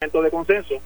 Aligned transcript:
de 0.00 0.30
consenso 0.30 0.76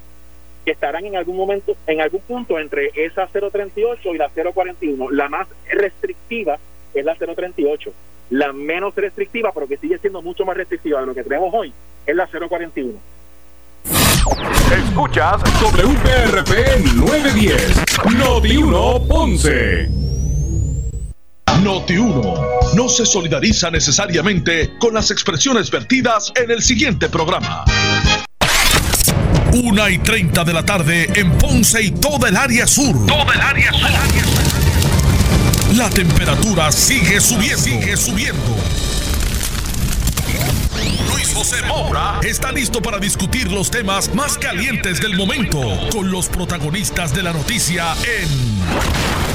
que 0.65 0.73
estarán 0.73 1.05
en 1.05 1.15
algún 1.15 1.37
momento, 1.37 1.77
en 1.87 2.01
algún 2.01 2.21
punto 2.23 2.59
entre 2.59 2.91
esa 2.97 3.29
038 3.29 4.13
y 4.13 4.19
la 4.19 4.29
041. 4.29 5.09
La 5.13 5.29
más 5.29 5.47
restrictiva 5.71 6.59
es 6.93 7.05
la 7.05 7.15
038. 7.15 7.93
La 8.31 8.53
menos 8.53 8.93
restrictiva, 8.97 9.53
pero 9.55 9.69
que 9.69 9.77
sigue 9.77 9.99
siendo 9.99 10.21
mucho 10.21 10.45
más 10.45 10.57
restrictiva 10.57 10.99
de 10.99 11.07
lo 11.07 11.15
que 11.15 11.23
tenemos 11.23 11.55
hoy, 11.55 11.73
es 12.05 12.17
la 12.17 12.27
041. 12.27 12.99
Escuchas 14.89 15.41
WPRP 15.63 16.97
910, 16.97 18.19
Noti 18.19 18.57
1 18.57 19.09
Ponce. 19.09 19.89
Noti 21.63 21.99
1 21.99 22.35
no 22.75 22.89
se 22.89 23.07
solidariza 23.07 23.71
necesariamente 23.71 24.77
con 24.81 24.93
las 24.93 25.13
expresiones 25.13 25.71
vertidas 25.71 26.33
en 26.35 26.51
el 26.51 26.63
siguiente 26.63 27.09
programa. 27.09 27.65
Una 29.55 29.89
y 29.89 29.99
30 29.99 30.43
de 30.43 30.53
la 30.53 30.65
tarde 30.65 31.09
en 31.15 31.31
Ponce 31.39 31.81
y 31.81 31.93
toda 31.93 32.29
el 32.29 32.37
área 32.37 32.67
sur. 32.67 33.07
Toda 33.07 33.35
el 33.35 33.41
área 33.41 33.73
sur. 33.73 33.89
La 35.77 35.89
temperatura 35.91 36.73
sigue 36.73 37.21
subiendo. 37.21 37.63
Sigue 37.63 37.97
subiendo. 37.97 38.57
Luis 41.09 41.33
José 41.33 41.63
Moura 41.69 42.19
está 42.25 42.51
listo 42.51 42.83
para 42.83 42.99
discutir 42.99 43.53
los 43.53 43.71
temas 43.71 44.13
más 44.13 44.37
calientes 44.39 45.01
del 45.01 45.15
momento 45.15 45.61
con 45.93 46.11
los 46.11 46.29
protagonistas 46.29 47.15
de 47.15 47.23
la 47.23 47.33
noticia 47.33 47.95
en 48.03 48.29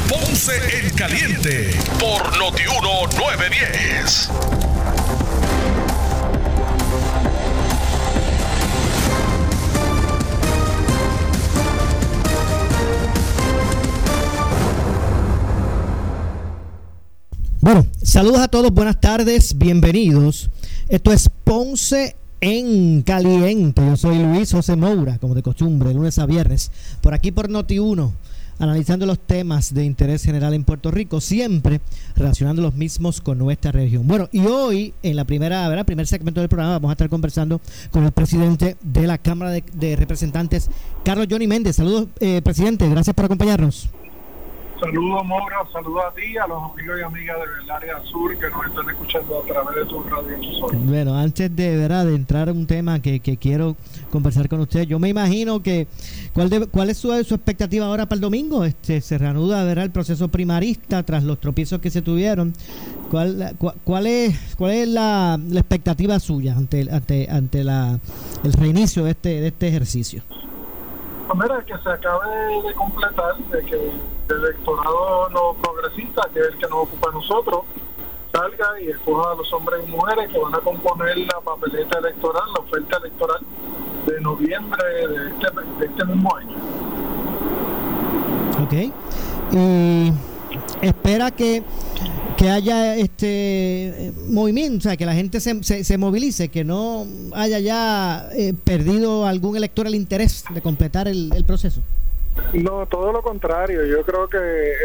Ponce 0.09 0.81
en 0.81 0.89
Caliente 0.95 1.79
por 1.97 2.37
Notiuno 2.37 3.07
910. 3.17 4.58
Bueno, 17.71 17.85
saludos 18.01 18.39
a 18.39 18.47
todos, 18.47 18.71
buenas 18.71 18.99
tardes, 18.99 19.55
bienvenidos. 19.55 20.49
Esto 20.87 21.13
es 21.13 21.29
Ponce 21.43 22.15
en 22.41 23.03
Caliente. 23.03 23.85
Yo 23.85 23.95
soy 23.95 24.17
Luis 24.17 24.51
José 24.51 24.75
Moura, 24.75 25.19
como 25.19 25.35
de 25.35 25.43
costumbre, 25.43 25.93
lunes 25.93 26.17
a 26.17 26.25
viernes, 26.25 26.71
por 26.99 27.13
aquí 27.13 27.31
por 27.31 27.47
Noti1, 27.47 28.11
analizando 28.57 29.05
los 29.05 29.19
temas 29.19 29.71
de 29.71 29.85
interés 29.85 30.23
general 30.23 30.55
en 30.55 30.63
Puerto 30.63 30.89
Rico, 30.89 31.21
siempre 31.21 31.79
relacionando 32.15 32.63
los 32.63 32.73
mismos 32.73 33.21
con 33.21 33.37
nuestra 33.37 33.71
región. 33.71 34.07
Bueno, 34.07 34.29
y 34.31 34.39
hoy, 34.47 34.95
en 35.03 35.15
la 35.15 35.25
primera, 35.25 35.69
¿verdad? 35.69 35.85
primer 35.85 36.07
segmento 36.07 36.39
del 36.39 36.49
programa, 36.49 36.73
vamos 36.73 36.89
a 36.89 36.93
estar 36.93 37.09
conversando 37.09 37.61
con 37.91 38.03
el 38.03 38.11
presidente 38.11 38.77
de 38.81 39.05
la 39.05 39.19
Cámara 39.19 39.51
de, 39.51 39.95
Representantes, 39.95 40.71
Carlos 41.05 41.27
Johnny 41.29 41.45
Méndez. 41.45 41.75
Saludos, 41.75 42.07
eh, 42.19 42.41
presidente, 42.41 42.89
gracias 42.89 43.15
por 43.15 43.25
acompañarnos. 43.25 43.89
Saludos, 44.79 45.25
Mora, 45.25 45.57
saludos 45.73 46.03
a 46.09 46.13
ti, 46.15 46.37
a 46.37 46.47
los 46.47 46.71
amigos 46.71 46.99
y 46.99 47.03
amigas 47.03 47.37
del 47.37 47.69
área 47.69 48.01
sur 48.03 48.37
que 48.37 48.49
nos 48.49 48.65
están 48.65 48.89
escuchando 48.89 49.39
a 49.39 49.45
través 49.45 49.75
de 49.75 49.85
tu 49.85 50.01
radio. 50.03 50.37
Bueno, 50.85 51.17
antes 51.17 51.53
de, 51.53 51.75
¿verdad? 51.75 52.05
de 52.05 52.15
entrar 52.15 52.47
a 52.47 52.53
un 52.53 52.65
tema 52.65 53.01
que, 53.01 53.19
quiero 53.19 53.75
conversar 54.09 54.47
con 54.47 54.61
usted, 54.61 54.83
yo 54.83 54.97
me 54.97 55.09
imagino 55.09 55.61
que, 55.61 55.87
¿cuál, 56.33 56.69
cuál 56.69 56.89
es 56.89 56.97
su, 56.97 57.13
expectativa 57.13 57.87
ahora 57.87 58.05
para 58.05 58.15
el 58.15 58.21
domingo? 58.21 58.63
Este 58.63 59.01
Se 59.01 59.17
reanuda 59.17 59.65
¿verdad? 59.65 59.83
el 59.83 59.91
proceso 59.91 60.29
primarista 60.29 61.03
tras 61.03 61.25
los 61.25 61.39
tropiezos 61.41 61.79
que 61.79 61.89
se 61.89 62.01
tuvieron. 62.01 62.53
¿Cuál, 63.11 63.57
cuál, 63.83 64.07
es, 64.07 64.55
cuál 64.55 64.71
es 64.71 64.87
la, 64.87 65.37
expectativa 65.51 66.19
suya 66.19 66.55
ante, 66.55 66.87
ante, 66.89 67.27
ante 67.29 67.63
la, 67.65 67.99
el 68.43 68.53
reinicio 68.53 69.03
de 69.03 69.11
este, 69.11 69.41
de 69.41 69.47
este 69.47 69.67
ejercicio? 69.67 70.23
Pues 71.37 71.65
que 71.65 71.77
se 71.77 71.89
acabe 71.89 72.61
de 72.67 72.73
completar, 72.73 73.37
de 73.37 73.63
que 73.63 73.75
el 73.75 74.35
electorado 74.35 75.29
no 75.29 75.53
progresista, 75.61 76.27
que 76.33 76.39
es 76.39 76.47
el 76.47 76.57
que 76.57 76.67
nos 76.67 76.79
ocupa 76.79 77.09
a 77.09 77.13
nosotros, 77.13 77.61
salga 78.33 78.81
y 78.81 78.89
escoja 78.89 79.31
a 79.31 79.35
los 79.35 79.53
hombres 79.53 79.85
y 79.87 79.91
mujeres 79.91 80.31
que 80.31 80.39
van 80.39 80.55
a 80.55 80.59
componer 80.59 81.17
la 81.19 81.39
papeleta 81.41 81.99
electoral, 81.99 82.43
la 82.55 82.59
oferta 82.61 82.97
electoral 82.97 83.39
de 84.07 84.21
noviembre 84.21 84.83
de 84.83 85.29
este, 85.29 85.47
de 85.79 85.85
este 85.85 86.05
mismo 86.05 86.35
año. 86.35 86.57
Ok. 88.63 88.73
Y 89.51 90.11
espera 90.81 91.29
que 91.29 91.63
que 92.39 92.49
haya 92.49 92.95
este 92.95 94.13
movimiento, 94.27 94.77
o 94.77 94.81
sea, 94.81 94.95
que 94.95 95.05
la 95.05 95.13
gente 95.13 95.41
se, 95.41 95.61
se, 95.61 95.97
movilice, 95.97 96.47
que 96.47 96.63
no 96.63 97.05
haya 97.33 97.59
ya 97.59 98.29
eh, 98.31 98.53
perdido 98.63 99.25
algún 99.25 99.57
elector 99.57 99.87
el 99.87 99.95
interés 99.95 100.45
de 100.49 100.61
completar 100.61 101.09
el, 101.09 101.43
proceso. 101.45 101.81
No, 102.53 102.85
todo 102.85 103.11
lo 103.11 103.21
contrario. 103.21 103.85
Yo 103.85 104.03
creo 104.03 104.29
que 104.29 104.37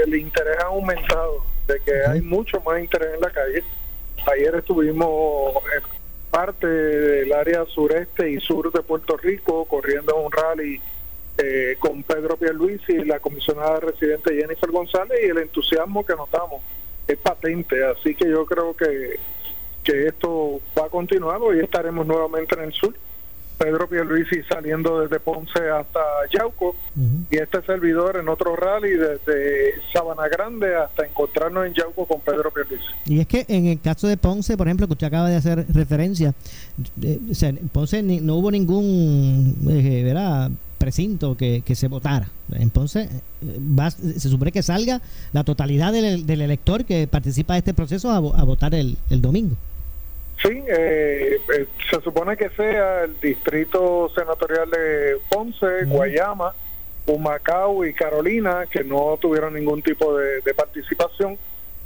el 0.05 0.17
interés 0.17 0.57
ha 0.65 0.67
aumentado, 0.67 1.45
de 1.69 1.79
que 1.79 1.93
hay 2.05 2.21
mucho 2.23 2.61
más 2.63 2.81
interés 2.81 3.15
en 3.15 3.21
la 3.21 3.31
calle. 3.31 3.63
Ayer 4.33 4.57
estuvimos 4.57 5.55
en 5.77 5.83
parte 6.31 6.67
del 6.67 7.33
área 7.33 7.65
sureste 7.67 8.33
y 8.33 8.41
sur 8.41 8.73
de 8.73 8.83
Puerto 8.83 9.17
Rico 9.17 9.65
corriendo 9.67 10.17
un 10.17 10.33
rally 10.33 10.81
eh, 11.39 11.77
con 11.79 12.03
Pedro 12.03 12.37
Pierluisi 12.37 12.95
y 12.95 13.05
la 13.05 13.21
comisionada 13.21 13.79
residente 13.79 14.35
Jennifer 14.35 14.71
González 14.73 15.21
y 15.25 15.31
el 15.31 15.39
entusiasmo 15.39 16.05
que 16.05 16.17
notamos 16.17 16.61
es 17.07 17.19
patente, 17.19 17.85
así 17.85 18.15
que 18.15 18.29
yo 18.29 18.47
creo 18.47 18.75
que, 18.75 19.19
que 19.83 20.09
esto 20.09 20.61
va 20.79 20.87
a 20.87 20.91
continuar, 20.91 21.41
hoy 21.41 21.61
estaremos 21.61 22.07
nuevamente 22.07 22.55
en 22.55 22.65
el 22.65 22.73
sur. 22.73 22.95
Pedro 23.59 23.89
Pierluisi 23.89 24.43
saliendo 24.49 25.01
desde 25.01 25.21
Ponce 25.21 25.71
hasta 25.71 26.01
Yauco 26.33 26.75
y 27.31 27.37
este 27.37 27.63
servidor 27.63 28.17
en 28.17 28.29
otro 28.29 28.57
rally 28.57 28.91
desde 28.91 29.75
Sabana 29.93 30.29
Grande 30.29 30.75
hasta 30.75 31.07
encontrarnos 31.07 31.67
en 31.67 31.75
Yauco 31.75 32.05
con 32.07 32.21
Pedro 32.21 32.51
Pierluisi. 32.51 32.85
Y 33.07 33.21
es 33.21 33.27
que 33.27 33.45
en 33.49 33.67
el 33.67 33.81
caso 33.81 34.09
de 34.09 34.17
Ponce, 34.17 34.57
por 34.57 34.67
ejemplo, 34.67 34.87
que 34.87 34.95
usted 34.95 35.07
acaba 35.07 35.29
de 35.29 35.37
hacer 35.37 35.67
referencia, 35.73 36.35
eh, 37.01 37.21
o 37.31 37.35
sea, 37.35 37.51
en 37.51 37.69
Ponce 37.69 38.03
no 38.03 38.37
hubo 38.37 38.51
ningún, 38.51 39.57
eh, 39.71 40.03
¿verdad? 40.05 40.51
Precinto 40.85 41.35
que, 41.35 41.63
se 41.75 41.89
votara. 41.89 42.29
Entonces, 42.53 43.09
va, 43.43 43.91
se 43.91 44.29
supone 44.29 44.53
que 44.53 44.63
salga 44.63 45.01
la 45.33 45.43
totalidad 45.43 45.95
del, 45.95 46.41
elector 46.43 46.85
que 46.85 47.07
participa 47.07 47.55
de 47.55 47.61
este 47.61 47.73
proceso 47.73 48.11
a, 48.11 48.45
votar 48.45 48.75
el, 48.75 48.99
domingo. 49.09 49.57
Sí, 50.43 50.51
eh, 50.69 51.39
eh, 51.57 51.67
se 51.91 52.01
supone 52.03 52.37
que 52.37 52.51
sea 52.51 53.05
el 53.05 53.19
distrito 53.19 54.11
senatorial 54.15 54.69
de 54.69 55.17
Ponce, 55.31 55.85
Guayama, 55.87 56.53
Humacao 57.07 57.87
y 57.87 57.95
Carolina, 57.95 58.67
que 58.71 58.85
no 58.85 59.17
tuvieron 59.19 59.55
ningún 59.55 59.81
tipo 59.81 60.15
de, 60.19 60.43
participación, 60.55 61.39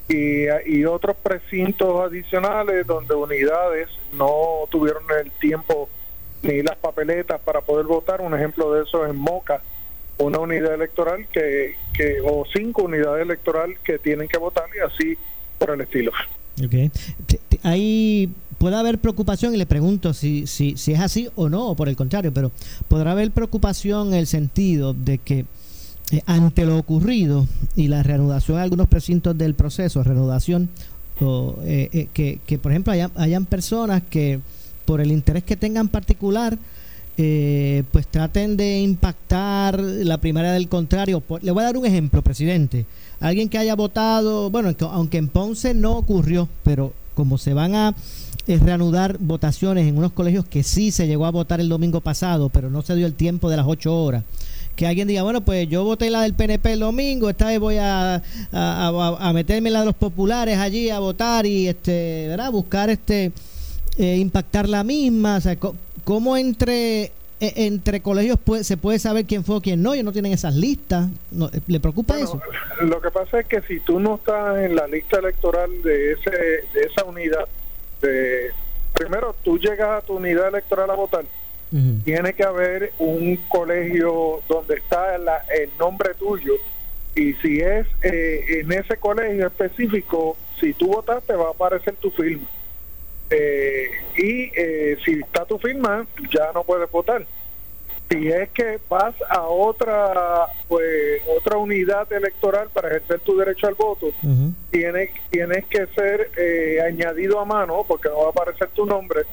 y, 0.08 0.46
y, 0.66 0.84
otros 0.86 1.16
precintos 1.22 2.02
adicionales 2.02 2.84
donde 2.86 3.14
unidades 3.14 3.90
no 4.14 4.66
tuvieron 4.70 5.04
el 5.22 5.30
tiempo 5.32 5.88
ni 6.42 6.62
las 6.62 6.76
papeletas 6.76 7.40
para 7.40 7.60
poder 7.60 7.86
votar. 7.86 8.20
Un 8.20 8.34
ejemplo 8.34 8.72
de 8.72 8.84
eso 8.84 9.06
es 9.06 9.14
Moca, 9.14 9.62
una 10.18 10.38
unidad 10.38 10.74
electoral 10.74 11.26
que, 11.32 11.74
que 11.92 12.18
o 12.24 12.44
cinco 12.52 12.82
unidades 12.82 13.22
electorales 13.22 13.78
que 13.80 13.98
tienen 13.98 14.28
que 14.28 14.38
votar 14.38 14.64
y 14.76 14.80
así 14.80 15.18
por 15.58 15.70
el 15.70 15.80
estilo. 15.80 16.12
Okay. 16.64 16.90
Ahí 17.62 18.30
puede 18.58 18.76
haber 18.76 18.98
preocupación, 18.98 19.54
y 19.54 19.58
le 19.58 19.66
pregunto 19.66 20.12
si, 20.12 20.46
si, 20.48 20.76
si 20.76 20.92
es 20.92 21.00
así 21.00 21.28
o 21.36 21.48
no, 21.48 21.68
o 21.68 21.76
por 21.76 21.88
el 21.88 21.94
contrario, 21.94 22.32
pero 22.32 22.50
podrá 22.88 23.12
haber 23.12 23.30
preocupación 23.30 24.08
en 24.08 24.14
el 24.14 24.26
sentido 24.26 24.92
de 24.94 25.18
que 25.18 25.44
eh, 26.10 26.22
ante 26.26 26.64
lo 26.64 26.76
ocurrido 26.76 27.46
y 27.76 27.86
la 27.86 28.02
reanudación 28.02 28.56
de 28.56 28.64
algunos 28.64 28.88
precintos 28.88 29.38
del 29.38 29.54
proceso, 29.54 30.02
reanudación, 30.02 30.68
o, 31.20 31.56
eh, 31.62 31.88
eh, 31.92 32.08
que, 32.12 32.40
que 32.46 32.58
por 32.58 32.72
ejemplo 32.72 32.92
hayan, 32.92 33.12
hayan 33.16 33.44
personas 33.44 34.02
que 34.08 34.40
por 34.88 35.02
el 35.02 35.12
interés 35.12 35.44
que 35.44 35.54
tengan 35.54 35.88
particular, 35.88 36.56
eh, 37.18 37.82
pues 37.92 38.06
traten 38.06 38.56
de 38.56 38.80
impactar 38.80 39.78
la 39.78 40.16
primaria 40.16 40.52
del 40.52 40.66
contrario. 40.70 41.22
Le 41.42 41.50
voy 41.50 41.60
a 41.60 41.66
dar 41.66 41.76
un 41.76 41.84
ejemplo, 41.84 42.22
presidente. 42.22 42.86
Alguien 43.20 43.50
que 43.50 43.58
haya 43.58 43.74
votado, 43.74 44.48
bueno, 44.48 44.74
aunque 44.90 45.18
en 45.18 45.28
Ponce 45.28 45.74
no 45.74 45.92
ocurrió, 45.92 46.48
pero 46.62 46.94
como 47.12 47.36
se 47.36 47.52
van 47.52 47.74
a 47.74 47.94
eh, 48.46 48.58
reanudar 48.64 49.18
votaciones 49.18 49.86
en 49.86 49.98
unos 49.98 50.12
colegios 50.12 50.46
que 50.46 50.62
sí 50.62 50.90
se 50.90 51.06
llegó 51.06 51.26
a 51.26 51.32
votar 51.32 51.60
el 51.60 51.68
domingo 51.68 52.00
pasado, 52.00 52.48
pero 52.48 52.70
no 52.70 52.80
se 52.80 52.96
dio 52.96 53.06
el 53.06 53.12
tiempo 53.12 53.50
de 53.50 53.58
las 53.58 53.66
ocho 53.66 53.94
horas. 53.94 54.24
Que 54.74 54.86
alguien 54.86 55.06
diga, 55.06 55.22
bueno, 55.22 55.42
pues 55.42 55.68
yo 55.68 55.84
voté 55.84 56.08
la 56.08 56.22
del 56.22 56.32
PNP 56.32 56.72
el 56.72 56.80
domingo, 56.80 57.28
esta 57.28 57.48
vez 57.48 57.60
voy 57.60 57.76
a, 57.76 58.22
a, 58.52 59.32
meterme 59.34 59.68
la 59.68 59.80
de 59.80 59.86
los 59.86 59.96
populares 59.96 60.56
allí 60.56 60.88
a 60.88 60.98
votar 60.98 61.44
y 61.44 61.68
este, 61.68 62.28
¿verdad? 62.28 62.50
buscar 62.50 62.88
este 62.88 63.32
eh, 63.98 64.16
impactar 64.16 64.68
la 64.68 64.84
misma? 64.84 65.36
O 65.36 65.40
sea, 65.40 65.56
¿Cómo 66.04 66.36
entre, 66.38 67.02
e, 67.04 67.12
entre 67.40 68.00
colegios 68.00 68.38
se 68.62 68.76
puede 68.78 68.98
saber 68.98 69.26
quién 69.26 69.44
fue 69.44 69.56
o 69.56 69.60
quién 69.60 69.82
no? 69.82 69.92
Ellos 69.92 70.06
no 70.06 70.12
tienen 70.12 70.32
esas 70.32 70.54
listas. 70.54 71.08
Eh, 71.52 71.60
¿Le 71.66 71.80
preocupa 71.80 72.18
eso? 72.18 72.40
Lo 72.80 73.00
que 73.02 73.10
pasa 73.10 73.40
es 73.40 73.46
que 73.46 73.60
si 73.62 73.80
tú 73.80 74.00
no 74.00 74.14
estás 74.14 74.58
en 74.58 74.74
la 74.74 74.86
lista 74.86 75.18
electoral 75.18 75.70
de, 75.82 76.12
ese, 76.12 76.30
de 76.30 76.80
esa 76.90 77.04
unidad, 77.04 77.46
de, 78.00 78.52
primero 78.94 79.36
tú 79.44 79.58
llegas 79.58 80.02
a 80.02 80.06
tu 80.06 80.14
unidad 80.14 80.48
electoral 80.48 80.90
a 80.90 80.94
votar 80.94 81.24
tiene 82.04 82.32
que 82.32 82.44
haber 82.44 82.92
un 82.98 83.36
colegio 83.48 84.40
donde 84.48 84.76
está 84.76 85.16
el 85.16 85.70
nombre 85.78 86.14
tuyo 86.14 86.54
y 87.14 87.34
si 87.34 87.60
es 87.60 87.86
eh, 88.02 88.60
en 88.60 88.72
ese 88.72 88.96
colegio 88.96 89.48
específico, 89.48 90.36
si 90.60 90.72
tú 90.72 90.88
votaste 90.88 91.34
va 91.34 91.48
a 91.48 91.50
aparecer 91.50 91.94
tu 91.96 92.10
firma. 92.10 92.46
Eh, 93.30 93.90
y 94.16 94.50
eh, 94.54 94.96
si 95.04 95.20
está 95.20 95.44
tu 95.44 95.58
firma, 95.58 96.06
ya 96.30 96.50
no 96.54 96.64
puedes 96.64 96.90
votar. 96.90 97.26
Si 98.10 98.28
es 98.28 98.48
que 98.50 98.78
vas 98.88 99.14
a 99.28 99.42
otra 99.42 100.46
pues 100.66 101.20
otra 101.36 101.58
unidad 101.58 102.10
electoral 102.10 102.68
para 102.72 102.88
ejercer 102.88 103.20
tu 103.20 103.36
derecho 103.36 103.66
al 103.66 103.74
voto, 103.74 104.12
tienes, 104.70 105.10
tienes 105.28 105.66
que 105.66 105.86
ser 105.88 106.30
añadido 106.86 107.38
a 107.38 107.44
mano 107.44 107.84
porque 107.86 108.08
no 108.08 108.20
va 108.20 108.26
a 108.28 108.30
aparecer 108.30 108.68
tu 108.70 108.86
nombre 108.86 109.26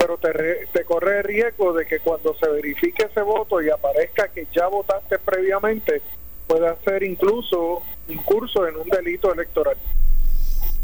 pero 0.00 0.16
te, 0.16 0.66
te 0.72 0.84
corre 0.84 1.18
el 1.18 1.24
riesgo 1.24 1.74
de 1.74 1.84
que 1.84 2.00
cuando 2.00 2.34
se 2.34 2.48
verifique 2.48 3.04
ese 3.04 3.20
voto 3.20 3.60
y 3.60 3.68
aparezca 3.68 4.28
que 4.28 4.46
ya 4.50 4.66
votaste 4.66 5.18
previamente, 5.18 6.00
pueda 6.46 6.74
ser 6.84 7.02
incluso 7.02 7.82
incurso 8.08 8.66
en 8.66 8.76
un 8.76 8.88
delito 8.88 9.32
electoral. 9.32 9.76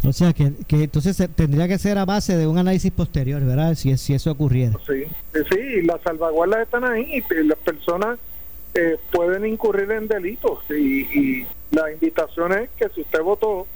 O 0.04 0.12
sea, 0.12 0.32
que, 0.32 0.52
que 0.68 0.84
entonces 0.84 1.16
tendría 1.34 1.68
que 1.68 1.78
ser 1.78 1.98
a 1.98 2.04
base 2.04 2.36
de 2.36 2.46
un 2.46 2.58
análisis 2.58 2.92
posterior, 2.92 3.42
¿verdad? 3.44 3.74
Si, 3.74 3.96
si 3.96 4.14
eso 4.14 4.30
ocurriera. 4.30 4.78
Sí, 4.86 5.04
sí, 5.50 5.82
las 5.82 6.00
salvaguardas 6.02 6.62
están 6.62 6.84
ahí 6.84 7.22
las 7.44 7.58
personas 7.58 8.18
eh, 8.74 8.98
pueden 9.10 9.46
incurrir 9.46 9.90
en 9.90 10.06
delitos. 10.06 10.58
Y, 10.70 11.00
y 11.18 11.46
la 11.70 11.90
invitación 11.90 12.52
es 12.52 12.70
que 12.76 12.88
si 12.90 13.00
usted 13.00 13.22
votó, 13.22 13.66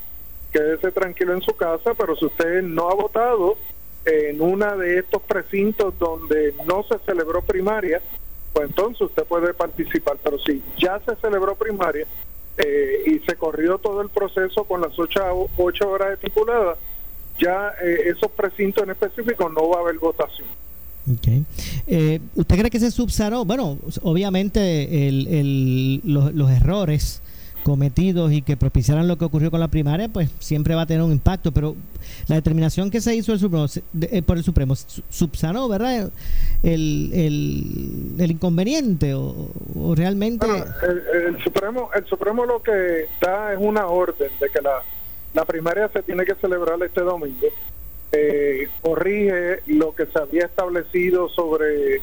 quédese 0.53 0.93
tranquilo 0.93 1.35
en 1.35 1.43
su 1.43 1.55
casa, 1.57 1.95
pero 1.95 2.17
si 2.17 2.27
usted 2.27 2.63
no 2.63 2.91
ha 2.91 2.95
votado, 2.95 3.57
en 4.05 4.41
una 4.41 4.77
de 4.77 4.99
estos 4.99 5.23
precintos 5.23 5.99
donde 5.99 6.55
no 6.67 6.83
se 6.85 6.99
celebró 7.05 7.43
primaria, 7.43 8.01
pues 8.53 8.69
entonces 8.69 9.03
usted 9.03 9.25
puede 9.25 9.55
participar. 9.55 10.17
Pero 10.23 10.39
si 10.39 10.63
ya 10.79 11.01
se 11.01 11.15
celebró 11.17 11.55
primaria 11.55 12.07
eh, 12.59 13.03
y 13.07 13.19
se 13.21 13.37
corrió 13.37 13.79
todo 13.79 14.01
el 14.03 14.09
proceso 14.09 14.65
con 14.65 14.81
las 14.81 14.99
ocho, 14.99 15.49
ocho 15.57 15.91
horas 15.91 16.15
estipuladas, 16.15 16.79
ya 17.39 17.73
eh, 17.83 18.11
esos 18.15 18.31
precintos 18.33 18.85
en 18.85 18.91
específico 18.91 19.49
no 19.49 19.69
va 19.69 19.79
a 19.79 19.81
haber 19.81 19.99
votación. 19.99 20.47
Okay. 21.19 21.45
Eh, 21.87 22.21
¿Usted 22.35 22.59
cree 22.59 22.71
que 22.71 22.79
se 22.79 22.91
subsanó? 22.91 23.45
Bueno, 23.45 23.79
obviamente 24.03 25.09
el, 25.09 25.27
el, 25.27 26.01
los, 26.05 26.33
los 26.35 26.51
errores 26.51 27.23
cometidos 27.63 28.33
y 28.33 28.43
que 28.43 28.57
propiciaran 28.57 29.09
lo 29.09 29.19
que 29.19 29.25
ocurrió 29.25 29.51
con 29.51 29.61
la 29.61 29.69
primaria, 29.69 30.09
pues 30.09 30.31
siempre 30.39 30.75
va 30.75 30.83
a 30.83 30.87
tener 30.87 31.03
un 31.03 31.13
impacto. 31.13 31.53
Pero 31.53 31.77
la 32.29 32.37
determinación 32.37 32.91
que 32.91 33.01
se 33.01 33.15
hizo 33.15 33.33
el 33.33 33.39
Supremo, 33.39 33.67
eh, 34.01 34.23
por 34.23 34.37
el 34.37 34.45
Supremo 34.45 34.75
subsanó, 35.09 35.69
¿verdad? 35.69 36.11
El, 36.63 37.11
el, 38.19 38.31
inconveniente 38.31 39.15
o, 39.15 39.51
realmente. 39.95 40.47
el, 40.47 41.43
Supremo 41.43 41.91
el 41.95 42.07
Supremo 42.07 42.45
lo 42.45 42.63
que 42.63 43.07
da 43.21 43.53
es 43.53 43.59
una 43.61 43.87
orden 43.87 44.31
de 44.41 44.49
que 44.49 44.61
la, 44.61 44.83
la 45.35 45.45
primaria 45.45 45.89
se 45.89 46.03
tiene 46.03 46.25
que 46.25 46.35
celebrar 46.37 46.83
este 46.83 47.01
domingo. 47.01 47.47
Eh, 48.13 48.69
corrige 48.83 49.61
lo 49.67 49.95
que 49.95 50.07
se 50.07 50.19
había 50.19 50.47
establecido 50.47 51.29
sobre 51.29 52.01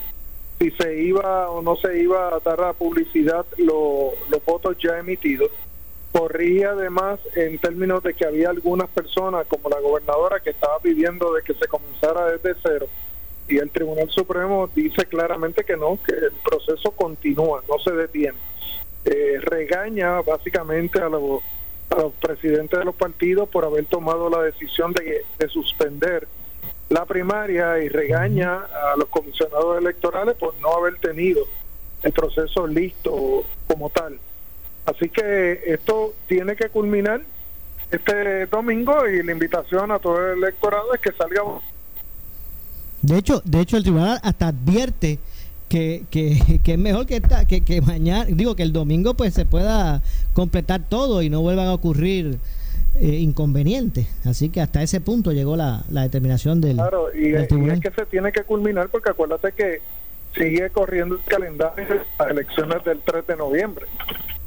si 0.59 0.71
se 0.71 1.01
iba 1.01 1.49
o 1.49 1.61
no 1.61 1.75
se 1.75 1.99
iba 1.99 2.35
a 2.35 2.39
dar 2.39 2.61
a 2.63 2.73
publicidad 2.73 3.45
los 3.57 4.45
votos 4.45 4.77
ya 4.79 4.97
emitidos. 4.97 5.51
Corría 6.11 6.71
además 6.71 7.19
en 7.35 7.59
términos 7.59 8.01
de 8.01 8.13
que 8.13 8.25
había 8.25 8.49
algunas 8.49 8.89
personas, 8.89 9.45
como 9.47 9.69
la 9.69 9.79
gobernadora, 9.79 10.39
que 10.39 10.49
estaba 10.49 10.79
pidiendo 10.79 11.33
de 11.33 11.43
que 11.43 11.53
se 11.53 11.67
comenzara 11.67 12.31
desde 12.31 12.59
cero. 12.63 12.87
Y 13.47 13.57
el 13.57 13.69
Tribunal 13.69 14.09
Supremo 14.09 14.69
dice 14.73 15.05
claramente 15.05 15.63
que 15.63 15.77
no, 15.77 15.99
que 16.03 16.13
el 16.13 16.31
proceso 16.43 16.91
continúa, 16.91 17.63
no 17.69 17.77
se 17.79 17.91
detiene. 17.91 18.37
Eh, 19.05 19.39
regaña 19.41 20.21
básicamente 20.21 20.99
a 20.99 21.07
los, 21.07 21.41
a 21.91 21.95
los 21.95 22.13
presidentes 22.13 22.79
de 22.79 22.85
los 22.85 22.95
partidos 22.95 23.47
por 23.47 23.63
haber 23.63 23.85
tomado 23.85 24.29
la 24.29 24.41
decisión 24.41 24.91
de, 24.93 25.23
de 25.37 25.47
suspender 25.49 26.27
la 26.89 27.05
primaria 27.05 27.79
y 27.79 27.89
regaña 27.89 28.55
a 28.55 28.95
los 28.97 29.07
comisionados 29.09 29.77
electorales 29.79 30.35
por 30.35 30.55
no 30.61 30.73
haber 30.73 30.97
tenido 30.99 31.45
el 32.03 32.13
proceso 32.13 32.65
listo 32.67 33.43
como 33.67 33.89
tal. 33.89 34.19
Así 34.85 35.09
que 35.09 35.61
esto 35.65 36.13
tiene 36.27 36.55
que 36.55 36.69
culminar 36.69 37.21
este 37.91 38.45
domingo 38.47 39.07
y 39.07 39.23
la 39.23 39.31
invitación 39.31 39.91
a 39.91 39.99
todo 39.99 40.31
el 40.31 40.37
electorado 40.39 40.93
es 40.93 41.01
que 41.01 41.11
salga. 41.11 41.41
De 43.01 43.17
hecho, 43.17 43.41
de 43.43 43.61
hecho 43.61 43.77
el 43.77 43.83
tribunal 43.83 44.19
hasta 44.23 44.47
advierte 44.47 45.19
que, 45.69 46.05
que, 46.09 46.59
que 46.63 46.73
es 46.73 46.79
mejor 46.79 47.05
que, 47.05 47.17
esta, 47.17 47.45
que, 47.45 47.61
que 47.61 47.81
mañana, 47.81 48.25
digo 48.25 48.55
que 48.55 48.63
el 48.63 48.71
domingo 48.71 49.13
pues 49.13 49.33
se 49.33 49.45
pueda 49.45 50.01
completar 50.33 50.87
todo 50.87 51.21
y 51.21 51.29
no 51.29 51.41
vuelvan 51.41 51.67
a 51.67 51.73
ocurrir 51.73 52.39
eh, 52.99 53.15
inconveniente. 53.19 54.07
Así 54.25 54.49
que 54.49 54.61
hasta 54.61 54.81
ese 54.81 55.01
punto 55.01 55.31
llegó 55.31 55.55
la, 55.55 55.83
la 55.89 56.01
determinación 56.03 56.61
del, 56.61 56.77
claro, 56.77 57.13
y, 57.13 57.33
es 57.35 57.47
que 57.47 57.91
se 57.91 58.05
tiene 58.07 58.31
que 58.31 58.43
culminar 58.43 58.89
porque 58.89 59.09
acuérdate 59.09 59.51
que 59.51 59.81
sigue 60.35 60.69
corriendo 60.69 61.15
el 61.15 61.21
calendario 61.23 61.85
de 61.85 62.01
las 62.17 62.29
elecciones 62.29 62.83
del 62.83 63.01
3 63.01 63.27
de 63.27 63.35
noviembre. 63.35 63.85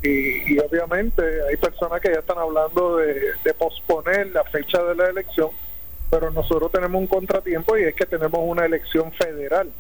Y, 0.03 0.55
y, 0.55 0.59
obviamente 0.59 1.23
hay 1.49 1.57
personas 1.57 2.01
que 2.01 2.11
ya 2.13 2.21
están 2.21 2.39
hablando 2.39 2.97
de, 2.97 3.55
posponer 3.59 4.29
la 4.29 4.45
fecha 4.45 4.83
de 4.83 4.95
la 4.95 5.09
elección, 5.09 5.51
pero 6.09 6.31
nosotros 6.31 6.73
tenemos 6.73 7.01
un 7.01 7.07
contratiempo 7.07 7.77
y 7.77 7.83
es 7.85 7.95
que 7.95 8.07
tenemos 8.07 8.41
una 8.43 8.65
elección 8.65 9.13
federal. 9.13 9.71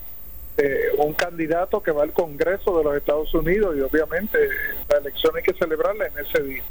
Eh, 0.58 0.90
un 0.98 1.14
candidato 1.14 1.82
que 1.82 1.90
va 1.90 2.02
al 2.02 2.12
Congreso 2.12 2.76
de 2.76 2.84
los 2.84 2.96
Estados 2.96 3.32
Unidos 3.34 3.74
y 3.76 3.80
obviamente 3.80 4.38
la 4.90 4.98
elección 4.98 5.34
hay 5.36 5.42
que 5.42 5.54
celebrarla 5.54 6.06
en 6.08 6.18
ese 6.18 6.42
día. 6.42 6.62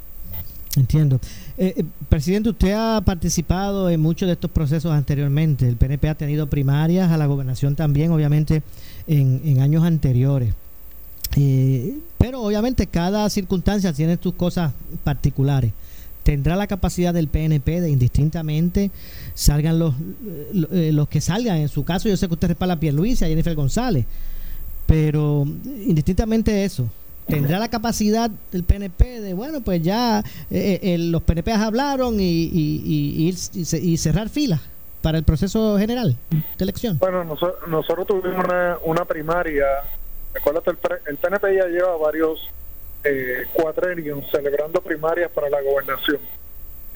Entiendo. 0.75 1.19
Eh, 1.57 1.73
eh, 1.77 1.83
presidente, 2.09 2.49
usted 2.49 2.73
ha 2.73 3.01
participado 3.01 3.89
en 3.89 3.99
muchos 3.99 4.27
de 4.27 4.33
estos 4.33 4.51
procesos 4.51 4.91
anteriormente. 4.91 5.67
El 5.67 5.77
PNP 5.77 6.09
ha 6.09 6.15
tenido 6.15 6.47
primarias, 6.47 7.11
a 7.11 7.17
la 7.17 7.25
gobernación 7.25 7.75
también, 7.75 8.11
obviamente, 8.11 8.61
en, 9.07 9.59
años 9.59 9.83
anteriores. 9.83 10.53
Eh, 11.35 11.97
pero 12.17 12.41
obviamente 12.41 12.87
cada 12.87 13.29
circunstancia 13.29 13.93
tiene 13.93 14.17
sus 14.21 14.35
cosas 14.35 14.73
particulares. 15.03 15.71
¿Tendrá 16.23 16.55
la 16.55 16.67
capacidad 16.67 17.13
del 17.13 17.27
PNP 17.27 17.81
de 17.81 17.89
indistintamente 17.89 18.91
salgan 19.33 19.79
los, 19.79 19.95
los 20.51 21.09
que 21.09 21.21
salgan? 21.21 21.57
En 21.57 21.69
su 21.69 21.83
caso, 21.83 22.09
yo 22.09 22.17
sé 22.17 22.27
que 22.27 22.33
usted 22.33 22.49
respalda 22.49 22.75
a 22.75 22.79
Pierluisi, 22.79 23.25
a 23.25 23.27
Jennifer 23.27 23.55
González, 23.55 24.05
pero 24.85 25.47
indistintamente 25.87 26.65
eso, 26.65 26.89
tendrá 27.29 27.59
la 27.59 27.69
capacidad 27.69 28.29
del 28.51 28.63
PNP 28.63 29.21
de, 29.21 29.33
bueno, 29.33 29.61
pues 29.61 29.81
ya 29.81 30.23
eh, 30.49 30.79
eh, 30.81 30.97
los 30.97 31.21
PNP 31.21 31.51
hablaron 31.53 32.19
y, 32.19 32.49
y, 32.51 33.29
y, 33.29 33.97
cerrar 33.97 34.29
filas 34.29 34.61
para 35.01 35.17
el 35.17 35.23
proceso 35.23 35.77
general 35.77 36.15
de 36.29 36.63
elección? 36.63 36.97
Bueno, 36.99 37.23
nosotros, 37.23 38.07
tuvimos 38.07 38.45
una, 38.83 39.05
primaria, 39.05 39.65
acuérdate, 40.35 40.71
el, 41.05 41.17
PNP 41.17 41.55
ya 41.55 41.67
lleva 41.67 41.95
varios 41.97 42.49
eh, 43.03 43.45
celebrando 44.31 44.81
primarias 44.81 45.31
para 45.31 45.49
la 45.49 45.61
gobernación. 45.61 46.19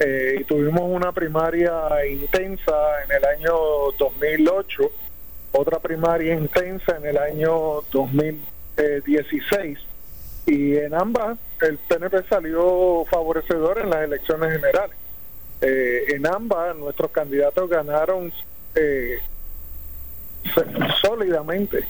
Eh, 0.00 0.38
y 0.40 0.44
tuvimos 0.44 0.82
una 0.84 1.12
primaria 1.12 1.72
intensa 2.10 2.72
en 3.04 3.12
el 3.12 3.24
año 3.24 3.54
2008, 3.96 4.82
otra 5.52 5.78
primaria 5.78 6.34
intensa 6.34 6.96
en 6.96 7.06
el 7.06 7.16
año 7.16 7.82
2016 7.92 9.93
y 10.46 10.76
en 10.76 10.94
ambas 10.94 11.38
el 11.60 11.78
PNP 11.78 12.24
salió 12.28 13.04
favorecedor 13.10 13.78
en 13.78 13.90
las 13.90 14.02
elecciones 14.02 14.52
generales. 14.52 14.96
Eh, 15.60 16.04
en 16.08 16.26
ambas 16.26 16.76
nuestros 16.76 17.10
candidatos 17.10 17.70
ganaron 17.70 18.32
eh, 18.74 19.18
sólidamente, 21.00 21.86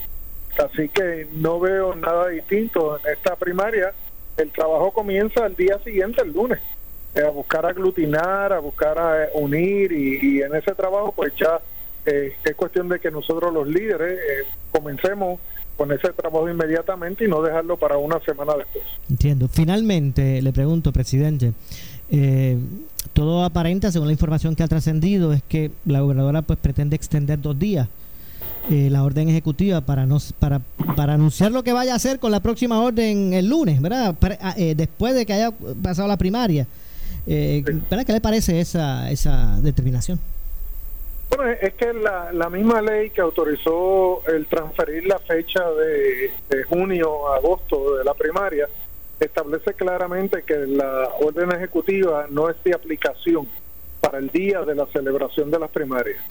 así 0.57 0.87
que 0.89 1.27
no 1.33 1.59
veo 1.59 1.95
nada 1.95 2.29
distinto 2.29 2.97
en 2.99 3.13
esta 3.13 3.35
primaria. 3.35 3.93
El 4.37 4.51
trabajo 4.51 4.91
comienza 4.91 5.45
el 5.45 5.55
día 5.55 5.77
siguiente, 5.79 6.21
el 6.21 6.31
lunes, 6.31 6.59
eh, 7.15 7.21
a 7.21 7.29
buscar 7.29 7.65
aglutinar, 7.65 8.53
a 8.53 8.59
buscar 8.59 8.97
a 8.97 9.27
unir 9.33 9.91
y, 9.91 10.41
en 10.41 10.55
ese 10.55 10.73
trabajo 10.73 11.11
pues 11.13 11.33
ya 11.35 11.59
es 12.05 12.55
cuestión 12.55 12.87
de 12.87 12.99
que 12.99 13.09
nosotros 13.09 13.51
los 13.51 13.67
líderes 13.67 14.45
comencemos 14.71 15.39
con 15.75 15.91
ese 15.91 16.11
trabajo 16.13 16.49
inmediatamente 16.49 17.25
y 17.25 17.27
no 17.27 17.41
dejarlo 17.41 17.77
para 17.77 17.97
una 17.97 18.19
semana 18.21 18.53
después. 18.55 18.83
Entiendo. 19.09 19.47
Finalmente, 19.47 20.41
le 20.41 20.53
pregunto, 20.53 20.91
presidente, 20.91 21.53
eh, 22.09 22.57
todo 23.13 23.43
aparenta, 23.43 23.91
según 23.91 24.07
la 24.07 24.13
información 24.13 24.55
que 24.55 24.63
ha 24.63 24.67
trascendido, 24.67 25.33
es 25.33 25.43
que 25.43 25.71
la 25.85 26.01
gobernadora 26.01 26.41
pues 26.41 26.59
pretende 26.59 26.95
extender 26.95 27.41
dos 27.41 27.57
días 27.57 27.87
eh, 28.69 28.89
la 28.89 29.03
orden 29.03 29.29
ejecutiva 29.29 29.81
para 29.81 30.07
no 30.07 30.17
para 30.39 30.59
para 30.95 31.13
anunciar 31.13 31.51
lo 31.51 31.63
que 31.63 31.71
vaya 31.71 31.93
a 31.93 31.97
hacer 31.97 32.19
con 32.19 32.31
la 32.31 32.39
próxima 32.39 32.79
orden 32.79 33.33
el 33.33 33.47
lunes, 33.47 33.79
¿verdad? 33.79 34.15
Ah, 34.41 34.55
eh, 34.57 34.73
después 34.75 35.13
de 35.13 35.25
que 35.25 35.33
haya 35.33 35.51
pasado 35.83 36.07
la 36.07 36.17
primaria. 36.17 36.65
¿Qué 37.27 37.83
le 38.07 38.21
parece 38.21 38.59
esa 38.59 39.11
esa 39.11 39.59
determinación? 39.61 40.19
Bueno, 41.29 41.51
es 41.61 41.73
que 41.73 41.93
la, 41.93 42.31
la 42.31 42.49
misma 42.49 42.81
ley 42.81 43.09
que 43.09 43.21
autorizó 43.21 44.21
el 44.27 44.45
transferir 44.47 45.05
la 45.05 45.19
fecha 45.19 45.63
de, 45.71 46.31
junio 46.69 47.29
a 47.29 47.37
agosto 47.37 47.97
de 47.97 48.03
la 48.03 48.13
primaria 48.13 48.69
establece 49.19 49.73
claramente 49.73 50.43
que 50.43 50.55
la 50.55 51.09
orden 51.19 51.51
ejecutiva 51.51 52.27
no 52.29 52.49
es 52.49 52.61
de 52.63 52.73
aplicación 52.73 53.47
para 53.99 54.19
el 54.19 54.29
día 54.29 54.61
de 54.61 54.75
la 54.75 54.85
celebración 54.87 55.51
de 55.51 55.59
las 55.59 55.71
primarias. 55.71 56.21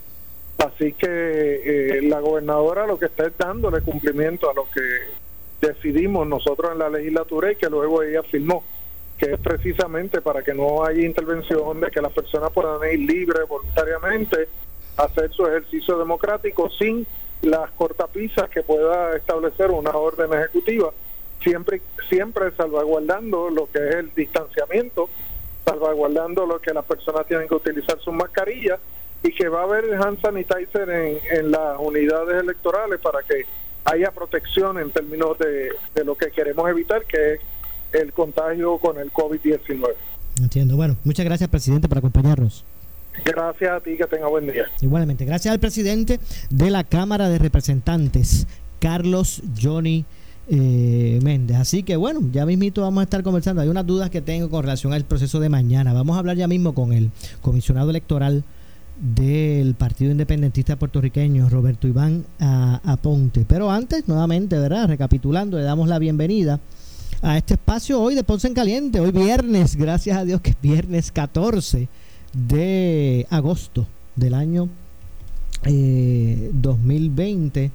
Así 0.58 0.92
que 0.92 1.06
eh, 1.08 2.02
la 2.02 2.20
gobernadora 2.20 2.86
lo 2.86 2.98
que 2.98 3.06
está 3.06 3.26
es 3.26 3.36
dándole 3.36 3.80
cumplimiento 3.80 4.50
a 4.50 4.54
lo 4.54 4.68
que 4.70 5.66
decidimos 5.66 6.26
nosotros 6.26 6.72
en 6.72 6.78
la 6.78 6.88
legislatura 6.88 7.52
y 7.52 7.56
que 7.56 7.68
luego 7.68 8.02
ella 8.02 8.22
firmó, 8.22 8.62
que 9.18 9.32
es 9.32 9.40
precisamente 9.40 10.20
para 10.20 10.42
que 10.42 10.54
no 10.54 10.84
haya 10.84 11.04
intervención 11.04 11.80
de 11.80 11.90
que 11.90 12.00
las 12.00 12.12
personas 12.12 12.50
puedan 12.52 12.80
ir 12.92 13.00
libres 13.00 13.48
voluntariamente 13.48 14.48
hacer 14.96 15.32
su 15.32 15.46
ejercicio 15.46 15.98
democrático 15.98 16.70
sin 16.70 17.06
las 17.42 17.70
cortapisas 17.72 18.48
que 18.48 18.62
pueda 18.62 19.16
establecer 19.16 19.70
una 19.70 19.90
orden 19.90 20.32
ejecutiva, 20.32 20.90
siempre 21.42 21.82
siempre 22.08 22.50
salvaguardando 22.56 23.50
lo 23.50 23.70
que 23.70 23.78
es 23.78 23.94
el 23.96 24.14
distanciamiento, 24.14 25.08
salvaguardando 25.64 26.46
lo 26.46 26.60
que 26.60 26.72
las 26.72 26.84
personas 26.84 27.26
tienen 27.26 27.48
que 27.48 27.54
utilizar 27.54 27.98
sus 28.00 28.14
mascarillas 28.14 28.78
y 29.22 29.32
que 29.34 29.48
va 29.48 29.60
a 29.60 29.64
haber 29.64 29.94
hand 29.94 30.20
sanitizer 30.20 30.88
en, 30.88 31.18
en 31.30 31.50
las 31.50 31.78
unidades 31.78 32.42
electorales 32.42 33.00
para 33.00 33.22
que 33.22 33.46
haya 33.84 34.10
protección 34.10 34.78
en 34.78 34.90
términos 34.90 35.38
de, 35.38 35.70
de 35.94 36.04
lo 36.04 36.14
que 36.14 36.30
queremos 36.30 36.68
evitar, 36.68 37.04
que 37.04 37.34
es 37.34 37.40
el 37.92 38.12
contagio 38.12 38.78
con 38.78 38.98
el 38.98 39.12
COVID-19. 39.12 39.94
Entiendo. 40.40 40.76
Bueno, 40.76 40.96
muchas 41.04 41.24
gracias, 41.24 41.48
presidente, 41.48 41.88
por 41.88 41.98
acompañarnos. 41.98 42.64
Gracias 43.22 43.70
a 43.70 43.80
ti, 43.80 43.96
que 43.96 44.04
tenga 44.04 44.28
buen 44.28 44.46
día. 44.46 44.64
Igualmente, 44.80 45.24
gracias 45.24 45.52
al 45.52 45.60
presidente 45.60 46.18
de 46.50 46.70
la 46.70 46.84
Cámara 46.84 47.28
de 47.28 47.38
Representantes, 47.38 48.46
Carlos 48.80 49.42
Johnny 49.60 50.04
eh, 50.48 51.20
Méndez. 51.22 51.56
Así 51.58 51.82
que 51.82 51.96
bueno, 51.96 52.20
ya 52.32 52.44
mismito 52.44 52.82
vamos 52.82 53.00
a 53.00 53.04
estar 53.04 53.22
conversando. 53.22 53.62
Hay 53.62 53.68
unas 53.68 53.86
dudas 53.86 54.10
que 54.10 54.20
tengo 54.20 54.50
con 54.50 54.62
relación 54.62 54.92
al 54.92 55.04
proceso 55.04 55.40
de 55.40 55.48
mañana. 55.48 55.92
Vamos 55.92 56.16
a 56.16 56.18
hablar 56.18 56.36
ya 56.36 56.48
mismo 56.48 56.74
con 56.74 56.92
el 56.92 57.10
comisionado 57.40 57.90
electoral 57.90 58.44
del 58.98 59.74
Partido 59.74 60.12
Independentista 60.12 60.76
Puertorriqueño, 60.76 61.48
Roberto 61.48 61.88
Iván 61.88 62.24
Aponte. 62.38 63.44
Pero 63.46 63.70
antes, 63.70 64.06
nuevamente, 64.08 64.58
¿verdad? 64.58 64.88
Recapitulando, 64.88 65.56
le 65.56 65.64
damos 65.64 65.88
la 65.88 65.98
bienvenida 65.98 66.60
a 67.22 67.38
este 67.38 67.54
espacio 67.54 68.00
hoy 68.00 68.14
de 68.14 68.22
Ponce 68.22 68.48
en 68.48 68.54
Caliente, 68.54 69.00
hoy 69.00 69.10
viernes, 69.10 69.76
gracias 69.76 70.18
a 70.18 70.24
Dios 70.24 70.42
que 70.42 70.50
es 70.50 70.56
viernes 70.60 71.10
14 71.10 71.88
de 72.34 73.26
agosto 73.30 73.86
del 74.16 74.34
año 74.34 74.68
eh, 75.64 76.50
2020, 76.52 77.70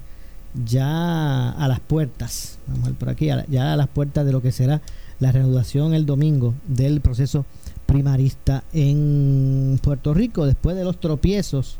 ya 0.64 1.50
a 1.50 1.68
las 1.68 1.80
puertas, 1.80 2.58
vamos 2.66 2.84
a 2.84 2.88
ver 2.88 2.98
por 2.98 3.08
aquí, 3.08 3.28
ya 3.48 3.72
a 3.72 3.76
las 3.76 3.88
puertas 3.88 4.24
de 4.26 4.32
lo 4.32 4.42
que 4.42 4.52
será 4.52 4.80
la 5.18 5.32
reanudación 5.32 5.94
el 5.94 6.06
domingo 6.06 6.54
del 6.66 7.00
proceso 7.00 7.44
primarista 7.86 8.64
en 8.72 9.78
Puerto 9.82 10.14
Rico 10.14 10.46
después 10.46 10.76
de 10.76 10.84
los 10.84 10.98
tropiezos 10.98 11.76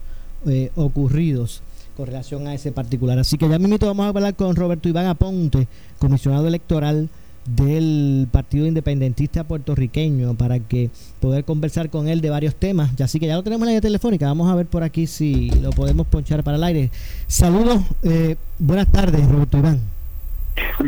eh, 0.47 0.71
ocurridos 0.75 1.63
con 1.97 2.07
relación 2.07 2.47
a 2.47 2.55
ese 2.55 2.73
particular. 2.73 3.19
Así 3.19 3.39
que 3.39 3.49
ya 3.49 3.59
mismo 3.59 3.77
vamos 3.81 4.07
a 4.07 4.09
hablar 4.09 4.35
con 4.35 4.57
Roberto 4.57 4.89
Iván 4.89 5.07
Aponte, 5.07 5.69
comisionado 5.99 6.49
electoral 6.49 7.09
del 7.47 8.29
Partido 8.31 8.67
Independentista 8.67 9.45
puertorriqueño 9.45 10.35
para 10.35 10.59
que 10.59 10.91
poder 11.21 11.45
conversar 11.45 11.91
con 11.91 12.09
él 12.09 12.21
de 12.21 12.31
varios 12.31 12.55
temas. 12.55 12.95
Ya 12.97 13.07
así 13.07 13.19
que 13.19 13.27
ya 13.27 13.37
lo 13.37 13.43
tenemos 13.43 13.63
en 13.63 13.67
la 13.67 13.71
línea 13.73 13.81
telefónica. 13.81 14.27
Vamos 14.27 14.51
a 14.51 14.55
ver 14.55 14.67
por 14.67 14.83
aquí 14.83 15.07
si 15.07 15.51
lo 15.51 15.71
podemos 15.71 16.07
ponchar 16.07 16.43
para 16.43 16.57
el 16.57 16.65
aire. 16.65 16.91
Saludos, 17.27 17.83
eh, 18.03 18.37
buenas 18.59 18.91
tardes, 18.91 19.27
Roberto 19.29 19.59
Iván. 19.59 19.81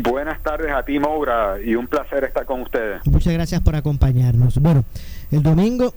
Buenas 0.03 0.41
tardes 0.43 0.71
a 0.71 0.83
ti, 0.83 0.99
Moura, 0.99 1.55
y 1.63 1.75
un 1.75 1.87
placer 1.87 2.23
estar 2.23 2.45
con 2.45 2.61
ustedes. 2.61 3.01
Muchas 3.05 3.33
gracias 3.33 3.61
por 3.61 3.75
acompañarnos. 3.75 4.59
Bueno, 4.59 4.83
el 5.31 5.41
domingo, 5.41 5.93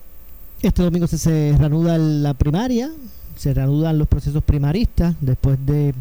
este 0.62 0.82
domingo 0.82 1.06
se, 1.06 1.18
se 1.18 1.54
reanuda 1.58 1.98
la 1.98 2.34
primaria, 2.34 2.90
se 3.36 3.52
reanudan 3.52 3.98
los 3.98 4.08
procesos 4.08 4.42
primaristas 4.44 5.14
después 5.20 5.58
de 5.66 5.94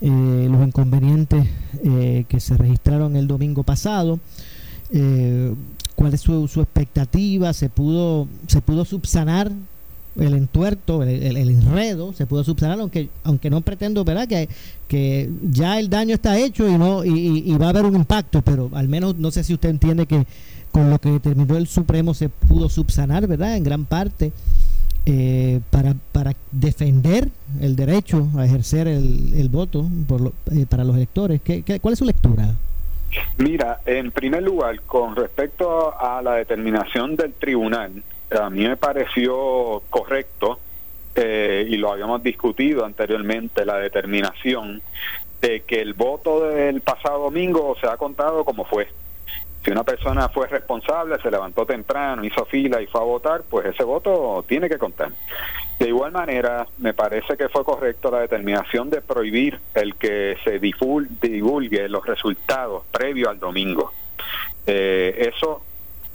eh, 0.00 0.48
los 0.50 0.66
inconvenientes 0.66 1.46
eh, 1.82 2.24
que 2.28 2.40
se 2.40 2.56
registraron 2.56 3.16
el 3.16 3.26
domingo 3.26 3.62
pasado. 3.62 4.20
Eh, 4.90 5.54
¿Cuál 5.94 6.12
es 6.14 6.20
su, 6.20 6.46
su, 6.48 6.60
expectativa? 6.60 7.52
¿Se 7.52 7.70
pudo, 7.70 8.28
¿Se 8.46 8.60
pudo 8.60 8.84
subsanar 8.84 9.50
el 10.18 10.34
entuerto, 10.34 11.02
el, 11.02 11.36
el, 11.36 11.48
enredo? 11.48 12.12
¿Se 12.12 12.26
pudo 12.26 12.44
subsanar? 12.44 12.78
Aunque, 12.80 13.08
aunque 13.24 13.48
no 13.48 13.62
pretendo 13.62 14.04
¿verdad? 14.04 14.28
Que, 14.28 14.48
que 14.88 15.30
ya 15.50 15.78
el 15.78 15.88
daño 15.88 16.14
está 16.14 16.38
hecho 16.38 16.68
y, 16.68 16.76
no, 16.76 17.02
y, 17.04 17.42
y 17.46 17.56
va 17.56 17.66
a 17.66 17.70
haber 17.70 17.86
un 17.86 17.96
impacto, 17.96 18.42
pero 18.42 18.70
al 18.74 18.88
menos 18.88 19.16
no 19.16 19.30
sé 19.30 19.42
si 19.44 19.54
usted 19.54 19.70
entiende 19.70 20.06
que 20.06 20.26
con 20.70 20.90
lo 20.90 20.98
que 20.98 21.10
determinó 21.10 21.56
el 21.56 21.66
Supremo 21.66 22.12
se 22.12 22.28
pudo 22.28 22.68
subsanar, 22.68 23.26
¿verdad? 23.26 23.56
En 23.56 23.64
gran 23.64 23.86
parte. 23.86 24.32
Eh, 25.08 25.60
para, 25.70 25.94
para 26.10 26.32
defender 26.50 27.28
el 27.60 27.76
derecho 27.76 28.26
a 28.36 28.44
ejercer 28.44 28.88
el, 28.88 29.34
el 29.34 29.48
voto 29.48 29.84
por 30.08 30.20
lo, 30.20 30.32
eh, 30.50 30.66
para 30.68 30.82
los 30.82 30.96
electores. 30.96 31.40
¿Qué, 31.42 31.62
qué, 31.62 31.78
cuál 31.78 31.92
es 31.92 32.00
su 32.00 32.04
lectura? 32.04 32.56
Mira, 33.38 33.80
en 33.86 34.10
primer 34.10 34.42
lugar, 34.42 34.80
con 34.80 35.14
respecto 35.14 35.96
a 35.96 36.20
la 36.22 36.34
determinación 36.34 37.14
del 37.14 37.34
tribunal, 37.34 38.02
a 38.36 38.50
mí 38.50 38.66
me 38.66 38.76
pareció 38.76 39.80
correcto, 39.90 40.58
eh, 41.14 41.66
y 41.68 41.76
lo 41.76 41.92
habíamos 41.92 42.22
discutido 42.24 42.84
anteriormente, 42.84 43.64
la 43.64 43.78
determinación 43.78 44.82
de 45.40 45.60
que 45.60 45.82
el 45.82 45.94
voto 45.94 46.48
del 46.48 46.80
pasado 46.80 47.24
domingo 47.24 47.76
se 47.80 47.86
ha 47.86 47.96
contado 47.96 48.44
como 48.44 48.64
fue. 48.64 48.88
Si 49.66 49.72
una 49.72 49.82
persona 49.82 50.28
fue 50.28 50.46
responsable, 50.46 51.20
se 51.20 51.28
levantó 51.28 51.66
temprano, 51.66 52.24
hizo 52.24 52.44
fila 52.44 52.80
y 52.80 52.86
fue 52.86 53.00
a 53.00 53.04
votar, 53.04 53.42
pues 53.50 53.66
ese 53.66 53.82
voto 53.82 54.44
tiene 54.46 54.68
que 54.68 54.78
contar. 54.78 55.10
De 55.76 55.88
igual 55.88 56.12
manera, 56.12 56.68
me 56.78 56.94
parece 56.94 57.36
que 57.36 57.48
fue 57.48 57.64
correcto 57.64 58.12
la 58.12 58.20
determinación 58.20 58.90
de 58.90 59.00
prohibir 59.02 59.58
el 59.74 59.96
que 59.96 60.36
se 60.44 60.60
divulgue 60.60 61.88
los 61.88 62.06
resultados 62.06 62.84
previo 62.92 63.28
al 63.28 63.40
domingo. 63.40 63.92
Eh, 64.68 65.32
eso 65.34 65.62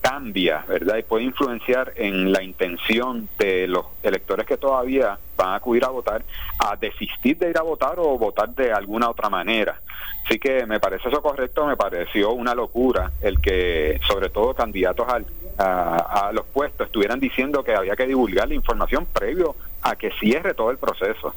cambia, 0.01 0.65
¿verdad? 0.67 0.97
Y 0.97 1.03
puede 1.03 1.23
influenciar 1.25 1.93
en 1.95 2.31
la 2.31 2.41
intención 2.43 3.29
de 3.37 3.67
los 3.67 3.85
electores 4.03 4.45
que 4.45 4.57
todavía 4.57 5.17
van 5.37 5.49
a 5.49 5.55
acudir 5.55 5.85
a 5.85 5.89
votar 5.89 6.23
a 6.59 6.75
desistir 6.75 7.37
de 7.37 7.51
ir 7.51 7.57
a 7.57 7.61
votar 7.61 7.95
o 7.97 8.17
votar 8.17 8.49
de 8.49 8.73
alguna 8.73 9.09
otra 9.09 9.29
manera. 9.29 9.79
Así 10.25 10.39
que 10.39 10.65
me 10.65 10.79
parece 10.79 11.09
eso 11.09 11.21
correcto, 11.21 11.65
me 11.65 11.77
pareció 11.77 12.31
una 12.31 12.53
locura 12.53 13.11
el 13.21 13.39
que 13.39 13.99
sobre 14.07 14.29
todo 14.29 14.53
candidatos 14.53 15.07
al, 15.07 15.25
a, 15.57 16.27
a 16.27 16.31
los 16.31 16.45
puestos 16.47 16.87
estuvieran 16.87 17.19
diciendo 17.19 17.63
que 17.63 17.75
había 17.75 17.95
que 17.95 18.07
divulgar 18.07 18.47
la 18.47 18.55
información 18.55 19.05
previo 19.05 19.55
a 19.81 19.95
que 19.95 20.11
cierre 20.19 20.53
todo 20.53 20.71
el 20.71 20.77
proceso. 20.77 21.35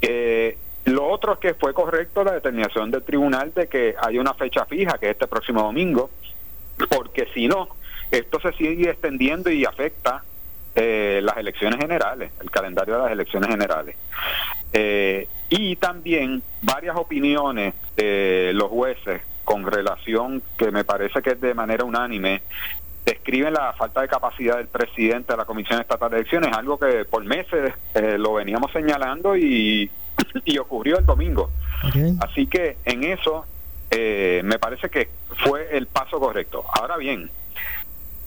Eh, 0.00 0.56
lo 0.84 1.06
otro 1.08 1.34
es 1.34 1.38
que 1.38 1.54
fue 1.54 1.72
correcto 1.72 2.24
la 2.24 2.32
determinación 2.32 2.90
del 2.90 3.02
tribunal 3.02 3.52
de 3.54 3.68
que 3.68 3.94
hay 4.00 4.18
una 4.18 4.34
fecha 4.34 4.64
fija, 4.64 4.98
que 4.98 5.06
es 5.06 5.12
este 5.12 5.28
próximo 5.28 5.62
domingo, 5.62 6.10
porque 6.90 7.28
si 7.32 7.46
no, 7.46 7.68
esto 8.12 8.38
se 8.40 8.52
sigue 8.52 8.90
extendiendo 8.90 9.50
y 9.50 9.64
afecta 9.64 10.22
eh, 10.74 11.20
las 11.22 11.36
elecciones 11.38 11.80
generales, 11.80 12.30
el 12.40 12.50
calendario 12.50 12.94
de 12.94 13.00
las 13.02 13.12
elecciones 13.12 13.50
generales. 13.50 13.96
Eh, 14.72 15.26
y 15.48 15.76
también 15.76 16.42
varias 16.62 16.96
opiniones 16.96 17.74
de 17.96 18.52
los 18.54 18.68
jueces 18.68 19.22
con 19.44 19.66
relación, 19.66 20.42
que 20.56 20.70
me 20.70 20.84
parece 20.84 21.20
que 21.20 21.30
es 21.30 21.40
de 21.40 21.54
manera 21.54 21.84
unánime, 21.84 22.42
describen 23.04 23.54
la 23.54 23.72
falta 23.72 24.02
de 24.02 24.08
capacidad 24.08 24.58
del 24.58 24.68
presidente 24.68 25.32
de 25.32 25.36
la 25.36 25.44
Comisión 25.44 25.80
Estatal 25.80 26.10
de 26.10 26.18
Elecciones, 26.18 26.56
algo 26.56 26.78
que 26.78 27.04
por 27.04 27.24
meses 27.24 27.72
eh, 27.94 28.16
lo 28.18 28.34
veníamos 28.34 28.70
señalando 28.72 29.36
y, 29.36 29.90
y 30.44 30.58
ocurrió 30.58 30.98
el 30.98 31.06
domingo. 31.06 31.50
Okay. 31.88 32.16
Así 32.20 32.46
que 32.46 32.76
en 32.84 33.04
eso 33.04 33.44
eh, 33.90 34.40
me 34.44 34.58
parece 34.58 34.88
que 34.88 35.08
fue 35.44 35.76
el 35.76 35.86
paso 35.86 36.18
correcto. 36.20 36.64
Ahora 36.72 36.96
bien, 36.96 37.30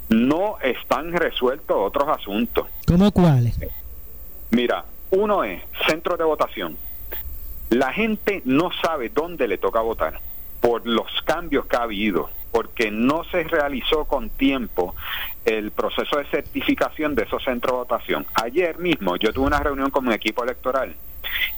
no 0.09 0.57
están 0.61 1.11
resueltos 1.11 1.75
otros 1.77 2.07
asuntos. 2.07 2.67
¿Cómo 2.87 3.11
cuáles? 3.11 3.57
Mira, 4.51 4.85
uno 5.11 5.43
es 5.43 5.61
centro 5.87 6.17
de 6.17 6.23
votación. 6.23 6.77
La 7.69 7.91
gente 7.91 8.41
no 8.45 8.69
sabe 8.81 9.09
dónde 9.09 9.47
le 9.47 9.57
toca 9.57 9.81
votar 9.81 10.19
por 10.61 10.85
los 10.87 11.07
cambios 11.23 11.65
que 11.65 11.75
ha 11.75 11.83
habido, 11.83 12.29
porque 12.51 12.91
no 12.91 13.23
se 13.25 13.43
realizó 13.43 14.05
con 14.05 14.29
tiempo 14.29 14.95
el 15.45 15.71
proceso 15.71 16.17
de 16.17 16.25
certificación 16.25 17.15
de 17.15 17.23
esos 17.23 17.43
centros 17.43 17.73
de 17.73 17.77
votación. 17.77 18.25
Ayer 18.33 18.77
mismo 18.79 19.15
yo 19.17 19.33
tuve 19.33 19.47
una 19.47 19.59
reunión 19.59 19.89
con 19.89 20.07
mi 20.07 20.13
equipo 20.13 20.43
electoral 20.43 20.95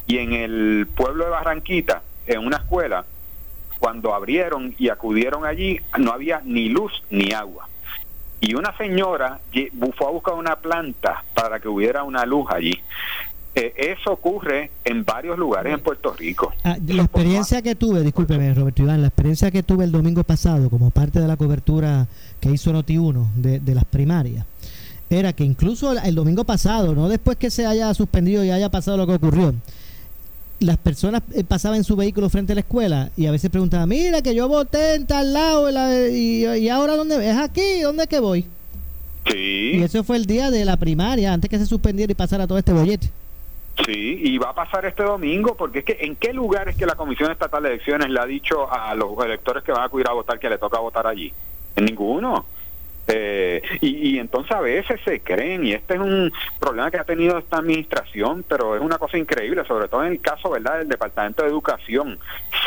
y 0.05 0.17
en 0.17 0.33
el 0.33 0.87
pueblo 0.95 1.25
de 1.25 1.31
Barranquita, 1.31 2.01
en 2.25 2.39
una 2.39 2.57
escuela, 2.57 3.05
cuando 3.79 4.13
abrieron 4.13 4.75
y 4.77 4.89
acudieron 4.89 5.45
allí, 5.45 5.79
no 5.97 6.11
había 6.11 6.41
ni 6.43 6.69
luz 6.69 7.03
ni 7.09 7.31
agua. 7.31 7.69
Y 8.39 8.53
una 8.53 8.75
señora 8.77 9.39
fue 9.97 10.07
a 10.07 10.11
buscar 10.11 10.35
una 10.35 10.55
planta 10.55 11.23
para 11.33 11.59
que 11.59 11.67
hubiera 11.67 12.03
una 12.03 12.25
luz 12.25 12.47
allí. 12.51 12.79
Eh, 13.55 13.73
eso 13.75 14.11
ocurre 14.11 14.69
en 14.85 15.03
varios 15.03 15.35
lugares 15.39 15.73
en 15.73 15.79
Puerto 15.79 16.13
Rico. 16.13 16.53
Ah, 16.63 16.77
la 16.85 17.01
experiencia 17.03 17.63
que 17.63 17.73
tuve, 17.73 18.01
discúlpeme 18.01 18.53
Roberto 18.53 18.83
Iván, 18.83 19.01
la 19.01 19.07
experiencia 19.07 19.49
que 19.49 19.63
tuve 19.63 19.83
el 19.83 19.91
domingo 19.91 20.23
pasado 20.23 20.69
como 20.69 20.91
parte 20.91 21.19
de 21.19 21.27
la 21.27 21.37
cobertura 21.37 22.07
que 22.39 22.51
hizo 22.51 22.71
Noti1 22.71 23.33
de, 23.33 23.59
de 23.59 23.73
las 23.73 23.85
primarias, 23.85 24.45
era 25.09 25.33
que 25.33 25.43
incluso 25.43 25.91
el, 25.91 25.97
el 26.05 26.13
domingo 26.13 26.43
pasado, 26.43 26.93
no 26.93 27.09
después 27.09 27.37
que 27.37 27.49
se 27.49 27.65
haya 27.65 27.91
suspendido 27.95 28.43
y 28.43 28.51
haya 28.51 28.69
pasado 28.69 28.97
lo 28.97 29.07
que 29.07 29.13
ocurrió, 29.13 29.55
las 30.59 30.77
personas 30.77 31.21
eh, 31.33 31.43
pasaban 31.43 31.77
en 31.77 31.83
su 31.83 31.95
vehículo 31.95 32.29
frente 32.29 32.53
a 32.53 32.55
la 32.55 32.61
escuela 32.61 33.09
y 33.15 33.25
a 33.27 33.31
veces 33.31 33.49
preguntaban, 33.51 33.87
mira 33.89 34.21
que 34.21 34.33
yo 34.33 34.47
voté 34.47 34.95
en 34.95 35.05
tal 35.05 35.33
lado 35.33 35.69
y, 35.69 35.73
la- 35.73 36.07
y, 36.09 36.45
y 36.63 36.69
ahora 36.69 36.95
dónde 36.95 37.29
es 37.29 37.37
aquí, 37.37 37.81
¿dónde 37.81 38.03
es 38.03 38.09
que 38.09 38.19
voy? 38.19 38.45
Sí. 39.29 39.71
Y 39.75 39.83
eso 39.83 40.03
fue 40.03 40.15
el 40.17 40.25
día 40.25 40.49
de 40.51 40.63
la 40.65 40.77
primaria, 40.77 41.33
antes 41.33 41.49
que 41.49 41.57
se 41.59 41.65
suspendiera 41.65 42.11
y 42.11 42.15
pasara 42.15 42.47
todo 42.47 42.57
este 42.57 42.73
bollete. 42.73 43.09
Sí, 43.85 44.19
y 44.23 44.37
va 44.39 44.49
a 44.49 44.55
pasar 44.55 44.85
este 44.85 45.03
domingo, 45.03 45.55
porque 45.55 45.79
es 45.79 45.85
que 45.85 45.97
¿en 46.01 46.15
qué 46.15 46.33
lugar 46.33 46.67
es 46.69 46.75
que 46.75 46.85
la 46.87 46.95
Comisión 46.95 47.29
Estatal 47.31 47.61
de 47.61 47.69
Elecciones 47.69 48.09
le 48.09 48.19
ha 48.19 48.25
dicho 48.25 48.71
a 48.71 48.95
los 48.95 49.09
electores 49.23 49.63
que 49.63 49.71
van 49.71 49.81
a 49.81 49.85
acudir 49.85 50.07
a 50.09 50.13
votar 50.13 50.39
que 50.39 50.49
le 50.49 50.57
toca 50.57 50.79
votar 50.79 51.05
allí? 51.05 51.31
En 51.75 51.85
ninguno. 51.85 52.45
Eh, 53.07 53.61
y, 53.79 54.09
y 54.09 54.19
entonces 54.19 54.51
a 54.51 54.59
veces 54.59 54.99
se 55.05 55.21
creen, 55.21 55.65
y 55.65 55.71
este 55.71 55.93
es 55.93 55.99
un 55.99 56.31
problema 56.59 56.91
que 56.91 56.97
ha 56.97 57.05
tenido 57.05 57.37
esta 57.37 57.57
administración, 57.57 58.43
pero 58.47 58.75
es 58.75 58.81
una 58.81 58.97
cosa 58.97 59.17
increíble, 59.17 59.63
sobre 59.65 59.87
todo 59.87 60.03
en 60.03 60.11
el 60.11 60.19
caso 60.19 60.49
verdad 60.49 60.79
del 60.79 60.89
Departamento 60.89 61.43
de 61.43 61.49
Educación. 61.49 62.19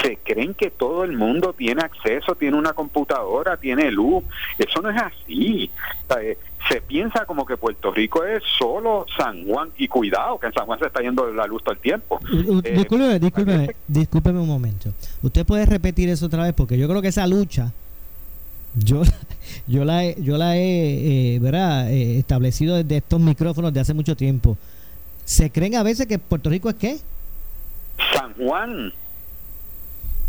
Se 0.02 0.16
creen 0.16 0.54
que 0.54 0.70
todo 0.70 1.04
el 1.04 1.12
mundo 1.12 1.52
tiene 1.52 1.82
acceso, 1.82 2.35
tiene 2.35 2.56
una 2.56 2.73
computadora, 2.73 3.59
tiene 3.59 3.90
luz. 3.90 4.25
Eso 4.59 4.80
no 4.80 4.90
es 4.90 5.00
así. 5.00 5.70
O 6.09 6.14
sea, 6.14 6.23
eh, 6.23 6.38
se 6.68 6.80
piensa 6.80 7.25
como 7.26 7.44
que 7.44 7.56
Puerto 7.56 7.92
Rico 7.92 8.25
es 8.25 8.42
solo 8.59 9.06
San 9.16 9.47
Juan, 9.47 9.70
y 9.76 9.88
cuidado, 9.88 10.38
que 10.38 10.47
en 10.47 10.52
San 10.52 10.66
Juan 10.66 10.78
se 10.78 10.87
está 10.87 11.00
yendo 11.00 11.30
la 11.32 11.47
luz 11.47 11.62
todo 11.62 11.75
el 11.75 11.80
tiempo. 11.80 12.20
Eh, 12.64 12.73
discúlpeme, 12.76 13.18
discúlpeme, 13.18 13.76
discúlpeme 13.87 14.40
un 14.40 14.49
momento. 14.49 14.90
¿Usted 15.23 15.44
puede 15.44 15.66
repetir 15.66 16.09
eso 16.09 16.26
otra 16.26 16.44
vez? 16.44 16.54
Porque 16.54 16.78
yo 16.78 16.88
creo 16.88 17.02
que 17.02 17.09
esa 17.09 17.26
lucha, 17.26 17.73
yo, 18.74 19.02
yo 19.66 19.84
la 19.84 20.04
he, 20.04 20.16
yo 20.22 20.36
la 20.36 20.56
he 20.56 21.34
eh, 21.34 21.38
¿verdad? 21.40 21.90
Eh, 21.90 22.18
establecido 22.18 22.76
desde 22.76 22.98
estos 22.98 23.20
micrófonos 23.20 23.72
de 23.72 23.80
hace 23.80 23.94
mucho 23.94 24.16
tiempo. 24.16 24.56
¿Se 25.24 25.50
creen 25.50 25.76
a 25.76 25.82
veces 25.82 26.06
que 26.06 26.18
Puerto 26.18 26.50
Rico 26.50 26.68
es 26.70 26.76
qué? 26.76 26.98
San 28.12 28.34
Juan. 28.34 28.92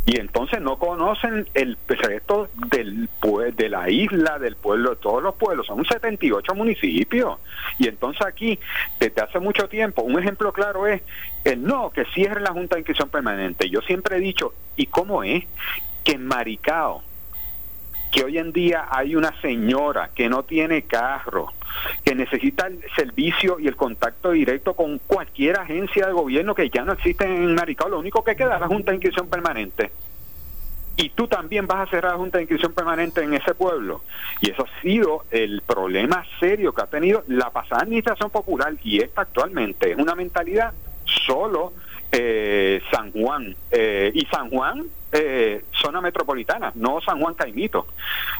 Y 0.05 0.19
entonces 0.19 0.59
no 0.61 0.77
conocen 0.77 1.47
el 1.53 1.77
resto 1.87 2.49
del 2.69 3.07
de 3.55 3.69
la 3.69 3.89
isla, 3.89 4.39
del 4.39 4.55
pueblo, 4.55 4.91
de 4.91 4.95
todos 4.95 5.21
los 5.21 5.35
pueblos. 5.35 5.67
Son 5.67 5.85
78 5.85 6.55
municipios. 6.55 7.39
Y 7.77 7.87
entonces 7.87 8.25
aquí, 8.25 8.59
desde 8.99 9.21
hace 9.21 9.39
mucho 9.39 9.69
tiempo, 9.69 10.01
un 10.01 10.19
ejemplo 10.19 10.51
claro 10.51 10.87
es 10.87 11.01
el 11.43 11.63
no, 11.63 11.91
que 11.91 12.05
cierre 12.13 12.41
la 12.41 12.51
Junta 12.51 12.75
de 12.75 12.81
Inscripción 12.81 13.09
Permanente. 13.09 13.69
Yo 13.69 13.81
siempre 13.81 14.17
he 14.17 14.19
dicho, 14.19 14.53
¿y 14.75 14.87
cómo 14.87 15.23
es 15.23 15.45
que 16.03 16.13
en 16.13 16.25
Maricao, 16.25 17.03
que 18.11 18.23
hoy 18.23 18.37
en 18.37 18.51
día 18.51 18.87
hay 18.89 19.15
una 19.15 19.33
señora 19.41 20.09
que 20.13 20.29
no 20.29 20.43
tiene 20.43 20.83
carro, 20.83 21.53
que 22.03 22.13
necesita 22.13 22.67
el 22.67 22.83
servicio 22.95 23.59
y 23.59 23.67
el 23.67 23.75
contacto 23.75 24.31
directo 24.31 24.73
con 24.73 24.99
cualquier 24.99 25.59
agencia 25.59 26.07
de 26.07 26.13
gobierno 26.13 26.53
que 26.53 26.69
ya 26.69 26.83
no 26.83 26.93
existe 26.93 27.23
en 27.25 27.55
Maricao, 27.55 27.89
lo 27.89 27.99
único 27.99 28.23
que 28.23 28.35
queda 28.35 28.55
es 28.55 28.61
la 28.61 28.67
Junta 28.67 28.91
de 28.91 28.97
Inscripción 28.97 29.27
Permanente. 29.29 29.91
Y 30.97 31.09
tú 31.09 31.27
también 31.27 31.67
vas 31.67 31.87
a 31.87 31.89
cerrar 31.89 32.11
la 32.11 32.17
Junta 32.17 32.37
de 32.37 32.43
Inscripción 32.43 32.73
Permanente 32.73 33.23
en 33.23 33.33
ese 33.33 33.55
pueblo. 33.55 34.01
Y 34.41 34.51
eso 34.51 34.65
ha 34.65 34.81
sido 34.81 35.23
el 35.31 35.61
problema 35.61 36.25
serio 36.39 36.73
que 36.73 36.81
ha 36.81 36.87
tenido 36.87 37.23
la 37.27 37.49
pasada 37.49 37.83
administración 37.83 38.29
popular 38.29 38.73
y 38.83 39.01
esta 39.01 39.21
actualmente. 39.21 39.91
Es 39.91 39.97
una 39.97 40.15
mentalidad 40.15 40.73
solo 41.05 41.73
eh, 42.11 42.81
San 42.91 43.11
Juan. 43.11 43.55
Eh, 43.71 44.11
y 44.13 44.25
San 44.25 44.49
Juan, 44.49 44.85
eh, 45.11 45.63
zona 45.71 46.01
metropolitana, 46.01 46.71
no 46.75 47.01
San 47.01 47.19
Juan 47.19 47.33
Caimito. 47.33 47.87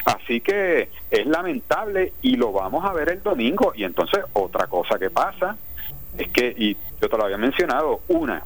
Así 0.05 0.41
que 0.41 0.89
es 1.09 1.25
lamentable 1.25 2.13
y 2.21 2.35
lo 2.35 2.51
vamos 2.51 2.83
a 2.85 2.93
ver 2.93 3.09
el 3.09 3.23
domingo. 3.23 3.73
Y 3.75 3.83
entonces 3.83 4.23
otra 4.33 4.67
cosa 4.67 4.99
que 4.99 5.09
pasa 5.09 5.57
es 6.17 6.29
que, 6.29 6.53
y 6.57 6.77
yo 7.01 7.09
te 7.09 7.17
lo 7.17 7.25
había 7.25 7.37
mencionado, 7.37 8.01
una, 8.07 8.43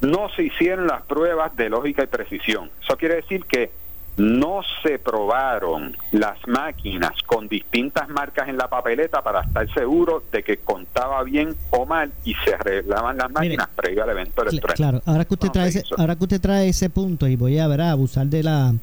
no 0.00 0.28
se 0.30 0.44
hicieron 0.44 0.86
las 0.86 1.02
pruebas 1.02 1.56
de 1.56 1.68
lógica 1.68 2.04
y 2.04 2.06
precisión. 2.06 2.70
Eso 2.82 2.96
quiere 2.96 3.16
decir 3.16 3.44
que 3.44 3.70
no 4.18 4.62
se 4.82 4.98
probaron 4.98 5.96
las 6.12 6.36
máquinas 6.48 7.12
con 7.24 7.48
distintas 7.48 8.08
marcas 8.08 8.48
en 8.48 8.56
la 8.56 8.68
papeleta 8.68 9.22
para 9.22 9.42
estar 9.42 9.72
seguro 9.72 10.24
de 10.32 10.42
que 10.42 10.58
contaba 10.58 11.22
bien 11.22 11.54
o 11.70 11.86
mal 11.86 12.12
y 12.24 12.34
se 12.34 12.54
arreglaban 12.54 13.16
las 13.16 13.30
máquinas 13.30 13.68
previo 13.74 14.02
al 14.02 14.10
evento 14.10 14.42
electoral. 14.42 14.76
Claro, 14.76 15.02
ahora 15.06 15.24
que 15.24 15.34
usted 15.34 15.46
No, 15.46 15.52
trae 15.52 15.72
se 15.72 15.78
ese, 15.80 15.94
ahora 15.96 16.16
que 16.16 16.24
usted 16.24 16.40
trae 16.40 16.68
ese 16.68 16.90
punto 16.90 17.28
y 17.28 17.36
voy 17.36 17.58
a 17.58 17.68
ver 17.68 17.80
a 17.80 17.92
abusar 17.92 18.26
de 18.26 18.42
la 18.42 18.74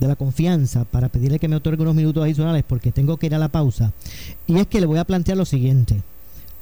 de 0.00 0.06
la 0.06 0.16
confianza 0.16 0.84
para 0.84 1.08
pedirle 1.08 1.38
que 1.38 1.48
me 1.48 1.56
otorgue 1.56 1.82
unos 1.82 1.94
minutos 1.94 2.22
adicionales 2.22 2.64
porque 2.66 2.92
tengo 2.92 3.16
que 3.16 3.26
ir 3.26 3.34
a 3.34 3.38
la 3.38 3.48
pausa. 3.48 3.92
Y 4.46 4.58
es 4.58 4.66
que 4.68 4.80
le 4.80 4.86
voy 4.86 4.98
a 4.98 5.04
plantear 5.04 5.36
lo 5.36 5.44
siguiente. 5.44 6.02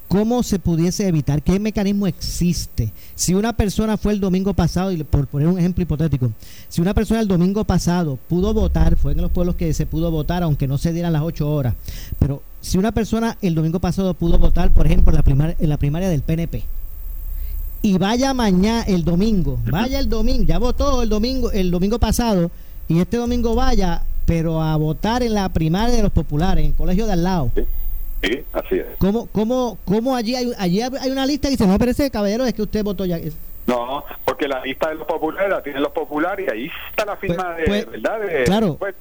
¿Cómo 0.07 0.41
se 0.41 0.57
pudiese 0.57 1.05
evitar? 1.05 1.41
¿Qué 1.41 1.59
mecanismo 1.59 2.07
existe? 2.07 2.93
Si 3.13 3.33
una 3.33 3.51
persona 3.51 3.97
fue 3.97 4.13
el 4.13 4.21
domingo 4.21 4.53
pasado, 4.53 4.91
y 4.93 5.03
por 5.03 5.27
poner 5.27 5.49
un 5.49 5.59
ejemplo 5.59 5.81
hipotético, 5.83 6.31
si 6.69 6.79
una 6.79 6.93
persona 6.93 7.19
el 7.19 7.27
domingo 7.27 7.65
pasado 7.65 8.17
pudo 8.29 8.53
votar, 8.53 8.95
fue 8.95 9.11
en 9.11 9.21
los 9.21 9.31
pueblos 9.31 9.55
que 9.55 9.73
se 9.73 9.85
pudo 9.85 10.09
votar, 10.09 10.43
aunque 10.43 10.65
no 10.65 10.77
se 10.77 10.93
dieran 10.93 11.11
las 11.11 11.23
ocho 11.23 11.51
horas, 11.51 11.73
pero 12.19 12.41
si 12.61 12.77
una 12.77 12.93
persona 12.93 13.37
el 13.41 13.53
domingo 13.53 13.79
pasado 13.79 14.13
pudo 14.13 14.37
votar, 14.39 14.73
por 14.73 14.85
ejemplo, 14.85 15.11
en 15.11 15.15
la, 15.17 15.23
primar- 15.23 15.55
en 15.59 15.69
la 15.69 15.77
primaria 15.77 16.07
del 16.07 16.21
PNP, 16.21 16.63
y 17.81 17.97
vaya 17.97 18.33
mañana 18.33 18.83
el 18.83 19.03
domingo, 19.03 19.59
vaya 19.69 19.99
el 19.99 20.07
domingo, 20.07 20.43
ya 20.45 20.57
votó 20.57 21.03
el 21.03 21.09
domingo, 21.09 21.51
el 21.51 21.69
domingo 21.69 21.99
pasado, 21.99 22.49
y 22.87 22.99
este 22.99 23.17
domingo 23.17 23.55
vaya, 23.55 24.03
pero 24.25 24.61
a 24.63 24.75
votar 24.77 25.21
en 25.21 25.33
la 25.33 25.49
primaria 25.49 25.95
de 25.97 26.03
los 26.03 26.11
populares, 26.13 26.63
en 26.63 26.71
el 26.71 26.75
colegio 26.77 27.05
de 27.07 27.11
al 27.13 27.23
lado. 27.23 27.51
Sí, 28.27 28.43
así 28.53 28.75
es. 28.75 28.85
¿Cómo, 28.99 29.27
cómo, 29.27 29.77
cómo 29.85 30.15
allí 30.15 30.35
hay, 30.35 30.51
allí 30.57 30.81
hay 30.81 31.11
una 31.11 31.25
lista 31.25 31.47
que 31.47 31.51
dice, 31.51 31.65
no, 31.67 31.77
pero 31.77 31.91
ese 31.91 32.11
caballero 32.11 32.45
es 32.45 32.53
que 32.53 32.61
usted 32.61 32.83
votó 32.83 33.05
ya? 33.05 33.17
No, 33.67 34.03
porque 34.23 34.47
la 34.47 34.63
lista 34.63 34.89
de 34.89 34.95
los 34.95 35.05
populares 35.07 35.49
la 35.49 35.61
tienen 35.61 35.81
los 35.81 35.91
populares 35.91 36.47
y 36.47 36.51
ahí 36.51 36.71
está 36.89 37.05
la 37.05 37.17
firma 37.17 37.53
Pues- 37.55 37.57
de, 37.57 37.85
pues, 37.85 38.01
¿verdad? 38.01 38.19
De, 38.21 38.43
claro. 38.45 38.77
pues, 38.77 38.95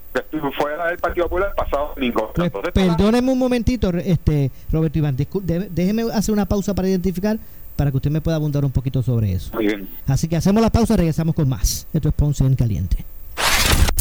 fue 0.59 0.77
la 0.77 0.89
del 0.89 0.99
Partido 0.99 1.27
Popular 1.29 1.55
pasado 1.57 1.93
domingo. 1.95 2.33
Pues, 2.35 2.51
perdóneme 2.73 3.31
un 3.33 3.39
momentito, 3.39 3.91
este 3.91 4.51
Roberto 4.73 4.99
Iván, 4.99 5.17
déjeme 5.17 6.03
hacer 6.13 6.33
una 6.33 6.47
pausa 6.47 6.75
para 6.75 6.89
identificar, 6.89 7.39
para 7.77 7.91
que 7.91 7.97
usted 7.97 8.11
me 8.11 8.21
pueda 8.21 8.37
abundar 8.37 8.65
un 8.65 8.73
poquito 8.73 9.03
sobre 9.03 9.33
eso. 9.33 9.51
Muy 9.55 9.67
bien. 9.67 9.89
Así 10.07 10.27
que 10.29 10.37
hacemos 10.37 10.61
la 10.63 10.71
pausa, 10.71 10.97
regresamos 10.97 11.35
con 11.35 11.49
más. 11.49 11.87
Esto 11.93 12.09
es 12.09 12.15
Ponce 12.15 12.45
en 12.45 12.57
Caliente. 12.57 13.05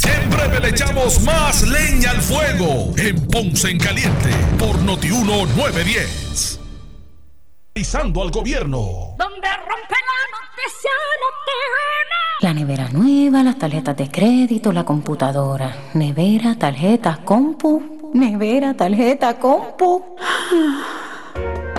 Siempre 0.06 0.60
le 0.60 0.70
echamos 0.70 1.20
más 1.24 1.64
leña 1.68 2.12
al 2.12 2.22
fuego 2.22 2.94
en 2.98 3.28
Ponce 3.28 3.72
en 3.72 3.80
Caliente 3.80 4.30
por 4.60 4.80
Notiuno 4.84 5.48
910. 5.58 6.60
Avisando 7.76 8.22
al 8.22 8.30
gobierno. 8.30 9.16
Donde 9.18 9.50
rompe 9.68 9.98
la 10.10 10.20
noticia 10.38 10.92
no 11.22 12.48
La 12.48 12.54
nevera 12.54 12.90
nueva, 12.90 13.42
las 13.42 13.58
tarjetas 13.58 13.98
de 13.98 14.10
crédito, 14.12 14.72
la 14.72 14.84
computadora. 14.84 15.76
Nevera, 15.96 16.56
tarjetas, 16.56 17.18
compu. 17.20 18.12
Nevera, 18.14 18.76
tarjeta, 18.76 19.40
compu. 19.40 20.16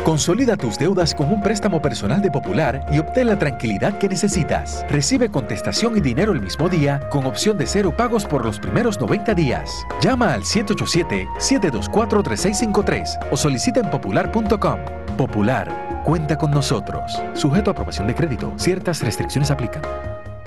Consolida 0.06 0.56
tus 0.56 0.78
deudas 0.78 1.12
con 1.12 1.30
un 1.32 1.42
préstamo 1.42 1.82
personal 1.82 2.22
de 2.22 2.30
Popular 2.30 2.86
y 2.92 3.00
obtén 3.00 3.26
la 3.26 3.36
tranquilidad 3.36 3.98
que 3.98 4.08
necesitas. 4.08 4.86
Recibe 4.88 5.28
contestación 5.28 5.96
y 5.96 6.00
dinero 6.00 6.30
el 6.30 6.40
mismo 6.40 6.68
día 6.68 7.00
con 7.10 7.26
opción 7.26 7.58
de 7.58 7.66
cero 7.66 7.92
pagos 7.96 8.24
por 8.24 8.44
los 8.44 8.60
primeros 8.60 9.00
90 9.00 9.34
días. 9.34 9.84
Llama 10.00 10.32
al 10.32 10.42
787-724-3653 10.42 13.18
o 13.32 13.36
solicita 13.36 13.80
en 13.80 13.90
popular.com. 13.90 14.78
Popular, 15.18 16.02
cuenta 16.04 16.38
con 16.38 16.52
nosotros. 16.52 17.20
Sujeto 17.34 17.70
a 17.70 17.72
aprobación 17.72 18.06
de 18.06 18.14
crédito. 18.14 18.52
Ciertas 18.54 19.02
restricciones 19.02 19.50
aplican. 19.50 19.82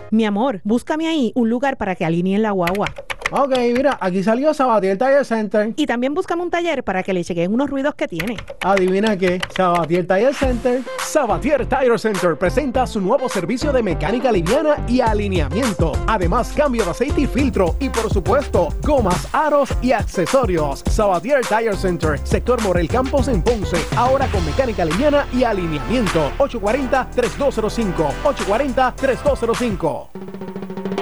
Mi 0.10 0.24
amor, 0.24 0.62
búscame 0.64 1.10
ahí 1.10 1.34
un 1.36 1.50
lugar 1.50 1.76
para 1.76 1.96
que 1.96 2.06
alineen 2.06 2.44
la 2.44 2.52
guagua. 2.52 2.86
Ok, 3.32 3.56
mira, 3.76 3.96
aquí 4.02 4.24
salió 4.24 4.54
Sabatier 4.56 4.98
Tire 4.98 5.24
Center. 5.24 5.74
Y 5.76 5.86
también 5.86 6.16
búscame 6.16 6.42
un 6.42 6.50
taller 6.50 6.84
para 6.84 7.04
que 7.04 7.14
le 7.14 7.24
chequeen 7.24 7.54
unos 7.54 7.70
ruidos 7.70 7.94
que 7.94 8.08
tiene. 8.08 8.38
Adivina 8.62 9.16
qué, 9.16 9.40
Sabatier 9.56 10.08
Tire 10.08 10.34
Center. 10.34 10.82
Sabatier 11.00 11.68
Tire 11.68 12.00
Center 12.00 12.36
presenta 12.38 12.88
su 12.88 13.00
nuevo 13.00 13.30
servicio 13.30 13.72
de 13.72 13.84
mecánica 13.84 14.32
liviana 14.32 14.84
y 14.88 15.02
alineamiento. 15.02 15.92
Además, 16.08 16.52
cambio 16.56 16.84
de 16.86 16.92
aceite 16.92 17.22
y 17.22 17.28
filtro. 17.28 17.76
Y 17.80 17.90
por 17.90 18.12
supuesto, 18.12 18.70
gomas, 18.82 19.28
aros 19.32 19.70
y 19.82 19.92
accesorios. 19.92 20.84
Sabatier 20.90 21.42
Tire 21.46 21.76
Center, 21.76 22.20
sector 22.24 22.60
Morel 22.64 22.88
Campos 22.88 23.28
en 23.28 23.44
Ponce. 23.44 23.78
Ahora 23.96 24.26
con 24.28 24.44
mecánica 24.44 24.84
liviana 24.86 25.28
y 25.32 25.44
alineamiento. 25.44 26.32
840-3205. 26.40 28.12
840-3205. 28.24 30.08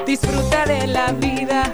Disfruta 0.06 0.66
de 0.66 0.88
la 0.88 1.12
vida 1.14 1.74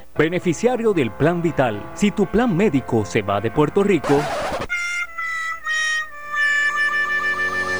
Beneficiario 0.21 0.93
del 0.93 1.09
Plan 1.09 1.41
Vital. 1.41 1.81
Si 1.95 2.11
tu 2.11 2.27
plan 2.27 2.55
médico 2.55 3.03
se 3.05 3.23
va 3.23 3.41
de 3.41 3.49
Puerto 3.49 3.81
Rico, 3.81 4.21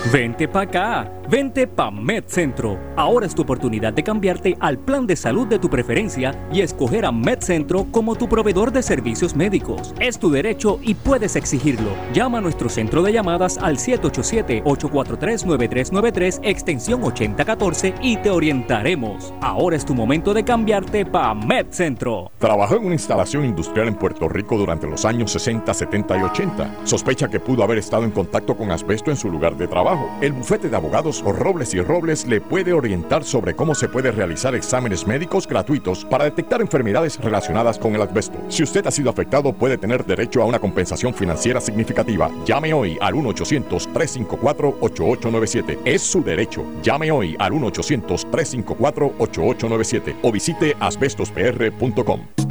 Vente 0.09 0.47
pa' 0.47 0.61
acá, 0.61 1.11
vente 1.29 1.67
pa' 1.67 1.91
MedCentro. 1.91 2.79
Ahora 2.95 3.27
es 3.27 3.35
tu 3.35 3.43
oportunidad 3.43 3.93
de 3.93 4.03
cambiarte 4.03 4.57
al 4.59 4.79
plan 4.79 5.05
de 5.05 5.15
salud 5.15 5.45
de 5.47 5.59
tu 5.59 5.69
preferencia 5.69 6.33
y 6.51 6.61
escoger 6.61 7.05
a 7.05 7.11
MedCentro 7.11 7.85
como 7.91 8.15
tu 8.15 8.27
proveedor 8.27 8.71
de 8.71 8.81
servicios 8.81 9.35
médicos. 9.35 9.93
Es 9.99 10.17
tu 10.17 10.31
derecho 10.31 10.79
y 10.81 10.95
puedes 10.95 11.35
exigirlo. 11.35 11.91
Llama 12.13 12.39
a 12.39 12.41
nuestro 12.41 12.67
centro 12.67 13.03
de 13.03 13.13
llamadas 13.13 13.59
al 13.59 13.77
787-843-9393 13.77 16.39
extensión 16.43 17.03
8014 17.03 17.93
y 18.01 18.17
te 18.17 18.31
orientaremos. 18.31 19.35
Ahora 19.39 19.75
es 19.75 19.85
tu 19.85 19.93
momento 19.93 20.33
de 20.33 20.43
cambiarte 20.43 21.05
pa' 21.05 21.35
MedCentro. 21.35 22.31
Trabajó 22.39 22.77
en 22.77 22.85
una 22.85 22.95
instalación 22.95 23.45
industrial 23.45 23.87
en 23.87 23.93
Puerto 23.95 24.27
Rico 24.27 24.57
durante 24.57 24.87
los 24.87 25.05
años 25.05 25.31
60, 25.31 25.71
70 25.71 26.17
y 26.17 26.23
80. 26.23 26.77
Sospecha 26.85 27.27
que 27.29 27.39
pudo 27.39 27.63
haber 27.63 27.77
estado 27.77 28.03
en 28.03 28.09
contacto 28.09 28.57
con 28.57 28.71
asbesto 28.71 29.11
en 29.11 29.17
su 29.17 29.29
lugar 29.29 29.55
de 29.55 29.67
trabajo. 29.67 29.90
El 30.21 30.33
bufete 30.33 30.69
de 30.69 30.75
abogados 30.75 31.21
Robles 31.21 31.73
y 31.73 31.81
Robles 31.81 32.25
le 32.25 32.39
puede 32.39 32.73
orientar 32.73 33.23
sobre 33.23 33.55
cómo 33.55 33.73
se 33.75 33.89
puede 33.89 34.11
realizar 34.11 34.55
exámenes 34.55 35.07
médicos 35.07 35.47
gratuitos 35.47 36.05
para 36.05 36.25
detectar 36.25 36.61
enfermedades 36.61 37.19
relacionadas 37.19 37.77
con 37.77 37.95
el 37.95 38.01
asbesto. 38.01 38.37
Si 38.47 38.63
usted 38.63 38.87
ha 38.87 38.91
sido 38.91 39.09
afectado, 39.09 39.51
puede 39.53 39.77
tener 39.77 40.05
derecho 40.05 40.41
a 40.41 40.45
una 40.45 40.59
compensación 40.59 41.13
financiera 41.13 41.59
significativa. 41.59 42.31
Llame 42.45 42.71
hoy 42.73 42.97
al 43.01 43.15
1-800-354-8897. 43.15 45.79
Es 45.85 46.01
su 46.01 46.23
derecho. 46.23 46.63
Llame 46.81 47.11
hoy 47.11 47.35
al 47.39 47.51
1-800-354-8897 47.53 50.15
o 50.21 50.31
visite 50.31 50.77
asbestospr.com. 50.79 52.50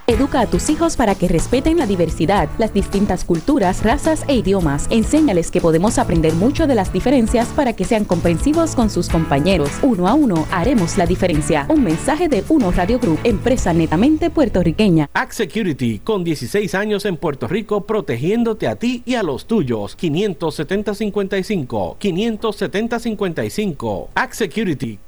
Educa 0.09 0.41
a 0.41 0.47
tus 0.47 0.69
hijos 0.69 0.97
para 0.97 1.15
que 1.15 1.29
respeten 1.29 1.79
la 1.79 1.87
diversidad, 1.87 2.49
las 2.59 2.75
distintas 2.75 3.25
culturas, 3.25 3.85
razas 3.85 4.25
e 4.27 4.35
idiomas. 4.35 4.89
Enséñales 4.91 5.53
que 5.53 5.61
podemos 5.61 5.97
aprender 5.97 6.35
mucho 6.35 6.67
de 6.67 6.75
las 6.75 6.93
diferencias 6.93 7.47
para 7.51 7.75
que 7.75 7.85
sean 7.85 8.05
comprensivos 8.05 8.75
con 8.75 8.91
sus 8.91 9.09
compañeros. 9.09 9.71
Uno 9.81 10.09
a 10.09 10.15
uno 10.15 10.45
haremos 10.51 10.99
la 10.99 11.07
diferencia. 11.07 11.67
Un 11.69 11.85
mensaje 11.85 12.29
de 12.29 12.43
Uno 12.49 12.73
Radio 12.73 12.99
Group, 12.99 13.21
empresa 13.23 13.73
netamente 13.73 14.29
puertorriqueña. 14.29 15.09
Act 15.15 15.35
Security, 15.35 16.01
con 16.01 16.25
16 16.25 16.75
años 16.75 17.05
en 17.05 17.17
Puerto 17.17 17.47
Rico, 17.47 17.87
protegiéndote 17.87 18.67
a 18.67 18.75
ti 18.75 19.05
y 19.07 19.15
a 19.15 19.23
los 19.23 19.47
tuyos. 19.47 19.97
570-55. 19.97 21.99
570-55. 21.99 24.09
Act 24.17 24.35
Security. 24.35 24.99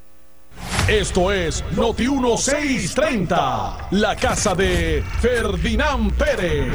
Esto 0.89 1.33
es 1.33 1.65
Noti 1.75 2.07
1630, 2.07 3.89
la 3.93 4.15
casa 4.17 4.55
de 4.55 5.03
Ferdinand 5.19 6.13
Pérez. 6.13 6.75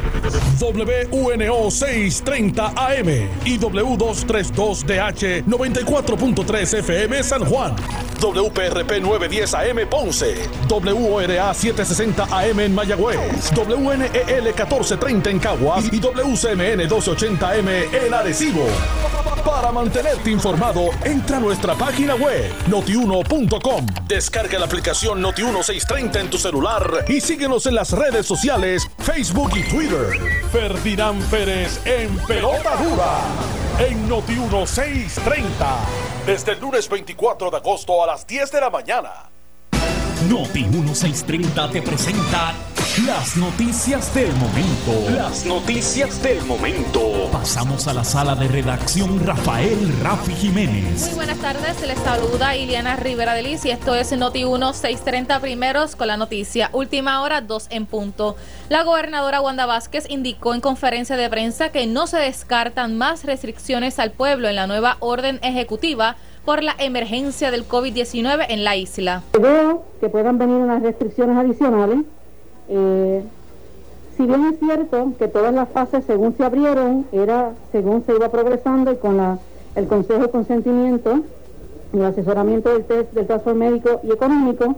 WUNO 0.60 1.70
630 1.70 2.74
AM 2.76 3.08
y 3.46 3.60
W232DH 3.60 5.46
94.3 5.46 6.80
FM 6.80 7.22
San 7.22 7.46
Juan. 7.46 7.76
WPRP 8.20 9.00
910 9.00 9.54
AM 9.54 9.88
Ponce. 9.88 10.50
WORA 10.68 11.54
760 11.54 12.24
AM 12.32 12.60
en 12.62 12.74
Mayagüez. 12.74 13.52
WNEL 13.56 14.44
1430 14.44 15.30
en 15.30 15.38
Caguas 15.38 15.86
y 15.94 16.00
WCMN 16.00 16.78
1280 16.78 17.48
AM 17.48 17.68
en 17.68 18.14
Arecibo. 18.14 18.66
Para 19.46 19.72
mantenerte 19.72 20.32
informado, 20.32 20.90
entra 21.04 21.38
a 21.38 21.40
nuestra 21.40 21.76
página 21.76 22.16
web 22.16 22.52
notiuno.com. 22.68 23.86
Descarga 24.10 24.58
la 24.58 24.66
aplicación 24.66 25.22
Noti1630 25.22 26.20
en 26.20 26.30
tu 26.32 26.40
celular 26.40 27.06
y 27.08 27.22
síguenos 27.22 27.68
en 27.68 27.76
las 27.76 27.92
redes 27.92 28.26
sociales, 28.26 28.90
Facebook 28.98 29.52
y 29.56 29.62
Twitter. 29.70 30.18
Ferdinand 30.52 31.24
Pérez 31.30 31.80
en 31.86 32.18
Pelota 32.26 32.76
Dura 32.78 33.20
en 33.78 34.10
Noti1630. 34.10 35.46
Desde 36.26 36.54
el 36.54 36.60
lunes 36.60 36.90
24 36.90 37.52
de 37.52 37.58
agosto 37.58 38.04
a 38.04 38.08
las 38.08 38.26
10 38.26 38.52
de 38.52 38.60
la 38.60 38.72
mañana. 38.72 39.30
Noti 40.28 40.64
1630 40.64 41.70
te 41.70 41.82
presenta 41.84 42.56
las 43.06 43.38
noticias 43.38 44.14
del 44.14 44.32
momento. 44.34 45.10
Las 45.16 45.46
noticias 45.46 46.22
del 46.22 46.44
momento. 46.46 47.30
Pasamos 47.32 47.88
a 47.88 47.94
la 47.94 48.04
sala 48.04 48.36
de 48.36 48.48
redacción 48.48 49.26
Rafael 49.26 49.78
Rafi 50.02 50.34
Jiménez. 50.34 51.08
Muy 51.08 51.16
buenas 51.16 51.38
tardes, 51.38 51.78
se 51.78 51.88
les 51.88 52.00
saluda 52.00 52.56
Iliana 52.56 52.96
Rivera 52.96 53.34
de 53.34 53.44
Liz 53.44 53.64
y 53.66 53.72
esto 53.72 53.96
es 53.96 54.12
Noti 54.18 54.44
1630 54.44 55.40
primeros 55.40 55.96
con 55.96 56.08
la 56.08 56.18
noticia. 56.18 56.70
Última 56.74 57.22
hora, 57.22 57.42
2 57.42 57.68
en 57.70 57.86
punto. 57.86 58.36
La 58.70 58.84
gobernadora 58.84 59.42
Wanda 59.42 59.66
Vázquez 59.66 60.10
indicó 60.10 60.54
en 60.54 60.62
conferencia 60.62 61.16
de 61.16 61.30
prensa 61.30 61.70
que 61.70 61.88
no 61.88 62.08
se 62.08 62.18
descartan 62.18 62.98
más 62.98 63.24
restricciones 63.24 64.00
al 64.00 64.12
pueblo 64.12 64.50
en 64.50 64.56
la 64.56 64.68
nueva 64.68 64.98
orden 65.00 65.40
ejecutiva 65.42 66.16
por 66.44 66.64
la 66.64 66.76
emergencia 66.80 67.52
del 67.52 67.68
COVID-19 67.68 68.46
en 68.50 68.64
la 68.64 68.76
isla. 68.76 69.24
Veo 69.40 69.86
que 70.02 70.10
puedan 70.10 70.38
venir 70.38 70.56
unas 70.56 70.82
restricciones 70.82 71.38
adicionales. 71.38 72.00
Eh, 72.70 73.24
si 74.16 74.26
bien 74.26 74.46
es 74.46 74.60
cierto 74.60 75.14
que 75.18 75.28
todas 75.28 75.54
las 75.54 75.70
fases 75.70 76.04
según 76.06 76.36
se 76.38 76.44
abrieron 76.44 77.06
era 77.12 77.54
según 77.72 78.04
se 78.06 78.14
iba 78.14 78.30
progresando 78.30 78.92
y 78.92 78.98
con 78.98 79.18
la, 79.18 79.40
el 79.76 79.88
consejo 79.88 80.22
de 80.22 80.30
consentimiento 80.30 81.22
y 81.94 81.98
el 81.98 82.06
asesoramiento 82.06 82.70
del 82.70 82.84
test 82.86 83.14
del 83.14 83.26
trazo 83.26 83.56
médico 83.56 84.02
y 84.04 84.12
económico, 84.12 84.76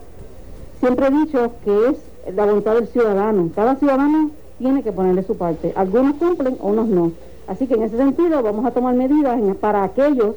siempre 0.79 1.07
he 1.07 1.11
dicho 1.11 1.51
que 1.65 1.89
es 1.89 2.35
la 2.35 2.45
voluntad 2.45 2.75
del 2.75 2.87
ciudadano. 2.87 3.49
Cada 3.53 3.75
ciudadano 3.75 4.31
tiene 4.57 4.83
que 4.83 4.91
ponerle 4.91 5.23
su 5.23 5.35
parte. 5.35 5.73
Algunos 5.75 6.15
cumplen, 6.15 6.57
unos 6.61 6.87
no. 6.87 7.11
Así 7.47 7.67
que 7.67 7.73
en 7.73 7.83
ese 7.83 7.97
sentido 7.97 8.41
vamos 8.43 8.65
a 8.65 8.71
tomar 8.71 8.95
medidas 8.95 9.39
para 9.59 9.83
aquellos 9.83 10.35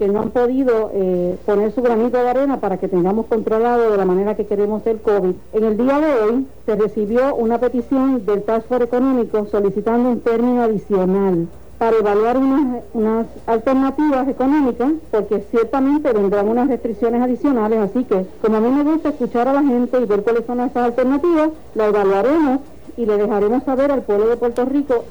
que 0.00 0.08
no 0.08 0.22
han 0.22 0.30
podido 0.30 0.90
eh, 0.94 1.36
poner 1.44 1.72
su 1.72 1.82
granito 1.82 2.16
de 2.16 2.26
arena 2.26 2.58
para 2.58 2.78
que 2.78 2.88
tengamos 2.88 3.26
controlado 3.26 3.90
de 3.90 3.98
la 3.98 4.06
manera 4.06 4.34
que 4.34 4.46
queremos 4.46 4.80
el 4.86 4.98
COVID. 4.98 5.34
En 5.52 5.64
el 5.64 5.76
día 5.76 6.00
de 6.00 6.14
hoy 6.14 6.46
se 6.64 6.74
recibió 6.74 7.34
una 7.34 7.58
petición 7.58 8.24
del 8.24 8.42
Task 8.42 8.66
Force 8.66 8.84
Económico 8.84 9.46
solicitando 9.50 10.08
un 10.08 10.20
término 10.20 10.62
adicional 10.62 11.48
para 11.76 11.98
evaluar 11.98 12.38
unas, 12.38 12.82
unas 12.94 13.26
alternativas 13.44 14.26
económicas, 14.26 14.90
porque 15.10 15.44
ciertamente 15.50 16.14
vendrán 16.14 16.48
unas 16.48 16.68
restricciones 16.68 17.20
adicionales, 17.20 17.80
así 17.80 18.04
que 18.04 18.24
como 18.40 18.56
a 18.56 18.60
mí 18.60 18.70
me 18.70 18.90
gusta 18.90 19.10
escuchar 19.10 19.48
a 19.48 19.52
la 19.52 19.62
gente 19.62 20.00
y 20.00 20.06
ver 20.06 20.22
cuáles 20.22 20.46
son 20.46 20.60
esas 20.60 20.82
alternativas, 20.82 21.50
la 21.74 21.88
evaluaremos 21.88 22.60
y 22.96 23.04
le 23.04 23.18
dejaremos 23.18 23.64
saber 23.64 23.92
al 23.92 24.00
pueblo 24.00 24.28
de 24.28 24.38
Puerto 24.38 24.64
Rico 24.64 25.04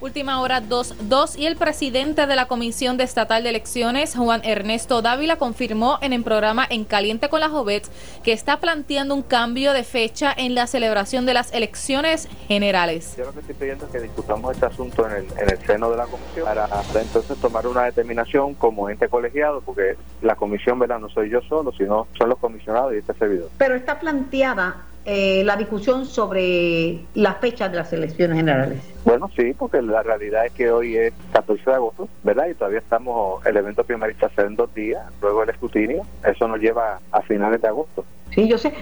Última 0.00 0.40
hora 0.40 0.62
2.2 0.62 1.36
y 1.36 1.46
el 1.46 1.56
presidente 1.56 2.28
de 2.28 2.36
la 2.36 2.46
Comisión 2.46 2.96
de 2.96 3.02
Estatal 3.02 3.42
de 3.42 3.48
Elecciones, 3.48 4.14
Juan 4.14 4.42
Ernesto 4.44 5.02
Dávila, 5.02 5.38
confirmó 5.38 5.98
en 6.02 6.12
el 6.12 6.22
programa 6.22 6.64
En 6.70 6.84
Caliente 6.84 7.28
con 7.28 7.40
la 7.40 7.48
Jovet 7.48 7.88
que 8.22 8.32
está 8.32 8.60
planteando 8.60 9.12
un 9.12 9.22
cambio 9.22 9.72
de 9.72 9.82
fecha 9.82 10.32
en 10.36 10.54
la 10.54 10.68
celebración 10.68 11.26
de 11.26 11.34
las 11.34 11.52
elecciones 11.52 12.28
generales. 12.46 13.16
Yo 13.18 13.24
lo 13.24 13.32
que 13.32 13.40
estoy 13.40 13.56
pidiendo 13.56 13.86
es 13.86 13.90
que 13.90 13.98
discutamos 13.98 14.54
este 14.54 14.66
asunto 14.66 15.04
en 15.04 15.16
el, 15.16 15.24
en 15.36 15.50
el 15.50 15.58
seno 15.66 15.90
de 15.90 15.96
la 15.96 16.06
comisión 16.06 16.44
para, 16.44 16.68
para 16.68 17.00
entonces 17.00 17.36
tomar 17.38 17.66
una 17.66 17.82
determinación 17.82 18.54
como 18.54 18.88
ente 18.88 19.08
colegiado, 19.08 19.62
porque 19.62 19.96
la 20.22 20.36
comisión, 20.36 20.78
¿verdad? 20.78 21.00
No 21.00 21.08
soy 21.08 21.28
yo 21.28 21.40
solo, 21.42 21.72
sino 21.72 22.06
son 22.16 22.28
los 22.28 22.38
comisionados 22.38 22.94
y 22.94 22.98
este 22.98 23.14
servidor. 23.14 23.50
Pero 23.58 23.74
está 23.74 23.98
planteada 23.98 24.76
eh, 25.04 25.42
la 25.44 25.56
discusión 25.56 26.04
sobre 26.04 27.00
las 27.14 27.38
fechas 27.38 27.70
de 27.70 27.78
las 27.78 27.92
elecciones 27.92 28.36
generales. 28.36 28.78
Bueno, 29.04 29.30
sí, 29.34 29.54
porque 29.56 29.80
la 29.80 30.02
realidad 30.02 30.46
es 30.46 30.52
que 30.52 30.70
hoy 30.70 30.96
es 30.96 31.12
14 31.32 31.62
de 31.64 31.76
agosto, 31.76 32.08
¿verdad? 32.22 32.48
Y 32.48 32.54
todavía 32.54 32.80
estamos, 32.80 33.44
el 33.46 33.56
evento 33.56 33.84
primarista 33.84 34.28
será 34.34 34.48
en 34.48 34.56
dos 34.56 34.74
días, 34.74 35.02
luego 35.22 35.42
el 35.42 35.50
escrutinio, 35.50 36.02
eso 36.24 36.46
nos 36.46 36.60
lleva 36.60 37.00
a 37.10 37.22
finales 37.22 37.62
de 37.62 37.68
agosto. 37.68 38.04
Sí, 38.34 38.46
yo 38.46 38.58
sé. 38.58 38.72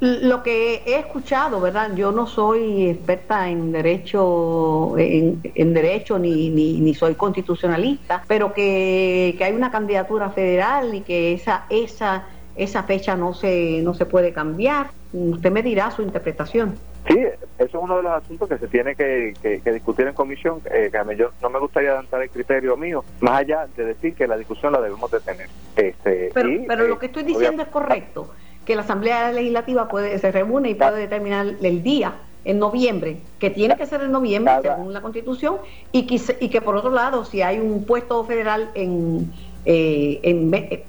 Lo, 0.00 0.42
que 0.42 0.82
he 0.86 0.98
escuchado, 0.98 1.60
¿verdad? 1.60 1.94
Yo 1.94 2.12
no 2.12 2.26
soy 2.26 2.88
experta 2.88 3.48
en 3.48 3.72
derecho, 3.72 4.96
en, 4.98 5.40
en 5.54 5.74
derecho 5.74 6.18
ni, 6.18 6.50
ni, 6.50 6.80
ni 6.80 6.94
soy 6.94 7.14
constitucionalista, 7.14 8.22
pero 8.26 8.52
que, 8.52 9.34
que 9.36 9.44
hay 9.44 9.52
una 9.52 9.70
candidatura 9.70 10.30
federal 10.30 10.94
y 10.94 11.02
que 11.02 11.34
esa, 11.34 11.66
esa, 11.68 12.24
esa 12.56 12.82
fecha 12.84 13.16
no 13.16 13.34
se, 13.34 13.80
no 13.82 13.94
se 13.94 14.06
puede 14.06 14.32
cambiar. 14.32 14.90
Usted 15.12 15.50
me 15.50 15.62
dirá 15.62 15.90
su 15.90 16.02
interpretación. 16.02 16.74
Sí, 17.08 17.18
eso 17.18 17.44
es 17.58 17.74
uno 17.74 17.96
de 17.98 18.02
los 18.02 18.12
asuntos 18.12 18.48
que 18.48 18.58
se 18.58 18.66
tiene 18.66 18.94
que, 18.96 19.32
que- 19.40 19.60
que 19.60 19.72
discutir 19.72 20.06
en 20.08 20.14
comisión. 20.14 20.60
Eh, 20.70 20.88
que 20.90 20.98
a 20.98 21.04
mí 21.04 21.14
yo 21.16 21.30
no 21.40 21.48
me 21.50 21.58
gustaría 21.60 21.90
adelantar 21.90 22.22
el 22.22 22.30
criterio 22.30 22.76
mío, 22.76 23.04
más 23.20 23.40
allá 23.40 23.66
de 23.76 23.84
decir 23.84 24.14
que 24.14 24.26
la 24.26 24.36
discusión 24.36 24.72
la 24.72 24.80
debemos 24.80 25.10
de 25.10 25.20
tener. 25.20 25.48
Este, 25.76 26.30
Pero, 26.34 26.50
y, 26.50 26.58
pero 26.66 26.84
eh, 26.84 26.88
lo 26.88 26.98
que 26.98 27.06
estoy 27.06 27.22
diciendo 27.22 27.62
es 27.62 27.68
correcto, 27.68 28.30
que 28.64 28.74
la 28.74 28.82
Asamblea 28.82 29.30
Legislativa 29.32 29.86
puede 29.88 30.18
se 30.18 30.32
reúne 30.32 30.70
y 30.70 30.74
puede 30.74 30.98
determinar 30.98 31.46
el 31.62 31.82
día 31.82 32.14
en 32.44 32.58
noviembre, 32.58 33.18
que 33.38 33.50
tiene 33.50 33.76
que 33.76 33.86
ser 33.86 34.02
en 34.02 34.12
noviembre 34.12 34.54
según 34.62 34.92
la 34.92 35.00
Constitución, 35.00 35.56
y 35.92 36.06
que, 36.06 36.20
y 36.40 36.48
que 36.48 36.60
por 36.60 36.76
otro 36.76 36.90
lado, 36.90 37.24
si 37.24 37.42
hay 37.42 37.58
un 37.60 37.84
puesto 37.86 38.22
federal 38.24 38.70
en, 38.74 39.32
eh, 39.66 40.20
en 40.22 40.54
eh, 40.54 40.84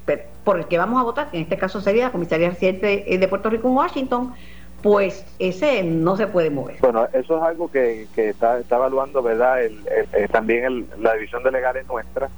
por 0.45 0.59
el 0.59 0.67
que 0.67 0.77
vamos 0.77 1.01
a 1.01 1.03
votar, 1.03 1.29
que 1.29 1.37
en 1.37 1.43
este 1.43 1.57
caso 1.57 1.81
sería 1.81 2.05
la 2.05 2.11
Comisaría 2.11 2.49
Residente 2.49 3.03
de 3.19 3.27
Puerto 3.27 3.49
Rico 3.49 3.67
en 3.67 3.75
Washington, 3.75 4.33
pues 4.81 5.25
ese 5.39 5.83
no 5.83 6.15
se 6.15 6.27
puede 6.27 6.49
mover. 6.51 6.77
Bueno, 6.79 7.05
eso 7.11 7.37
es 7.37 7.43
algo 7.43 7.69
que, 7.69 8.07
que 8.15 8.29
está, 8.29 8.59
está 8.59 8.75
evaluando, 8.77 9.21
¿verdad? 9.21 9.63
El, 9.63 9.73
el- 9.87 10.07
eh, 10.23 10.27
también 10.31 10.63
el- 10.65 10.85
la 10.99 11.13
división 11.15 11.43
de 11.43 11.51
legales 11.51 11.85
nuestra. 11.87 12.29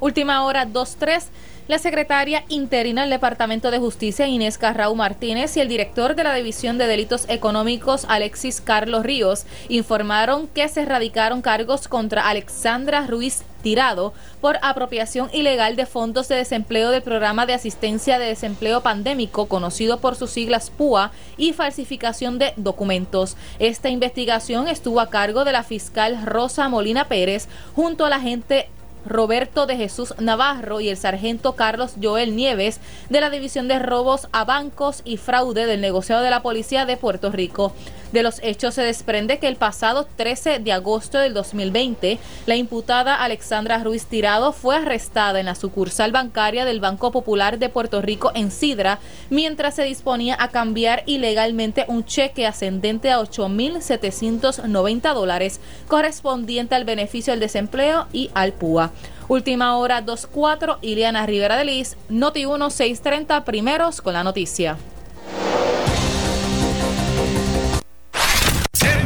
Última 0.00 0.44
hora 0.44 0.64
2.3. 0.66 1.28
La 1.68 1.78
secretaria 1.78 2.46
interina 2.48 3.02
del 3.02 3.10
Departamento 3.10 3.70
de 3.70 3.78
Justicia, 3.78 4.26
Inés 4.26 4.56
Carrau 4.56 4.94
Martínez, 4.94 5.54
y 5.54 5.60
el 5.60 5.68
director 5.68 6.14
de 6.14 6.24
la 6.24 6.32
División 6.34 6.78
de 6.78 6.86
Delitos 6.86 7.26
Económicos, 7.28 8.06
Alexis 8.08 8.62
Carlos 8.62 9.02
Ríos, 9.02 9.44
informaron 9.68 10.48
que 10.48 10.66
se 10.68 10.80
erradicaron 10.80 11.42
cargos 11.42 11.86
contra 11.86 12.26
Alexandra 12.26 13.06
Ruiz 13.06 13.42
Tirado 13.60 14.14
por 14.40 14.56
apropiación 14.62 15.28
ilegal 15.34 15.76
de 15.76 15.84
fondos 15.84 16.28
de 16.28 16.36
desempleo 16.36 16.90
del 16.90 17.02
Programa 17.02 17.44
de 17.44 17.52
Asistencia 17.52 18.18
de 18.18 18.26
Desempleo 18.26 18.80
Pandémico, 18.82 19.46
conocido 19.46 19.98
por 19.98 20.16
sus 20.16 20.30
siglas 20.30 20.70
PUA, 20.70 21.12
y 21.36 21.52
falsificación 21.52 22.38
de 22.38 22.54
documentos. 22.56 23.36
Esta 23.58 23.90
investigación 23.90 24.68
estuvo 24.68 25.00
a 25.00 25.10
cargo 25.10 25.44
de 25.44 25.52
la 25.52 25.64
fiscal 25.64 26.24
Rosa 26.24 26.70
Molina 26.70 27.08
Pérez 27.08 27.46
junto 27.74 28.06
a 28.06 28.10
la 28.10 28.16
agente 28.16 28.70
Roberto 29.08 29.66
de 29.66 29.76
Jesús 29.76 30.14
Navarro 30.18 30.80
y 30.80 30.88
el 30.88 30.96
sargento 30.96 31.54
Carlos 31.54 31.94
Joel 32.00 32.36
Nieves 32.36 32.80
de 33.08 33.20
la 33.20 33.30
División 33.30 33.66
de 33.66 33.78
Robos 33.78 34.28
a 34.32 34.44
Bancos 34.44 35.02
y 35.04 35.16
Fraude 35.16 35.66
del 35.66 35.80
negociado 35.80 36.22
de 36.22 36.30
la 36.30 36.42
Policía 36.42 36.86
de 36.86 36.96
Puerto 36.96 37.30
Rico. 37.32 37.72
De 38.12 38.22
los 38.22 38.40
hechos 38.42 38.74
se 38.74 38.82
desprende 38.82 39.38
que 39.38 39.48
el 39.48 39.56
pasado 39.56 40.08
13 40.16 40.60
de 40.60 40.72
agosto 40.72 41.18
del 41.18 41.34
2020, 41.34 42.18
la 42.46 42.56
imputada 42.56 43.14
Alexandra 43.14 43.84
Ruiz 43.84 44.06
Tirado 44.06 44.52
fue 44.52 44.76
arrestada 44.76 45.40
en 45.40 45.46
la 45.46 45.54
sucursal 45.54 46.10
bancaria 46.10 46.64
del 46.64 46.80
Banco 46.80 47.12
Popular 47.12 47.58
de 47.58 47.68
Puerto 47.68 48.00
Rico 48.00 48.32
en 48.34 48.50
Sidra, 48.50 48.98
mientras 49.28 49.74
se 49.74 49.84
disponía 49.84 50.36
a 50.38 50.48
cambiar 50.48 51.02
ilegalmente 51.04 51.84
un 51.88 52.04
cheque 52.06 52.46
ascendente 52.46 53.10
a 53.10 53.20
8.790 53.20 55.12
dólares 55.12 55.60
correspondiente 55.86 56.74
al 56.74 56.84
beneficio 56.84 57.34
del 57.34 57.40
desempleo 57.40 58.06
y 58.12 58.30
al 58.32 58.52
PUA. 58.54 58.90
Última 59.28 59.76
hora 59.76 60.02
2.4, 60.04 60.78
Ileana 60.80 61.26
Rivera 61.26 61.56
de 61.56 61.64
Liz, 61.66 61.96
Noti 62.08 62.46
1 62.46 62.70
630, 62.70 63.44
primeros 63.44 64.00
con 64.00 64.14
la 64.14 64.24
noticia. 64.24 64.78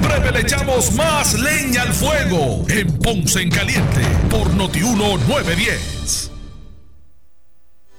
Breve 0.01 0.33
le 0.33 0.41
echamos 0.41 0.93
más 0.93 1.35
leña 1.35 1.83
al 1.83 1.93
fuego 1.93 2.65
en 2.69 2.99
Ponce 2.99 3.43
en 3.43 3.51
Caliente 3.51 4.01
por 4.31 4.53
Notiuno 4.55 5.17
910. 5.29 6.32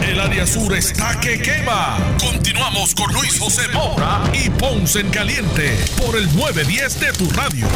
El 0.00 0.20
área 0.20 0.46
sur 0.46 0.72
está 0.74 1.20
que 1.20 1.40
quema. 1.40 1.98
Continuamos 2.18 2.94
con 2.94 3.12
Luis 3.12 3.38
José 3.38 3.62
Moura 3.74 4.22
y 4.32 4.48
Ponce 4.48 5.00
en 5.00 5.10
Caliente 5.10 5.76
por 5.98 6.16
el 6.16 6.24
910 6.34 7.00
de 7.00 7.12
tu 7.12 7.28
radio. 7.30 7.66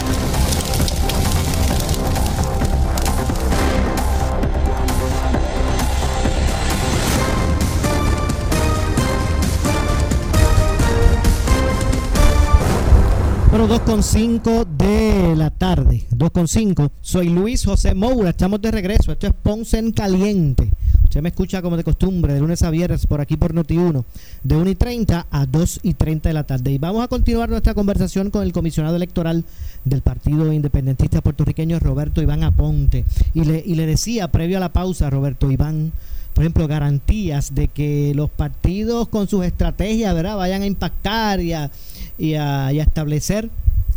Bueno, 13.51 13.69
2.5 13.69 14.65
de 14.65 15.37
la 15.37 15.51
tarde, 15.51 16.07
2.5. 16.11 16.91
Soy 17.01 17.29
Luis 17.29 17.65
José 17.65 17.95
Moura, 17.95 18.31
estamos 18.31 18.61
de 18.63 18.71
regreso. 18.71 19.13
Esto 19.13 19.27
es 19.27 19.35
Ponce 19.35 19.79
en 19.79 19.93
Caliente. 19.93 20.71
Usted 21.07 21.23
me 21.23 21.29
escucha 21.29 21.63
como 21.63 21.77
de 21.77 21.85
costumbre, 21.85 22.35
de 22.35 22.41
lunes 22.41 22.63
a 22.63 22.71
viernes, 22.71 23.07
por 23.07 23.21
aquí 23.21 23.37
por 23.37 23.55
Noti1, 23.55 24.05
de 24.43 24.57
1 24.57 24.71
y 24.71 24.75
30 24.75 25.27
a 25.31 25.47
2 25.47 25.81
y 25.85 25.95
30 25.95 26.29
de 26.29 26.33
la 26.33 26.43
tarde. 26.45 26.73
Y 26.73 26.79
vamos 26.79 27.05
a 27.05 27.07
continuar 27.07 27.49
nuestra 27.49 27.75
conversación 27.75 28.31
con 28.31 28.43
el 28.43 28.53
comisionado 28.53 28.97
electoral 28.97 29.45
del 29.85 30.03
Partido 30.03 30.53
Independentista 30.53 31.21
Puertorriqueño, 31.21 31.79
Roberto 31.79 32.21
Iván 32.23 32.43
Aponte. 32.43 33.05
Y 33.35 33.45
le, 33.45 33.63
y 33.65 33.77
le 33.77 33.87
decía, 33.87 34.33
previo 34.33 34.57
a 34.57 34.61
la 34.61 34.73
pausa, 34.73 35.09
Roberto 35.09 35.49
Iván, 35.49 35.93
por 36.35 36.43
ejemplo, 36.43 36.67
garantías 36.67 37.55
de 37.55 37.69
que 37.69 38.13
los 38.17 38.29
partidos 38.29 39.07
con 39.07 39.29
sus 39.29 39.45
estrategias, 39.45 40.13
¿verdad?, 40.13 40.37
vayan 40.37 40.63
a 40.63 40.67
impactar 40.67 41.41
y 41.41 41.53
a, 41.53 41.71
y 42.19 42.35
a, 42.35 42.73
establecer 42.73 43.49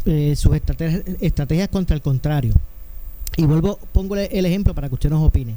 eh, 0.05 0.35
sus 0.35 0.55
estrategias, 0.55 1.01
estrategias 1.21 1.69
contra 1.69 1.95
el 1.95 2.03
contrario. 2.03 2.53
Y 3.35 3.45
vuelvo, 3.45 3.79
pongo 3.93 4.15
el 4.15 4.45
ejemplo 4.45 4.75
para 4.75 4.89
que 4.89 4.93
usted 4.93 5.09
nos 5.09 5.25
opine. 5.25 5.55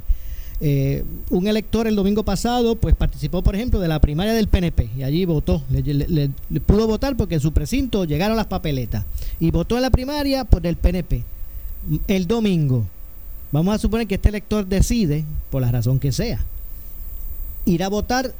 Eh, 0.65 1.03
un 1.29 1.45
elector 1.45 1.87
el 1.87 1.95
domingo 1.97 2.23
pasado 2.23 2.77
pues 2.77 2.95
participó 2.95 3.43
por 3.43 3.53
ejemplo 3.53 3.81
de 3.81 3.89
la 3.89 3.99
primaria 3.99 4.31
del 4.31 4.47
PNP 4.47 4.91
y 4.97 5.03
allí 5.03 5.25
votó 5.25 5.61
le, 5.69 6.29
pudo 6.65 6.87
votar 6.87 7.17
porque 7.17 7.35
en 7.35 7.41
su 7.41 7.51
precinto 7.51 8.05
llegaron 8.05 8.37
las 8.37 8.45
papeletas 8.45 9.03
y 9.41 9.51
votó 9.51 9.75
en 9.75 9.81
la 9.81 9.89
primaria 9.89 10.45
por 10.45 10.65
el 10.65 10.77
PNP 10.77 11.25
el 12.07 12.27
domingo 12.27 12.87
vamos 13.51 13.75
a 13.75 13.77
suponer 13.77 14.07
que 14.07 14.15
este 14.15 14.29
elector 14.29 14.65
decide 14.65 15.25
por 15.49 15.61
la 15.61 15.69
razón 15.69 15.99
que 15.99 16.13
sea 16.13 16.39
ir 17.65 17.83
a 17.83 17.89
votar 17.89 18.33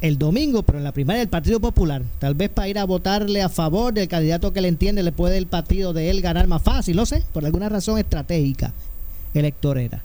el 0.00 0.18
domingo, 0.18 0.64
pero 0.64 0.78
en 0.78 0.84
la 0.84 0.92
primaria 0.92 1.20
del 1.20 1.28
Partido 1.28 1.60
Popular, 1.60 2.02
tal 2.18 2.34
vez 2.34 2.50
para 2.50 2.68
ir 2.68 2.78
a 2.78 2.84
votarle 2.84 3.42
a 3.42 3.48
favor 3.48 3.92
del 3.92 4.06
candidato 4.06 4.52
que 4.52 4.60
le 4.60 4.68
entiende, 4.68 5.02
le 5.02 5.10
puede 5.10 5.38
el 5.38 5.46
partido 5.46 5.92
de 5.92 6.10
él 6.10 6.22
ganar 6.22 6.46
más 6.46 6.62
fácil, 6.62 6.96
no 6.96 7.04
sé, 7.06 7.24
por 7.32 7.44
alguna 7.44 7.68
razón 7.68 7.98
estratégica 7.98 8.72
electorera. 9.34 10.02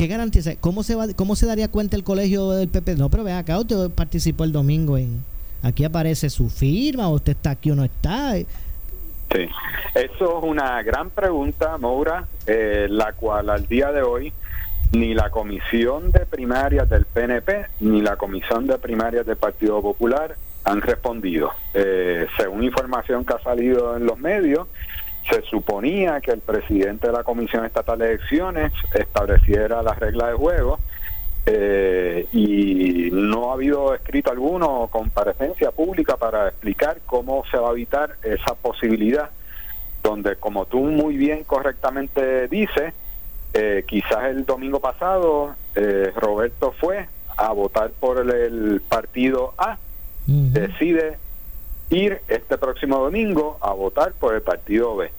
¿Qué 0.00 0.06
garantiza? 0.06 0.52
¿Cómo 0.58 0.82
se 0.82 0.94
va, 0.94 1.08
cómo 1.14 1.36
se 1.36 1.44
daría 1.44 1.68
cuenta 1.68 1.94
el 1.94 2.04
colegio 2.04 2.52
del 2.52 2.70
PP? 2.70 2.94
No, 2.96 3.10
pero 3.10 3.22
vea 3.22 3.36
acá, 3.36 3.58
usted 3.58 3.90
participó 3.90 4.44
el 4.44 4.50
domingo 4.50 4.96
en 4.96 5.22
aquí 5.62 5.84
aparece 5.84 6.30
su 6.30 6.48
firma, 6.48 7.06
o 7.08 7.16
usted 7.16 7.32
está 7.32 7.50
aquí 7.50 7.70
o 7.70 7.74
no 7.74 7.84
está. 7.84 8.32
Sí, 8.36 9.46
eso 9.94 10.38
es 10.38 10.42
una 10.42 10.82
gran 10.82 11.10
pregunta, 11.10 11.76
Moura, 11.76 12.26
eh, 12.46 12.86
la 12.88 13.12
cual 13.12 13.50
al 13.50 13.66
día 13.66 13.92
de 13.92 14.00
hoy 14.00 14.32
ni 14.92 15.12
la 15.12 15.28
comisión 15.28 16.10
de 16.12 16.20
primarias 16.20 16.88
del 16.88 17.04
PNP 17.04 17.66
ni 17.80 18.00
la 18.00 18.16
comisión 18.16 18.66
de 18.66 18.78
primarias 18.78 19.26
del 19.26 19.36
Partido 19.36 19.82
Popular 19.82 20.34
han 20.64 20.80
respondido. 20.80 21.52
Eh, 21.74 22.26
según 22.38 22.64
información 22.64 23.26
que 23.26 23.34
ha 23.34 23.42
salido 23.42 23.98
en 23.98 24.06
los 24.06 24.18
medios, 24.18 24.66
se 25.28 25.42
suponía 25.42 26.20
que 26.20 26.32
el 26.32 26.40
presidente 26.40 27.08
de 27.08 27.12
la 27.12 27.24
Comisión 27.24 27.64
Estatal 27.64 27.98
de 27.98 28.14
Elecciones 28.14 28.72
estableciera 28.94 29.82
las 29.82 29.98
reglas 29.98 30.28
de 30.28 30.34
juego 30.34 30.78
eh, 31.46 32.26
y 32.32 33.10
no 33.12 33.50
ha 33.50 33.54
habido 33.54 33.94
escrito 33.94 34.30
alguno 34.30 34.82
o 34.82 34.88
comparecencia 34.88 35.70
pública 35.70 36.16
para 36.16 36.48
explicar 36.48 37.00
cómo 37.06 37.44
se 37.50 37.56
va 37.56 37.70
a 37.70 37.72
evitar 37.72 38.16
esa 38.22 38.54
posibilidad 38.54 39.30
donde 40.02 40.36
como 40.36 40.66
tú 40.66 40.80
muy 40.80 41.16
bien 41.16 41.44
correctamente 41.44 42.48
dices 42.48 42.92
eh, 43.52 43.84
quizás 43.86 44.24
el 44.24 44.44
domingo 44.44 44.80
pasado 44.80 45.54
eh, 45.74 46.12
Roberto 46.14 46.72
fue 46.78 47.08
a 47.36 47.52
votar 47.52 47.90
por 47.98 48.18
el, 48.18 48.30
el 48.30 48.80
partido 48.82 49.54
A 49.56 49.78
decide 50.26 51.16
ir 51.90 52.20
este 52.28 52.56
próximo 52.58 52.98
domingo 52.98 53.58
a 53.60 53.72
votar 53.72 54.12
por 54.12 54.34
el 54.34 54.42
partido 54.42 54.96
B 54.96 55.10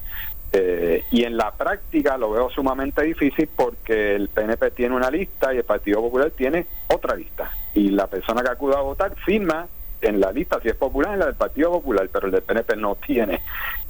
eh, 0.54 1.06
y 1.12 1.24
en 1.24 1.38
la 1.38 1.52
práctica 1.52 2.18
lo 2.18 2.32
veo 2.32 2.50
sumamente 2.50 3.04
difícil 3.04 3.48
porque 3.56 4.16
el 4.16 4.28
PNP 4.28 4.72
tiene 4.72 4.96
una 4.96 5.10
lista 5.10 5.54
y 5.54 5.58
el 5.58 5.64
Partido 5.64 6.02
Popular 6.02 6.32
tiene 6.32 6.66
otra 6.88 7.16
lista. 7.16 7.52
Y 7.74 7.90
la 7.90 8.08
persona 8.08 8.42
que 8.42 8.50
acuda 8.50 8.80
a 8.80 8.82
votar 8.82 9.16
firma 9.16 9.66
en 10.02 10.20
la 10.20 10.32
lista, 10.32 10.60
si 10.62 10.68
es 10.68 10.76
popular, 10.76 11.14
en 11.14 11.20
la 11.20 11.28
del 11.28 11.36
Partido 11.36 11.72
Popular, 11.72 12.10
pero 12.12 12.26
el 12.26 12.34
del 12.34 12.42
PNP 12.42 12.76
no 12.76 12.96
tiene 12.96 13.42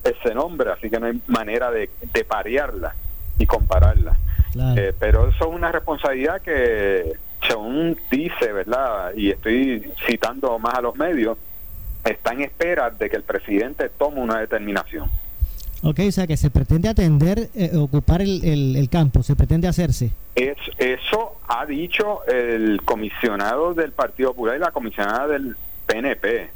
ese 0.03 0.35
nombre, 0.35 0.71
así 0.71 0.89
que 0.89 0.99
no 0.99 1.07
hay 1.07 1.19
manera 1.27 1.71
de, 1.71 1.89
de 2.13 2.25
parearla 2.25 2.93
y 3.39 3.45
compararla. 3.47 4.15
Eh, 4.75 4.93
pero 4.99 5.29
eso 5.29 5.45
es 5.49 5.55
una 5.55 5.71
responsabilidad 5.71 6.41
que, 6.41 7.13
según 7.47 7.97
dice, 8.11 8.51
¿verdad? 8.51 9.13
Y 9.15 9.31
estoy 9.31 9.91
citando 10.05 10.59
más 10.59 10.75
a 10.75 10.81
los 10.81 10.95
medios, 10.95 11.37
está 12.05 12.33
en 12.33 12.41
espera 12.41 12.89
de 12.89 13.09
que 13.09 13.15
el 13.17 13.23
presidente 13.23 13.89
tome 13.89 14.19
una 14.21 14.39
determinación. 14.39 15.09
Ok, 15.83 15.99
o 16.07 16.11
sea 16.11 16.27
que 16.27 16.37
se 16.37 16.49
pretende 16.51 16.89
atender, 16.89 17.49
eh, 17.55 17.71
ocupar 17.75 18.21
el, 18.21 18.43
el- 18.45 18.75
el 18.75 18.87
campo, 18.89 19.23
se 19.23 19.35
pretende 19.35 19.67
hacerse. 19.67 20.11
Es, 20.35 20.55
eso 20.77 21.37
ha 21.47 21.65
dicho 21.65 22.23
el 22.27 22.81
comisionado 22.85 23.73
del 23.73 23.91
Partido 23.91 24.29
Popular 24.33 24.57
y 24.57 24.59
la 24.59 24.71
comisionada 24.71 25.27
del 25.27 25.55
PNP. 25.87 26.49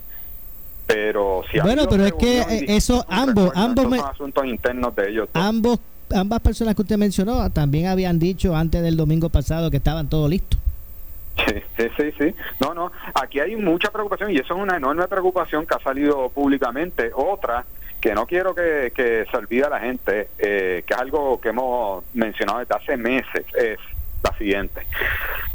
Pero 0.87 1.41
si 1.51 1.59
Bueno, 1.59 1.87
pero 1.89 2.05
es 2.05 2.13
que 2.13 2.41
eh, 2.41 2.65
eso, 2.69 3.03
ambos, 3.09 3.51
ambos, 3.55 3.87
me- 3.89 3.97
son 3.97 4.09
asuntos 4.09 4.45
internos 4.45 4.95
de 4.95 5.09
ellos. 5.09 5.29
ambos, 5.33 5.79
ambas 6.13 6.39
personas 6.41 6.75
que 6.75 6.83
usted 6.83 6.97
mencionó 6.97 7.49
también 7.51 7.87
habían 7.87 8.19
dicho 8.19 8.55
antes 8.55 8.83
del 8.83 8.95
domingo 8.95 9.29
pasado 9.29 9.71
que 9.71 9.77
estaban 9.77 10.07
todos 10.07 10.29
listos. 10.29 10.59
Sí, 11.77 11.89
sí, 11.97 12.11
sí. 12.17 12.35
No, 12.59 12.73
no, 12.73 12.91
aquí 13.13 13.39
hay 13.39 13.55
mucha 13.55 13.91
preocupación 13.91 14.31
y 14.31 14.37
eso 14.37 14.55
es 14.55 14.59
una 14.59 14.77
enorme 14.77 15.07
preocupación 15.07 15.65
que 15.65 15.75
ha 15.75 15.79
salido 15.79 16.29
públicamente. 16.29 17.11
Otra 17.13 17.65
que 17.99 18.13
no 18.13 18.25
quiero 18.25 18.53
que, 18.53 19.25
se 19.29 19.37
olvide 19.37 19.69
la 19.69 19.79
gente, 19.79 20.29
eh, 20.37 20.83
que 20.85 20.93
es 20.93 20.99
algo 20.99 21.41
que 21.41 21.49
hemos 21.49 22.03
mencionado 22.13 22.59
desde 22.59 22.75
hace 22.75 22.97
meses, 22.97 23.45
es 23.55 23.79
la 24.23 24.37
siguiente. 24.37 24.85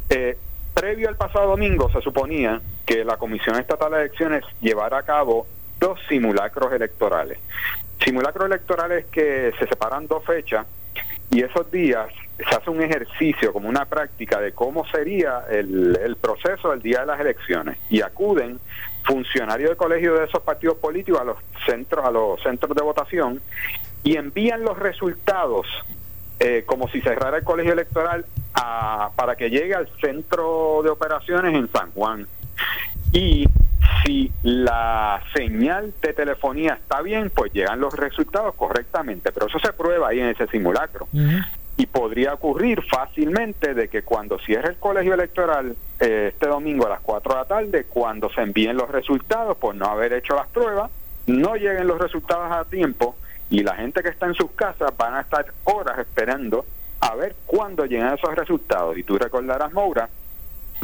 Eh, 0.09 0.37
previo 0.75 1.09
al 1.09 1.17
pasado 1.17 1.51
domingo 1.51 1.91
se 1.91 2.01
suponía 2.01 2.61
que 2.85 3.05
la 3.05 3.17
Comisión 3.17 3.57
Estatal 3.57 3.93
de 3.93 4.01
Elecciones 4.01 4.45
llevara 4.61 4.99
a 4.99 5.03
cabo 5.05 5.47
dos 5.79 6.01
simulacros 6.09 6.73
electorales. 6.73 7.39
Simulacros 8.05 8.47
electorales 8.47 9.07
que 9.07 9.53
se 9.59 9.67
separan 9.67 10.07
dos 10.07 10.25
fechas 10.25 10.67
y 11.31 11.43
esos 11.43 11.71
días 11.71 12.09
se 12.49 12.57
hace 12.57 12.71
un 12.71 12.83
ejercicio 12.83 13.53
como 13.53 13.69
una 13.69 13.85
práctica 13.85 14.41
de 14.41 14.53
cómo 14.53 14.87
sería 14.87 15.45
el, 15.51 15.99
el 16.03 16.17
proceso 16.17 16.71
del 16.71 16.81
día 16.81 17.01
de 17.01 17.07
las 17.07 17.21
elecciones 17.21 17.79
y 17.89 18.03
acuden 18.03 18.59
funcionarios 19.03 19.71
de 19.71 19.77
colegio 19.77 20.15
de 20.15 20.25
esos 20.25 20.43
partidos 20.43 20.79
políticos 20.79 21.21
a 21.21 21.25
los 21.25 21.37
centros 21.67 22.05
a 22.05 22.11
los 22.11 22.43
centros 22.43 22.75
de 22.75 22.83
votación 22.83 23.41
y 24.03 24.17
envían 24.17 24.63
los 24.63 24.79
resultados 24.79 25.67
eh, 26.39 26.65
como 26.67 26.89
si 26.89 27.01
cerrara 27.01 27.39
el 27.39 27.45
colegio 27.45 27.73
electoral 27.73 28.25
para 29.17 29.37
que 29.37 29.49
llegue 29.49 29.75
al 29.75 29.89
centro 30.01 30.81
de 30.83 30.91
operaciones 30.91 31.55
en 31.55 31.71
San 31.71 31.91
Juan 31.93 32.27
y 33.13 33.47
si 34.05 34.31
la 34.43 35.23
señal 35.35 35.93
de 36.01 36.13
telefonía 36.13 36.75
está 36.75 37.03
bien, 37.03 37.31
pues 37.31 37.53
llegan 37.53 37.81
los 37.81 37.95
resultados 37.95 38.55
correctamente, 38.55 39.33
pero 39.33 39.47
eso 39.47 39.59
se 39.59 39.73
prueba 39.73 40.09
ahí 40.09 40.21
en 40.21 40.29
ese 40.29 40.47
simulacro. 40.47 41.09
Y 41.81 41.87
podría 41.87 42.35
ocurrir 42.35 42.83
fácilmente 42.83 43.73
de 43.73 43.89
que 43.89 44.03
cuando 44.03 44.39
cierre 44.39 44.69
el 44.69 44.77
colegio 44.77 45.15
electoral 45.15 45.75
eh, 45.99 46.33
este 46.35 46.47
domingo 46.47 46.85
a 46.85 46.91
las 46.91 47.01
4 47.01 47.33
de 47.33 47.39
la 47.39 47.45
tarde, 47.47 47.87
cuando 47.89 48.29
se 48.29 48.43
envíen 48.43 48.77
los 48.77 48.91
resultados 48.91 49.57
por 49.57 49.75
no 49.75 49.87
haber 49.87 50.13
hecho 50.13 50.37
las 50.37 50.47
pruebas, 50.49 50.91
no 51.27 51.55
lleguen 51.55 51.87
los 51.87 51.99
resultados 51.99 52.53
a 52.53 52.67
tiempo 52.67 53.17
y 53.49 53.63
la 53.63 53.77
gente 53.77 54.03
que 54.03 54.11
está 54.11 54.27
en 54.27 54.35
sus 54.35 54.51
casas 54.51 54.95
van 54.99 55.15
a 55.15 55.23
estar 55.23 55.47
horas 55.65 55.99
esperando 55.99 56.67
a 57.01 57.15
ver 57.15 57.35
cuándo 57.47 57.87
llegan 57.87 58.13
esos 58.13 58.35
resultados. 58.35 58.99
Y 58.99 59.03
tú 59.03 59.17
recordarás, 59.17 59.73
Moura, 59.73 60.11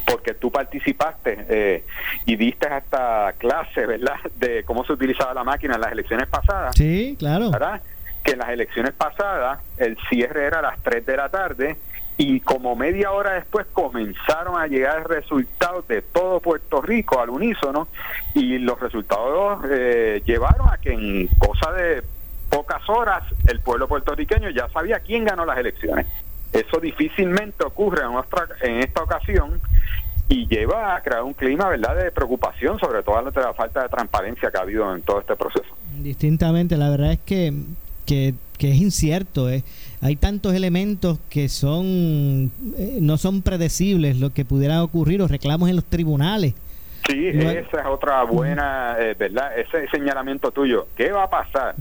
porque 0.07 0.33
tú 0.33 0.51
participaste 0.51 1.45
eh, 1.47 1.85
y 2.25 2.37
diste 2.37 2.69
hasta 2.69 3.35
clase, 3.37 3.85
¿verdad?, 3.85 4.17
de 4.39 4.65
cómo 4.65 4.83
se 4.87 4.95
utilizaba 4.95 5.35
la 5.35 5.45
máquina 5.45 5.75
en 5.75 5.83
las 5.83 5.93
elecciones 5.93 6.27
pasadas. 6.27 6.75
Sí, 6.75 7.17
claro. 7.19 7.51
¿verdad? 7.51 7.83
Que 8.27 8.33
en 8.33 8.39
las 8.41 8.49
elecciones 8.49 8.93
pasadas 8.93 9.61
el 9.79 9.97
cierre 10.09 10.47
era 10.47 10.59
a 10.59 10.63
las 10.63 10.83
3 10.83 11.07
de 11.07 11.17
la 11.17 11.29
tarde 11.29 11.77
y 12.19 12.41
como 12.41 12.75
media 12.75 13.13
hora 13.13 13.35
después 13.35 13.67
comenzaron 13.73 14.59
a 14.59 14.67
llegar 14.67 15.09
resultados 15.09 15.87
de 15.87 16.03
todo 16.03 16.41
Puerto 16.41 16.83
Rico 16.83 17.21
al 17.21 17.31
unísono 17.31 17.89
y 18.35 18.59
los 18.59 18.81
resultados 18.81 19.65
eh, 19.71 20.23
llevaron 20.25 20.69
a 20.69 20.79
que 20.79 20.93
en 20.93 21.29
cosa 21.39 21.71
de 21.73 22.03
pocas 22.51 22.89
horas 22.89 23.23
el 23.47 23.61
pueblo 23.61 23.87
puertorriqueño 23.87 24.51
ya 24.51 24.69
sabía 24.71 25.01
quién 25.01 25.25
ganó 25.25 25.45
las 25.45 25.59
elecciones. 25.59 26.07
Eso 26.53 26.81
difícilmente 26.81 27.65
ocurre 27.65 28.05
en, 28.05 28.13
nuestra, 28.13 28.49
en 28.63 28.79
esta 28.79 29.03
ocasión 29.03 29.61
y 30.29 30.47
lleva 30.47 30.97
a 30.97 31.03
crear 31.03 31.23
un 31.23 31.35
clima, 31.35 31.69
¿verdad?, 31.69 31.97
de 31.97 32.11
preocupación, 32.11 32.79
sobre 32.79 33.03
todo 33.03 33.19
ante 33.19 33.41
la 33.41 33.55
falta 33.55 33.83
de 33.83 33.89
transparencia 33.89 34.51
que 34.51 34.59
ha 34.59 34.63
habido 34.63 34.95
en 34.95 35.03
todo 35.03 35.21
este 35.21 35.37
proceso. 35.37 35.69
Distintamente, 35.99 36.77
la 36.77 36.91
verdad 36.91 37.13
es 37.13 37.21
que, 37.21 37.53
que, 38.07 38.35
que 38.59 38.71
es 38.71 38.77
incierto, 38.77 39.51
¿eh? 39.51 39.65
hay 40.01 40.17
tantos 40.17 40.55
elementos 40.55 41.19
que 41.29 41.49
son 41.49 42.51
eh, 42.79 42.99
no 43.01 43.19
son 43.19 43.43
predecibles 43.43 44.19
lo 44.19 44.33
que 44.33 44.45
pudiera 44.45 44.83
ocurrir 44.83 45.21
o 45.21 45.29
reclamos 45.29 45.69
en 45.69 45.77
los 45.77 45.85
tribunales. 45.85 46.55
Sí, 47.07 47.29
esa 47.29 47.81
es 47.81 47.87
otra 47.87 48.25
buena, 48.25 48.97
eh, 48.99 49.15
¿verdad? 49.17 49.57
Ese 49.57 49.87
señalamiento 49.89 50.51
tuyo. 50.51 50.89
¿Qué 50.97 51.13
va 51.13 51.25
a 51.25 51.31
pasar 51.31 51.77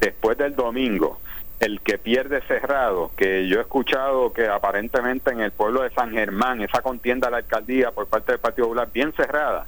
después 0.00 0.36
del 0.38 0.56
domingo? 0.56 1.20
El 1.60 1.80
que 1.80 1.98
pierde 1.98 2.40
cerrado, 2.48 3.12
que 3.16 3.46
yo 3.48 3.58
he 3.58 3.60
escuchado 3.60 4.32
que 4.32 4.48
aparentemente 4.48 5.30
en 5.30 5.40
el 5.40 5.52
pueblo 5.52 5.82
de 5.82 5.90
San 5.90 6.10
Germán, 6.10 6.62
esa 6.62 6.82
contienda 6.82 7.28
a 7.28 7.30
la 7.30 7.36
alcaldía 7.38 7.92
por 7.92 8.08
parte 8.08 8.32
del 8.32 8.40
Partido 8.40 8.66
Popular 8.66 8.88
bien 8.92 9.12
cerrada, 9.12 9.66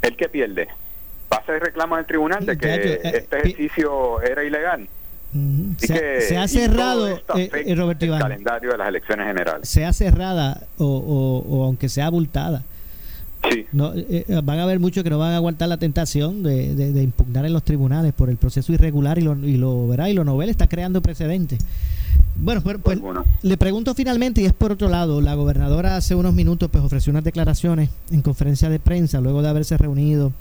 el 0.00 0.16
que 0.16 0.28
pierde 0.30 0.68
va 1.32 1.38
a 1.38 1.40
hacer 1.40 1.62
reclamo 1.62 1.96
el 1.96 2.04
tribunal 2.04 2.44
de 2.44 2.58
que 2.58 2.74
eh, 2.74 3.00
este 3.04 3.38
ejercicio 3.38 4.20
era 4.22 4.44
ilegal. 4.44 4.88
Se, 5.78 5.86
que, 5.94 6.20
se 6.28 6.36
ha 6.36 6.46
cerrado, 6.46 7.08
eh, 7.08 7.22
eh, 7.66 7.74
Roberto 7.74 8.04
el 8.04 8.18
calendario 8.18 8.70
de 8.72 8.78
las 8.78 8.88
elecciones 8.88 9.26
generales. 9.26 9.68
sea 9.68 9.92
cerrada 9.92 10.62
o, 10.78 10.84
o, 10.86 11.38
o 11.58 11.64
aunque 11.64 11.88
sea 11.88 12.06
abultada. 12.06 12.62
No, 13.72 13.92
eh, 13.96 14.24
van 14.44 14.60
a 14.60 14.62
haber 14.62 14.78
muchos 14.78 15.02
que 15.02 15.10
no 15.10 15.18
van 15.18 15.32
a 15.32 15.36
aguantar 15.36 15.68
la 15.68 15.76
tentación 15.76 16.42
de, 16.44 16.74
de- 16.76 16.92
de 16.92 17.02
impugnar 17.02 17.44
en 17.44 17.52
los 17.52 17.64
tribunales 17.64 18.12
por 18.12 18.30
el 18.30 18.36
proceso 18.36 18.72
irregular 18.72 19.18
y 19.18 19.22
lo, 19.22 19.34
y 19.36 19.56
lo 19.56 19.88
verá 19.88 20.08
y 20.08 20.12
lo 20.14 20.22
novel 20.22 20.48
está 20.48 20.68
creando 20.68 21.02
precedentes. 21.02 21.58
Bueno, 22.36 22.60
pues, 22.62 22.76
pues, 22.82 23.00
le 23.42 23.56
pregunto 23.56 23.94
finalmente, 23.94 24.42
y 24.42 24.44
es 24.46 24.52
por 24.52 24.70
otro 24.72 24.88
lado, 24.88 25.20
la 25.20 25.34
gobernadora 25.34 25.96
hace 25.96 26.14
unos 26.14 26.34
minutos 26.34 26.68
pues 26.70 26.84
ofreció 26.84 27.10
unas 27.10 27.24
declaraciones 27.24 27.90
en 28.12 28.22
conferencia 28.22 28.68
de 28.70 28.78
prensa 28.78 29.20
luego 29.20 29.42
de 29.42 29.48
haberse 29.48 29.76
reunido 29.76 30.32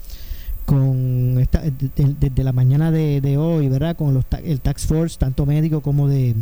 con 0.71 1.37
esta, 1.41 1.59
de- 1.59 2.15
desde 2.17 2.43
la 2.45 2.53
mañana 2.53 2.91
de, 2.91 3.37
hoy, 3.37 3.67
¿verdad? 3.67 3.97
Con 3.97 4.13
los, 4.13 4.23
el 4.41 4.61
Tax 4.61 4.85
Force, 4.85 5.17
tanto 5.19 5.45
médico 5.45 5.81
como 5.81 6.07
de, 6.07 6.33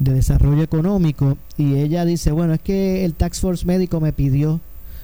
de 0.00 0.12
desarrollo 0.12 0.64
económico. 0.64 1.38
Y 1.56 1.74
ella 1.76 2.04
dice, 2.04 2.32
bueno, 2.32 2.52
es 2.54 2.60
que 2.60 3.04
el 3.04 3.14
Tax 3.14 3.38
Force 3.38 3.64
médico 3.64 4.00
me 4.00 4.12
pidió 4.12 4.58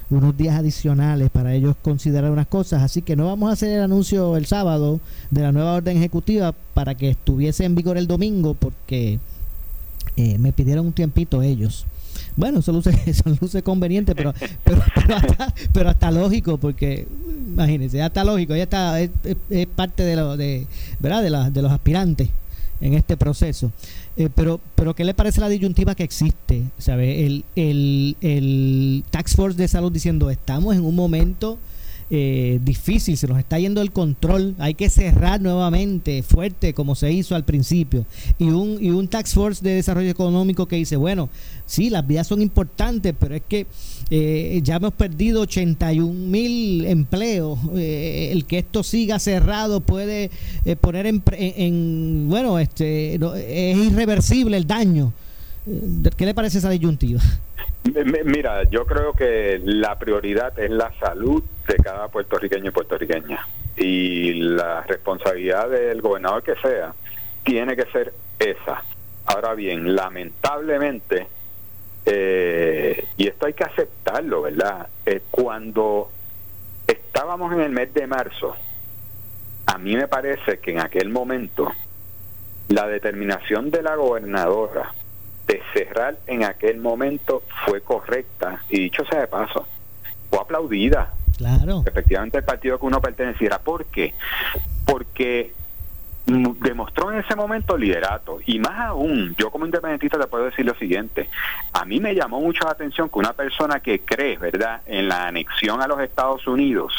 unos 0.09 0.35
días 0.35 0.57
adicionales 0.59 1.29
para 1.29 1.53
ellos 1.53 1.77
considerar 1.81 2.29
unas 2.29 2.47
cosas, 2.47 2.83
así 2.83 3.01
que 3.01 3.15
no 3.15 3.27
vamos 3.27 3.49
a 3.49 3.53
hacer 3.53 3.69
el 3.69 3.81
anuncio 3.83 4.35
el 4.35 4.45
sábado 4.45 4.99
de 5.31 5.41
la 5.43 5.53
nueva 5.53 5.73
orden 5.75 5.95
ejecutiva 5.95 6.53
para 6.73 6.95
que 6.95 7.09
estuviese 7.09 7.63
en 7.63 7.75
vigor 7.75 7.97
el 7.97 8.07
domingo 8.07 8.53
porque 8.53 9.19
eh, 10.17 10.37
me 10.39 10.51
pidieron 10.51 10.87
un 10.87 10.93
tiempito 10.93 11.41
ellos. 11.41 11.85
Bueno, 12.37 12.59
eso 12.59 12.71
luce, 12.71 12.91
eso 13.05 13.23
luce 13.41 13.61
conveniente, 13.63 14.15
pero, 14.15 14.33
pero, 14.63 14.81
pero, 14.95 15.15
hasta, 15.17 15.53
pero 15.73 15.89
hasta 15.89 16.11
lógico, 16.11 16.57
porque 16.57 17.05
imagínense, 17.47 18.01
hasta 18.01 18.23
lógico, 18.23 18.53
ella 18.53 18.63
está, 18.63 19.01
es, 19.01 19.09
parte 19.75 20.03
de, 20.03 20.15
lo, 20.15 20.37
de, 20.37 20.65
¿verdad? 20.99 21.21
De, 21.23 21.29
la- 21.29 21.49
de 21.49 21.61
los 21.61 21.71
aspirantes 21.71 22.29
en 22.79 22.93
este 22.93 23.17
proceso. 23.17 23.71
Eh, 24.17 24.29
pero, 24.33 24.61
pero 24.75 24.93
¿qué 24.95 25.03
le 25.03 25.13
parece 25.15 25.41
la 25.41 25.49
disyuntiva 25.49 25.95
que 25.95 26.03
existe? 26.03 26.63
¿Sabe? 26.77 27.25
El, 27.25 27.43
el, 27.55 28.15
el 28.21 29.03
Tax 29.09 29.35
Force 29.35 29.57
de 29.57 29.67
Salud 29.67 29.91
diciendo, 29.91 30.29
estamos 30.29 30.75
en 30.75 30.85
un 30.85 30.95
momento 30.95 31.57
eh, 32.09 32.59
difícil, 32.63 33.17
se 33.17 33.27
nos 33.27 33.37
está 33.37 33.59
yendo 33.59 33.81
el 33.81 33.91
control, 33.91 34.55
hay 34.59 34.73
que 34.75 34.89
cerrar 34.89 35.41
nuevamente 35.41 36.23
fuerte 36.23 36.73
como 36.73 36.95
se 36.95 37.11
hizo 37.11 37.35
al 37.35 37.43
principio. 37.43 38.05
Y 38.39 38.45
un, 38.45 38.77
y 38.81 38.89
un 38.91 39.07
Tax 39.07 39.33
Force 39.33 39.63
de 39.63 39.71
Desarrollo 39.75 40.09
Económico 40.09 40.65
que 40.67 40.77
dice, 40.77 40.95
bueno, 40.95 41.29
sí, 41.65 41.89
las 41.89 42.07
vidas 42.07 42.27
son 42.27 42.41
importantes, 42.41 43.13
pero 43.19 43.35
es 43.35 43.41
que 43.47 43.67
eh, 44.09 44.61
ya 44.63 44.77
hemos 44.77 44.93
perdido 44.93 45.41
81 45.41 46.13
mil 46.13 46.85
empleos. 46.85 47.59
Eh, 47.75 48.29
el 48.31 48.45
que 48.45 48.59
esto 48.59 48.83
siga 48.83 49.19
cerrado 49.19 49.81
puede 49.81 50.31
eh, 50.65 50.75
poner 50.77 51.07
en, 51.07 51.21
en- 51.33 51.53
en- 51.61 52.29
bueno, 52.29 52.57
este, 52.59 53.15
es 53.15 53.77
irreversible 53.77 54.55
el 54.57 54.65
daño. 54.65 55.13
Eh, 55.67 56.09
¿Qué 56.15 56.25
le 56.25 56.33
parece 56.33 56.59
esa 56.59 56.69
disyuntiva? 56.69 57.21
Mira, 58.25 58.63
yo 58.63 58.85
creo 58.85 59.13
que 59.13 59.59
la 59.63 59.97
prioridad 59.97 60.57
es 60.59 60.69
la 60.69 60.91
salud 60.99 61.43
de 61.67 61.75
cada 61.77 62.07
puertorriqueño 62.09 62.69
y 62.69 62.71
puertorriqueña. 62.71 63.47
Y 63.75 64.33
la 64.33 64.81
responsabilidad 64.81 65.69
del 65.69 66.01
gobernador 66.01 66.43
que 66.43 66.55
sea 66.55 66.93
tiene 67.43 67.75
que 67.75 67.85
ser 67.91 68.13
esa. 68.39 68.83
Ahora 69.25 69.53
bien, 69.53 69.95
lamentablemente, 69.95 71.27
eh, 72.05 73.05
y 73.17 73.27
esto 73.27 73.45
hay 73.45 73.53
que 73.53 73.63
aceptarlo, 73.63 74.43
¿verdad? 74.43 74.87
Eh, 75.05 75.21
cuando 75.29 76.09
estábamos 76.87 77.53
en 77.53 77.61
el 77.61 77.71
mes 77.71 77.93
de 77.93 78.07
marzo, 78.07 78.55
a 79.65 79.77
mí 79.77 79.95
me 79.95 80.07
parece 80.07 80.59
que 80.59 80.71
en 80.71 80.79
aquel 80.79 81.09
momento 81.09 81.71
la 82.69 82.87
determinación 82.87 83.69
de 83.69 83.81
la 83.81 83.95
gobernadora 83.95 84.93
de 85.47 85.61
cerrar 85.73 86.17
en 86.27 86.43
aquel 86.43 86.77
momento 86.77 87.41
fue 87.65 87.81
correcta 87.81 88.61
y 88.69 88.79
dicho 88.81 89.03
sea 89.05 89.21
de 89.21 89.27
paso, 89.27 89.65
fue 90.29 90.39
aplaudida. 90.39 91.13
Claro. 91.37 91.83
Efectivamente 91.85 92.39
el 92.39 92.43
partido 92.43 92.79
que 92.79 92.85
uno 92.85 92.99
perteneciera. 92.99 93.59
¿Por 93.59 93.85
qué? 93.85 94.13
Porque 94.85 95.53
demostró 96.25 97.11
en 97.11 97.19
ese 97.19 97.35
momento 97.37 97.77
liderato 97.77 98.39
y 98.45 98.59
más 98.59 98.77
aún, 98.79 99.33
yo 99.37 99.49
como 99.49 99.65
independentista 99.65 100.19
te 100.19 100.27
puedo 100.27 100.43
decir 100.45 100.65
lo 100.65 100.75
siguiente, 100.75 101.29
a 101.71 101.85
mí 101.85 102.01
me 102.01 102.13
llamó 102.13 102.41
mucho 102.41 102.65
la 102.65 102.71
atención 102.71 103.07
que 103.07 103.19
una 103.19 103.31
persona 103.31 103.79
que 103.79 104.01
cree, 104.01 104.37
¿verdad?, 104.37 104.81
en 104.87 105.07
la 105.07 105.27
anexión 105.27 105.81
a 105.81 105.87
los 105.87 106.01
Estados 106.01 106.45
Unidos, 106.45 106.93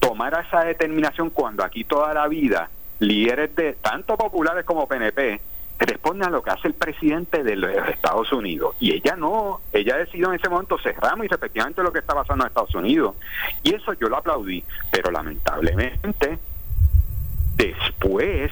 tomara 0.00 0.40
esa 0.40 0.64
determinación 0.64 1.30
cuando 1.30 1.62
aquí 1.62 1.84
toda 1.84 2.12
la 2.12 2.26
vida 2.26 2.70
líderes 2.98 3.54
de 3.54 3.74
tanto 3.74 4.16
populares 4.16 4.64
como 4.64 4.88
PNP 4.88 5.40
responden 5.86 6.28
a 6.28 6.30
lo 6.30 6.42
que 6.42 6.50
hace 6.50 6.68
el 6.68 6.74
presidente 6.74 7.42
de 7.42 7.56
los 7.56 7.88
Estados 7.88 8.32
Unidos. 8.32 8.76
Y 8.80 8.92
ella 8.92 9.16
no, 9.16 9.60
ella 9.72 9.96
decidió 9.96 10.28
en 10.28 10.38
ese 10.38 10.48
momento 10.48 10.78
cerramos 10.78 11.26
y 11.26 11.34
efectivamente 11.34 11.82
lo 11.82 11.92
que 11.92 12.00
está 12.00 12.14
pasando 12.14 12.44
en 12.44 12.48
Estados 12.48 12.74
Unidos. 12.74 13.16
Y 13.62 13.74
eso 13.74 13.92
yo 13.94 14.08
lo 14.08 14.16
aplaudí, 14.16 14.62
pero 14.90 15.10
lamentablemente 15.10 16.38
después 17.56 18.50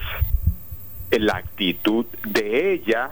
la 1.10 1.36
actitud 1.36 2.06
de 2.24 2.72
ella 2.72 3.10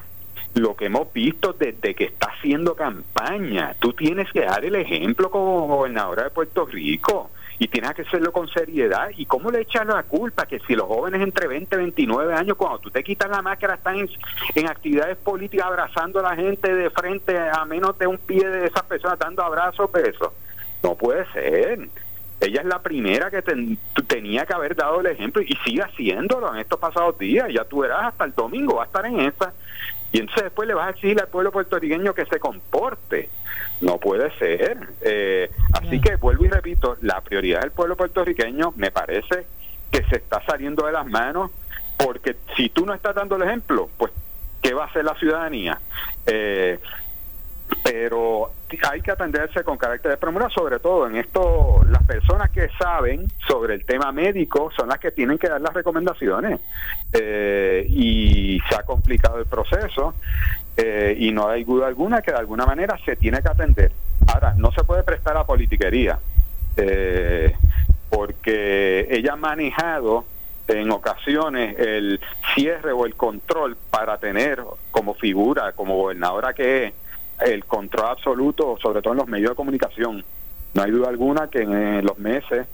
lo 0.54 0.74
que 0.74 0.86
hemos 0.86 1.12
visto 1.12 1.52
desde 1.52 1.94
que 1.94 2.04
está 2.04 2.28
haciendo 2.28 2.74
campaña. 2.74 3.74
Tú 3.78 3.92
tienes 3.92 4.30
que 4.32 4.40
dar 4.40 4.64
el 4.64 4.74
ejemplo 4.74 5.30
como 5.30 5.66
gobernadora 5.66 6.24
de 6.24 6.30
Puerto 6.30 6.64
Rico 6.64 7.30
y 7.59 7.68
tienes 7.68 7.94
que 7.94 8.02
hacerlo 8.02 8.32
con 8.32 8.48
seriedad. 8.48 9.09
¿Y 9.16 9.26
cómo 9.26 9.50
le 9.50 9.61
echas 9.62 9.86
la 9.86 10.02
culpa? 10.02 10.46
Que 10.46 10.61
si 10.61 10.74
los 10.74 10.86
jóvenes 10.86 11.22
entre 11.22 11.46
20 11.46 11.74
y 11.74 11.78
29 11.78 12.34
años, 12.34 12.57
cuando 12.57 12.78
tú 12.78 12.90
te 12.90 13.02
quitas 13.02 13.30
la 13.30 13.40
máscara, 13.42 13.74
están 13.74 13.96
en, 13.98 14.09
en 14.54 14.68
actividades 14.68 15.16
políticas 15.16 15.66
abrazando 15.66 16.20
a 16.20 16.22
la 16.30 16.36
gente 16.36 16.74
de 16.74 16.90
frente 16.90 17.38
a 17.38 17.64
menos 17.64 17.98
de 17.98 18.07
un 18.07 18.18
pie 18.18 18.48
de 18.48 18.66
esas 18.66 18.82
personas 18.84 19.18
dando 19.18 19.42
abrazos, 19.42 19.90
besos. 19.90 20.32
No 20.82 20.94
puede 20.94 21.24
ser. 21.32 21.88
Ella 22.38 22.61
es 22.61 22.66
la 22.66 22.80
primera 22.82 23.30
que 23.30 23.40
ten- 23.40 23.78
tenía 24.07 24.44
que 24.44 24.52
haber 24.52 24.76
dado 24.76 25.00
el 25.00 25.07
ejemplo 25.07 25.40
y 25.40 25.57
sigue 25.64 25.82
haciéndolo 25.82 26.52
en 26.52 26.61
estos 26.61 26.78
pasados 26.78 27.18
días. 27.18 27.48
Ya 27.50 27.64
tú 27.64 27.78
verás 27.80 28.04
hasta 28.09 28.24
el 28.26 28.34
domingo, 28.34 28.74
va 28.76 28.82
a 28.82 28.86
estar 28.86 29.07
en 29.07 29.20
esa. 29.20 29.54
Y 30.12 30.20
entonces 30.20 30.44
después 30.44 30.68
le 30.68 30.74
vas 30.74 30.88
a 30.88 30.90
exigir 30.90 31.20
al 31.20 31.28
pueblo 31.28 31.52
puertorriqueño 31.52 32.14
que 32.14 32.26
se 32.26 32.38
comporte. 32.38 33.28
No 33.80 33.98
puede 33.98 34.30
ser. 34.38 34.78
Eh, 35.02 35.50
así 35.72 36.00
que 36.00 36.16
vuelvo 36.16 36.44
y 36.44 36.48
repito, 36.48 36.96
la 37.02 37.20
prioridad 37.20 37.61
del 37.61 37.72
pueblo 37.72 37.96
puertorriqueño 37.96 38.72
me 38.76 38.90
parece 38.90 39.46
que 39.90 40.02
se 40.04 40.16
está 40.16 40.42
saliendo 40.44 40.86
de 40.86 40.92
las 40.92 41.07
manos 41.07 41.50
porque 41.96 42.36
si 42.57 42.68
tú 42.68 42.86
no 42.86 42.94
estás 42.94 43.14
dando 43.14 43.36
el 43.36 43.42
ejemplo, 43.42 43.90
pues 43.96 44.12
¿qué 44.62 44.74
va 44.74 44.84
a 44.84 44.86
hacer 44.86 45.04
la 45.04 45.14
ciudadanía? 45.14 45.80
Eh, 46.26 46.78
pero 47.87 48.51
hay 48.91 49.01
que 49.01 49.12
atenderse 49.12 49.62
con 49.62 49.78
carácter 49.78 50.11
de 50.11 50.16
premura, 50.16 50.49
sobre 50.51 50.80
todo 50.80 51.07
en 51.07 51.14
esto, 51.14 51.84
las 51.89 52.03
personas 52.03 52.51
que 52.51 52.68
saben 52.76 53.28
sobre 53.47 53.74
el 53.74 53.84
tema 53.84 54.11
médico 54.11 54.72
son 54.76 54.89
las 54.89 54.99
que 54.99 55.12
tienen 55.12 55.39
que 55.39 55.49
dar 55.49 55.61
las 55.61 55.72
recomendaciones 55.72 56.61
Eh, 57.12 57.87
y 57.89 58.61
se 58.68 58.74
ha 58.74 58.82
complicado 58.82 59.39
el 59.39 59.47
proceso 59.47 60.14
eh, 60.76 61.14
y 61.16 61.30
no 61.30 61.49
hay 61.49 61.62
duda 61.62 61.87
alguna 61.87 62.20
que 62.20 62.32
de 62.32 62.39
alguna 62.39 62.66
manera 62.66 62.99
se 63.05 63.14
tiene 63.14 63.41
que 63.41 63.49
atender. 63.49 63.93
Ahora, 64.26 64.55
no 64.57 64.72
se 64.72 64.82
puede 64.82 65.05
prestar 65.05 65.37
a 65.37 65.45
politiquería 65.45 66.18
eh, 66.76 67.55
porque 68.11 69.07
ella 69.09 69.34
ha 69.34 69.37
manejado 69.37 70.24
en 70.66 70.91
ocasiones 70.91 71.78
el 71.78 72.20
cierre 72.55 72.91
o 72.91 73.07
el 73.07 73.14
control 73.14 73.76
para 73.91 74.18
tener 74.18 74.61
como 74.91 75.14
figura, 75.14 75.72
como 75.72 75.97
gobernadora 75.97 76.53
que 76.53 76.87
es, 76.87 76.93
el 77.41 77.64
control 77.64 78.07
absoluto, 78.07 78.76
sobre 78.80 79.03
todo 79.03 79.12
en 79.12 79.18
los 79.18 79.28
medios 79.28 79.51
de 79.51 79.57
comunicación. 79.57 80.24
No 80.74 80.82
hay 80.82 80.91
duda 80.91 81.09
alguna 81.09 81.49
que 81.49 81.62
en, 81.62 82.05
los 82.05 82.18
meses, 82.18 82.66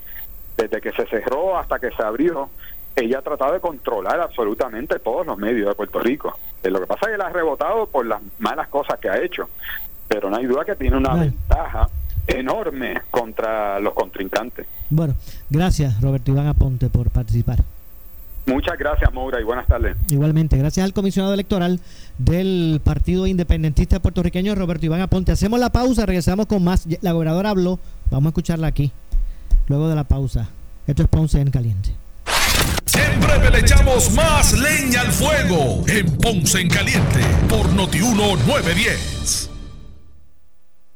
desde 0.57 0.81
que 0.81 0.93
se 0.93 1.07
cerró 1.07 1.59
hasta 1.59 1.79
que 1.79 1.91
se 1.91 2.03
abrió, 2.03 2.51
ella 2.95 3.19
ha 3.19 3.23
tratado 3.23 3.55
de 3.55 3.61
controlar 3.61 4.21
absolutamente 4.21 4.99
todos 4.99 5.27
los 5.27 5.39
medios 5.39 5.69
de 5.69 5.75
Puerto 5.75 6.01
Rico. 6.01 6.39
Eh, 6.63 6.71
lo 6.71 6.81
que 6.81 6.87
pasa 6.87 7.07
es 7.07 7.13
que 7.13 7.19
la 7.19 7.27
ha 7.27 7.31
rebotado 7.31 7.87
por 7.87 8.07
las 8.07 8.21
malas 8.39 8.69
cosas 8.69 8.99
que 8.99 9.09
ha 9.09 9.23
hecho, 9.23 9.49
pero 10.09 10.29
no 10.29 10.37
hay 10.37 10.47
duda 10.47 10.65
que 10.65 10.77
tiene 10.77 10.97
una 10.97 11.15
ventaja 11.15 11.89
enorme 12.27 13.03
contra 13.11 13.81
los 13.81 13.95
contrincantes. 13.95 14.67
Bueno, 14.91 15.15
gracias 15.49 16.01
Roberto 16.01 16.31
Iván 16.31 16.47
Aponte 16.47 16.91
por 16.91 17.11
participar. 17.11 17.65
Muchas 18.47 18.77
gracias, 18.77 19.13
Moura, 19.13 19.41
y 19.41 19.45
buenas 19.45 19.67
tardes. 19.67 19.97
Igualmente, 20.11 20.57
gracias 20.57 20.85
al 20.85 20.93
comisionado 20.93 21.33
electoral 21.33 21.81
del 22.19 22.81
Partido 22.83 23.27
Independentista 23.27 24.01
Puertorriqueño, 24.01 24.55
Roberto 24.55 24.87
Iván 24.87 25.01
Aponte. 25.01 25.33
Hacemos 25.33 25.61
la 25.61 25.71
pausa, 25.71 26.07
regresamos 26.07 26.47
con 26.47 26.65
más. 26.65 26.87
La 27.03 27.13
gobernadora 27.13 27.51
habló, 27.51 27.79
vamos 28.11 28.27
a 28.27 28.31
escucharla 28.31 28.67
aquí, 28.67 28.91
luego 29.69 29.89
de 29.89 29.95
la 29.95 30.05
pausa. 30.05 30.49
Esto 30.87 31.03
es 31.05 31.09
Ponce 31.09 31.41
en 31.41 31.51
Caliente. 31.51 31.91
En 32.95 33.21
breve 33.21 33.51
le 33.51 33.59
echamos 33.61 34.13
más 34.13 34.53
leña 34.59 35.03
al 35.03 35.13
fuego 35.13 35.85
en 35.87 36.07
Ponce 36.17 36.61
en 36.61 36.69
Caliente 36.69 37.21
por 37.49 37.73
Notiuno 37.73 38.37
910. 38.47 39.52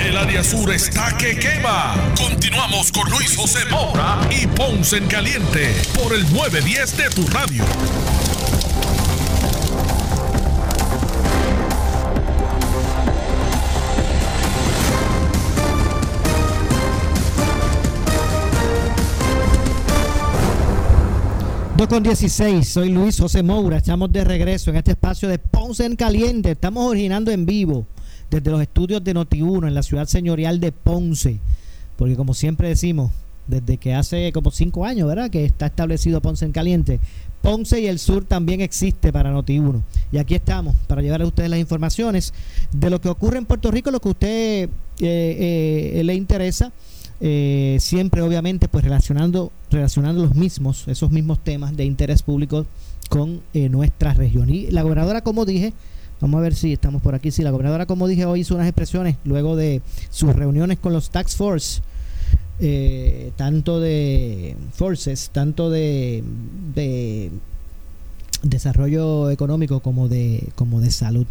El 0.00 0.16
área 0.16 0.44
sur 0.44 0.72
está 0.72 1.16
que 1.16 1.38
quema. 1.38 1.94
Continuamos 2.16 2.92
con 2.92 3.08
Luis 3.10 3.36
José 3.36 3.64
Moura 3.70 4.20
y 4.30 4.46
Ponce 4.46 4.98
en 4.98 5.06
Caliente 5.06 5.74
por 5.94 6.14
el 6.14 6.22
910 6.32 6.96
de 6.96 7.10
tu 7.10 7.26
radio. 7.28 7.64
Con 21.88 22.02
16, 22.02 22.68
soy 22.68 22.90
Luis 22.90 23.18
José 23.18 23.42
Moura, 23.42 23.78
estamos 23.78 24.12
de 24.12 24.22
regreso 24.22 24.68
en 24.68 24.76
este 24.76 24.90
espacio 24.90 25.26
de 25.26 25.38
Ponce 25.38 25.86
en 25.86 25.96
Caliente, 25.96 26.50
estamos 26.50 26.84
originando 26.84 27.30
en 27.30 27.46
vivo 27.46 27.86
desde 28.30 28.50
los 28.50 28.60
estudios 28.60 29.02
de 29.02 29.14
Noti1 29.14 29.68
en 29.68 29.74
la 29.74 29.82
ciudad 29.82 30.06
señorial 30.06 30.60
de 30.60 30.72
Ponce, 30.72 31.38
porque 31.96 32.16
como 32.16 32.34
siempre 32.34 32.68
decimos, 32.68 33.10
desde 33.46 33.78
que 33.78 33.94
hace 33.94 34.30
como 34.32 34.50
cinco 34.50 34.84
años, 34.84 35.08
¿verdad? 35.08 35.30
Que 35.30 35.44
está 35.44 35.66
establecido 35.66 36.20
Ponce 36.20 36.44
en 36.44 36.52
Caliente. 36.52 37.00
Ponce 37.40 37.80
y 37.80 37.86
el 37.86 37.98
sur 37.98 38.24
también 38.24 38.60
existe 38.60 39.12
para 39.12 39.32
Noti1. 39.32 39.80
Y 40.12 40.18
aquí 40.18 40.34
estamos 40.34 40.74
para 40.86 41.02
llevar 41.02 41.22
a 41.22 41.26
ustedes 41.26 41.48
las 41.48 41.58
informaciones 41.58 42.34
de 42.72 42.90
lo 42.90 43.00
que 43.00 43.08
ocurre 43.08 43.38
en 43.38 43.46
Puerto 43.46 43.70
Rico, 43.70 43.90
lo 43.90 44.00
que 44.00 44.08
a 44.08 44.12
usted 44.12 44.68
eh, 45.00 45.92
eh, 45.94 46.02
le 46.04 46.14
interesa. 46.14 46.72
Eh, 47.20 47.78
siempre 47.80 48.22
obviamente 48.22 48.68
pues 48.68 48.84
relacionando 48.84 49.50
relacionando 49.72 50.22
los 50.22 50.36
mismos 50.36 50.86
esos 50.86 51.10
mismos 51.10 51.42
temas 51.42 51.76
de 51.76 51.84
interés 51.84 52.22
público 52.22 52.64
con 53.08 53.40
eh, 53.54 53.68
nuestra 53.68 54.14
región 54.14 54.48
y 54.50 54.68
la 54.70 54.82
gobernadora 54.82 55.22
como 55.22 55.44
dije 55.44 55.72
vamos 56.20 56.38
a 56.38 56.42
ver 56.42 56.54
si 56.54 56.72
estamos 56.72 57.02
por 57.02 57.14
aquí. 57.14 57.30
Si 57.30 57.42
la 57.42 57.50
gobernadora 57.50 57.86
como 57.86 58.06
dije 58.06 58.24
hoy 58.24 58.40
hizo 58.40 58.54
unas 58.54 58.66
expresiones 58.66 59.16
luego 59.24 59.56
de 59.56 59.82
sus 60.10 60.34
reuniones 60.34 60.78
con 60.78 60.92
los 60.92 61.10
tax 61.10 61.36
force 61.36 61.82
eh, 62.60 63.30
tanto 63.36 63.78
de 63.80 64.56
forces 64.72 65.30
tanto 65.32 65.70
de, 65.70 66.24
de 66.74 67.30
desarrollo 68.42 69.30
económico 69.30 69.80
como 69.80 70.08
de 70.08 70.48
como 70.54 70.80
de 70.80 70.90
salud. 70.90 71.26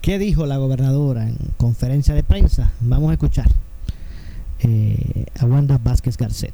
Qué 0.00 0.18
dijo 0.18 0.46
la 0.46 0.56
gobernadora 0.56 1.28
en 1.28 1.36
conferencia 1.56 2.14
de 2.14 2.22
prensa 2.22 2.72
vamos 2.80 3.10
a 3.10 3.14
escuchar 3.14 3.48
eh, 4.64 5.26
a 5.38 5.46
Wanda 5.46 5.78
Vázquez 5.82 6.16
Garcet. 6.16 6.52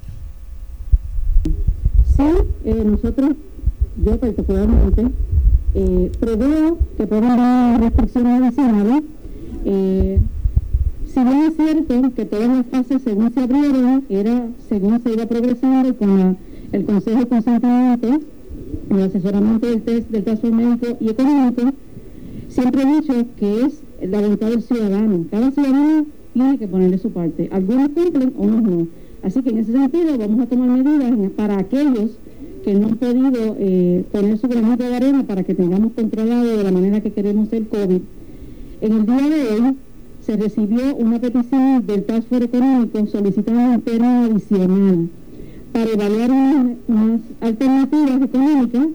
Sí, 2.16 2.24
eh, 2.64 2.82
nosotros, 2.84 3.32
yo 4.04 4.18
particularmente, 4.18 5.08
eh, 5.74 6.10
preveo 6.18 6.78
que 6.96 7.06
puedan 7.06 7.40
haber 7.40 7.80
restricciones 7.80 8.42
adicionales. 8.42 9.02
Eh, 9.64 10.18
si 11.06 11.20
bien 11.20 11.38
es 11.38 11.56
cierto 11.56 12.14
que 12.14 12.24
todas 12.24 12.48
las 12.48 12.66
fases 12.66 13.02
según 13.02 13.32
se 13.32 13.40
abrieron, 13.40 14.04
era 14.08 14.46
según 14.68 15.02
se 15.02 15.12
iba 15.12 15.26
progresando 15.26 15.96
con 15.96 16.36
el 16.72 16.84
Consejo 16.84 17.20
de 17.20 17.26
Consentimiento, 17.26 18.20
el 18.90 19.02
asesoramiento 19.02 19.66
del 19.66 19.82
test 19.82 20.10
del 20.10 20.24
caso 20.24 20.52
médico 20.52 20.96
y 21.00 21.08
económico, 21.08 21.62
siempre 22.48 22.82
he 22.82 23.00
dicho 23.00 23.26
que 23.38 23.64
es 23.64 23.82
la 24.02 24.20
voluntad 24.20 24.50
del 24.50 24.62
ciudadano. 24.62 25.24
Cada 25.30 25.50
ciudadano 25.50 26.06
tiene 26.34 26.58
que 26.58 26.68
ponerle 26.68 26.98
su 26.98 27.10
parte. 27.10 27.48
Algunos 27.52 27.88
cumplen, 27.90 28.32
otros 28.36 28.62
no. 28.62 28.86
Así 29.22 29.42
que 29.42 29.50
en 29.50 29.58
ese 29.58 29.72
sentido 29.72 30.16
vamos 30.16 30.40
a 30.40 30.46
tomar 30.46 30.68
medidas 30.68 31.30
para 31.32 31.58
aquellos 31.58 32.18
que 32.64 32.74
no 32.74 32.88
han 32.88 32.96
podido 32.96 33.56
eh, 33.58 34.04
poner 34.10 34.38
su 34.38 34.48
granito 34.48 34.84
de 34.84 34.96
arena 34.96 35.24
para 35.24 35.42
que 35.42 35.54
tengamos 35.54 35.92
controlado 35.92 36.56
de 36.56 36.64
la 36.64 36.72
manera 36.72 37.00
que 37.00 37.12
queremos 37.12 37.52
el 37.52 37.66
COVID. 37.68 38.00
En 38.80 38.92
el 38.92 39.06
día 39.06 39.28
de 39.28 39.48
hoy 39.52 39.76
se 40.24 40.36
recibió 40.36 40.94
una 40.96 41.18
petición 41.18 41.86
del 41.86 42.04
Task 42.04 42.28
Force 42.28 42.44
Económico 42.44 43.06
solicitando 43.06 43.76
un 43.76 43.80
periodo 43.80 44.30
adicional 44.30 45.08
para 45.72 45.90
evaluar 45.90 46.30
unas, 46.30 46.76
unas 46.88 47.20
alternativas 47.40 48.22
económicas, 48.22 48.86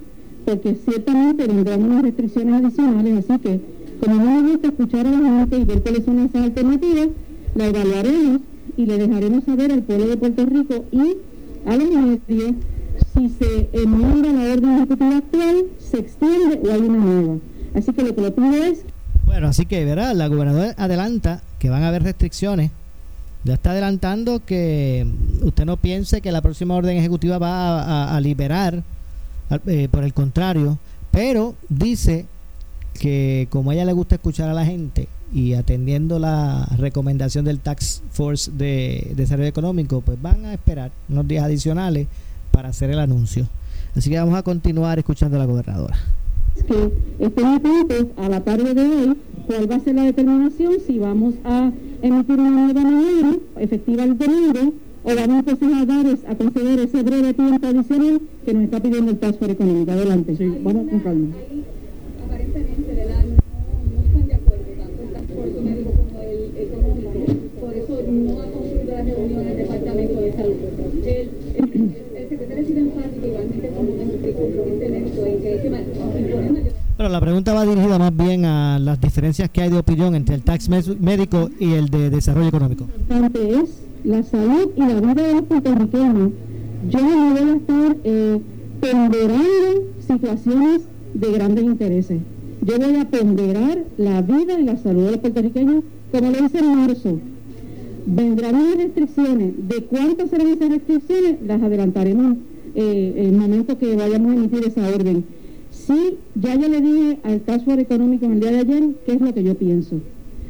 porque 0.45 0.75
ciertamente 0.85 1.47
vendrán 1.47 1.83
unas 1.83 2.01
restricciones 2.03 2.63
adicionales, 2.63 3.29
así 3.29 3.39
que 3.41 3.59
como 3.99 4.15
no 4.15 4.41
me 4.41 4.51
gusta 4.51 4.67
escuchar 4.67 5.07
a 5.07 5.11
la 5.11 5.39
gente 5.39 5.57
y 5.57 5.65
ver 5.65 5.81
cuáles 5.81 6.03
son 6.03 6.19
esas 6.19 6.43
alternativas, 6.43 7.07
la 7.55 7.67
evaluaremos 7.67 8.41
y 8.75 8.85
le 8.85 8.97
dejaremos 8.97 9.43
saber 9.43 9.71
al 9.71 9.83
pueblo 9.83 10.07
de 10.07 10.17
Puerto 10.17 10.45
Rico 10.45 10.85
y 10.91 11.17
a 11.65 11.77
los 11.77 11.89
medios 11.89 12.55
si 13.13 13.29
se 13.29 13.69
enmienda 13.73 14.31
la 14.31 14.53
orden 14.53 14.75
ejecutiva 14.75 15.17
actual, 15.17 15.65
se 15.79 15.99
extiende 15.99 16.59
o 16.63 16.73
hay 16.73 16.81
una 16.81 16.97
nueva. 16.97 17.37
Así 17.75 17.91
que 17.93 18.03
lo 18.03 18.15
que 18.15 18.21
le 18.21 18.31
pido 18.31 18.53
es... 18.53 18.85
Bueno, 19.25 19.47
así 19.47 19.65
que, 19.65 19.83
¿verdad? 19.85 20.13
La 20.15 20.27
gobernadora 20.27 20.75
adelanta 20.77 21.41
que 21.59 21.69
van 21.69 21.83
a 21.83 21.87
haber 21.87 22.03
restricciones. 22.03 22.71
Ya 23.43 23.55
está 23.55 23.71
adelantando 23.71 24.41
que 24.45 25.05
usted 25.41 25.65
no 25.65 25.77
piense 25.77 26.21
que 26.21 26.31
la 26.31 26.41
próxima 26.41 26.75
orden 26.75 26.97
ejecutiva 26.97 27.37
va 27.37 27.81
a, 27.81 28.15
a, 28.15 28.21
liberar, 28.21 28.83
eh, 29.67 29.87
por 29.91 30.03
el 30.03 30.13
contrario, 30.13 30.77
pero 31.11 31.55
dice 31.67 32.25
que 32.99 33.47
como 33.49 33.71
a 33.71 33.73
ella 33.73 33.85
le 33.85 33.93
gusta 33.93 34.15
escuchar 34.15 34.49
a 34.49 34.53
la 34.53 34.65
gente 34.65 35.07
y 35.33 35.55
atendiendo 35.55 36.19
la 36.19 36.65
recomendación 36.77 37.43
del 37.43 37.59
Tax 37.59 38.03
Force 38.11 38.51
de 38.51 39.11
Desarrollo 39.15 39.49
Económico, 39.49 40.01
pues 40.01 40.21
van 40.21 40.45
a 40.45 40.53
esperar 40.53 40.91
unos 41.09 41.27
días 41.27 41.43
adicionales 41.43 42.07
para 42.53 42.69
hacer 42.69 42.91
el 42.91 42.99
anuncio. 42.99 43.47
Así 43.95 44.09
que 44.09 44.17
vamos 44.17 44.35
a 44.35 44.43
continuar 44.43 44.99
escuchando 44.99 45.35
a 45.37 45.39
la 45.39 45.45
gobernadora. 45.45 45.97
Que 46.67 46.93
estén 47.19 47.45
atentos 47.47 48.05
a 48.15 48.29
la 48.29 48.41
tarde 48.41 48.73
de 48.75 48.81
hoy 48.81 49.17
cuál 49.47 49.69
va 49.69 49.75
a 49.75 49.79
ser 49.79 49.95
la 49.95 50.03
determinación, 50.03 50.73
si 50.85 50.99
vamos 50.99 51.33
a 51.43 51.71
emitir 52.01 52.39
una 52.39 52.49
nueva 52.51 52.81
medida 52.81 53.37
efectiva 53.59 54.03
el 54.03 54.17
domingo 54.17 54.73
o 55.03 55.15
vamos 55.15 55.39
entonces 55.39 55.67
a 55.73 55.85
dar 55.85 56.05
a 56.27 56.35
conceder 56.35 56.79
ese 56.79 57.01
breve 57.01 57.33
tiempo 57.33 57.67
adicional 57.67 58.21
que 58.45 58.53
nos 58.53 58.63
está 58.63 58.79
pidiendo 58.79 59.11
el 59.11 59.17
Task 59.17 59.39
Force 59.39 59.53
Económico. 59.53 59.91
Adelante, 59.91 60.37
sí, 60.37 60.57
vamos 60.63 60.89
con 60.89 60.99
calma. 60.99 61.27
Aparentemente, 62.23 62.93
¿verdad? 62.93 63.23
No, 63.25 63.31
no 63.91 64.01
están 64.05 64.27
de 64.27 64.33
acuerdo 64.35 64.63
tanto 64.77 65.01
el 65.03 65.09
Task 65.11 65.29
Force 65.35 65.61
médico 65.61 65.91
como 65.91 66.21
el 66.21 66.39
económico, 66.55 67.09
por 67.59 67.73
eso 67.73 67.93
no 68.11 68.41
ha 68.41 68.45
concluido 68.45 68.93
la 68.93 69.01
reunión 69.03 69.43
del 69.43 69.57
Departamento 69.57 70.21
de 70.21 70.31
Salud. 70.31 70.55
El, 71.03 71.29
el, 71.57 71.95
el 72.15 72.29
secretario 72.29 72.63
ha 72.63 72.67
sido 72.67 72.79
enfático, 72.79 73.25
igualmente 73.27 73.67
como 73.75 73.89
me 73.91 74.03
explicó 74.03 74.43
en 74.81 74.93
esto, 74.95 75.25
en 75.25 75.41
que 75.41 75.47
hay 75.49 75.59
que 75.59 75.67
imponer 75.67 76.35
mayor 76.47 76.73
pero 77.03 77.11
la 77.11 77.19
pregunta 77.19 77.53
va 77.53 77.65
dirigida 77.65 77.99
más 77.99 78.15
bien 78.15 78.45
a 78.45 78.79
las 78.79 79.01
diferencias 79.01 79.49
que 79.49 79.61
hay 79.61 79.69
de 79.69 79.77
opinión 79.77 80.15
entre 80.15 80.35
el 80.35 80.41
tax 80.41 80.69
médico 80.69 81.49
y 81.59 81.73
el 81.73 81.89
de 81.89 82.09
desarrollo 82.09 82.47
económico. 82.47 82.87
Lo 83.09 83.59
es 83.59 83.81
la 84.05 84.23
salud 84.23 84.69
y 84.77 84.79
la 84.79 85.01
vida 85.01 85.27
de 85.27 85.33
los 85.33 85.43
puertorriqueños. 85.43 86.31
Yo 86.89 87.01
no 87.01 87.33
voy 87.33 87.49
a 87.49 87.55
estar 87.57 87.97
eh, 88.05 88.39
ponderando 88.79 89.83
situaciones 90.07 90.83
de 91.13 91.31
grandes 91.33 91.65
intereses. 91.65 92.21
Yo 92.61 92.79
voy 92.79 92.95
a 92.95 93.09
ponderar 93.09 93.83
la 93.97 94.21
vida 94.21 94.57
y 94.57 94.63
la 94.63 94.77
salud 94.77 95.03
de 95.03 95.11
los 95.11 95.19
puertorriqueños, 95.19 95.83
como 96.09 96.31
lo 96.31 96.45
hice 96.45 96.59
en 96.59 96.73
marzo. 96.73 97.19
Vendrán 98.05 98.55
unas 98.55 98.77
restricciones. 98.77 99.51
¿De 99.67 99.83
cuántas 99.83 100.29
serán 100.29 100.47
esas 100.47 100.69
restricciones? 100.69 101.35
Las 101.45 101.61
adelantaremos 101.61 102.37
eh, 102.75 103.13
en 103.17 103.25
el 103.25 103.37
momento 103.41 103.77
que 103.77 103.93
vayamos 103.93 104.31
a 104.31 104.35
emitir 104.35 104.63
esa 104.65 104.87
orden. 104.87 105.25
Sí, 105.85 106.17
ya 106.35 106.55
yo 106.55 106.69
le 106.69 106.79
dije 106.79 107.19
al 107.23 107.41
Task 107.41 107.67
Económico 107.67 108.25
en 108.25 108.33
el 108.33 108.39
día 108.39 108.51
de 108.51 108.59
ayer 108.59 108.83
qué 109.05 109.13
es 109.13 109.21
lo 109.21 109.33
que 109.33 109.43
yo 109.43 109.55
pienso. 109.55 109.99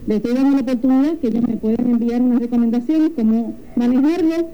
le 0.05 0.17
estoy 0.17 0.35
dando 0.35 0.51
la 0.57 0.61
oportunidad 0.61 1.17
que 1.17 1.27
ellos 1.27 1.47
me 1.47 1.57
puedan 1.57 1.89
enviar 1.89 2.21
unas 2.21 2.39
recomendaciones, 2.39 3.11
cómo 3.15 3.55
manejarlo. 3.75 4.49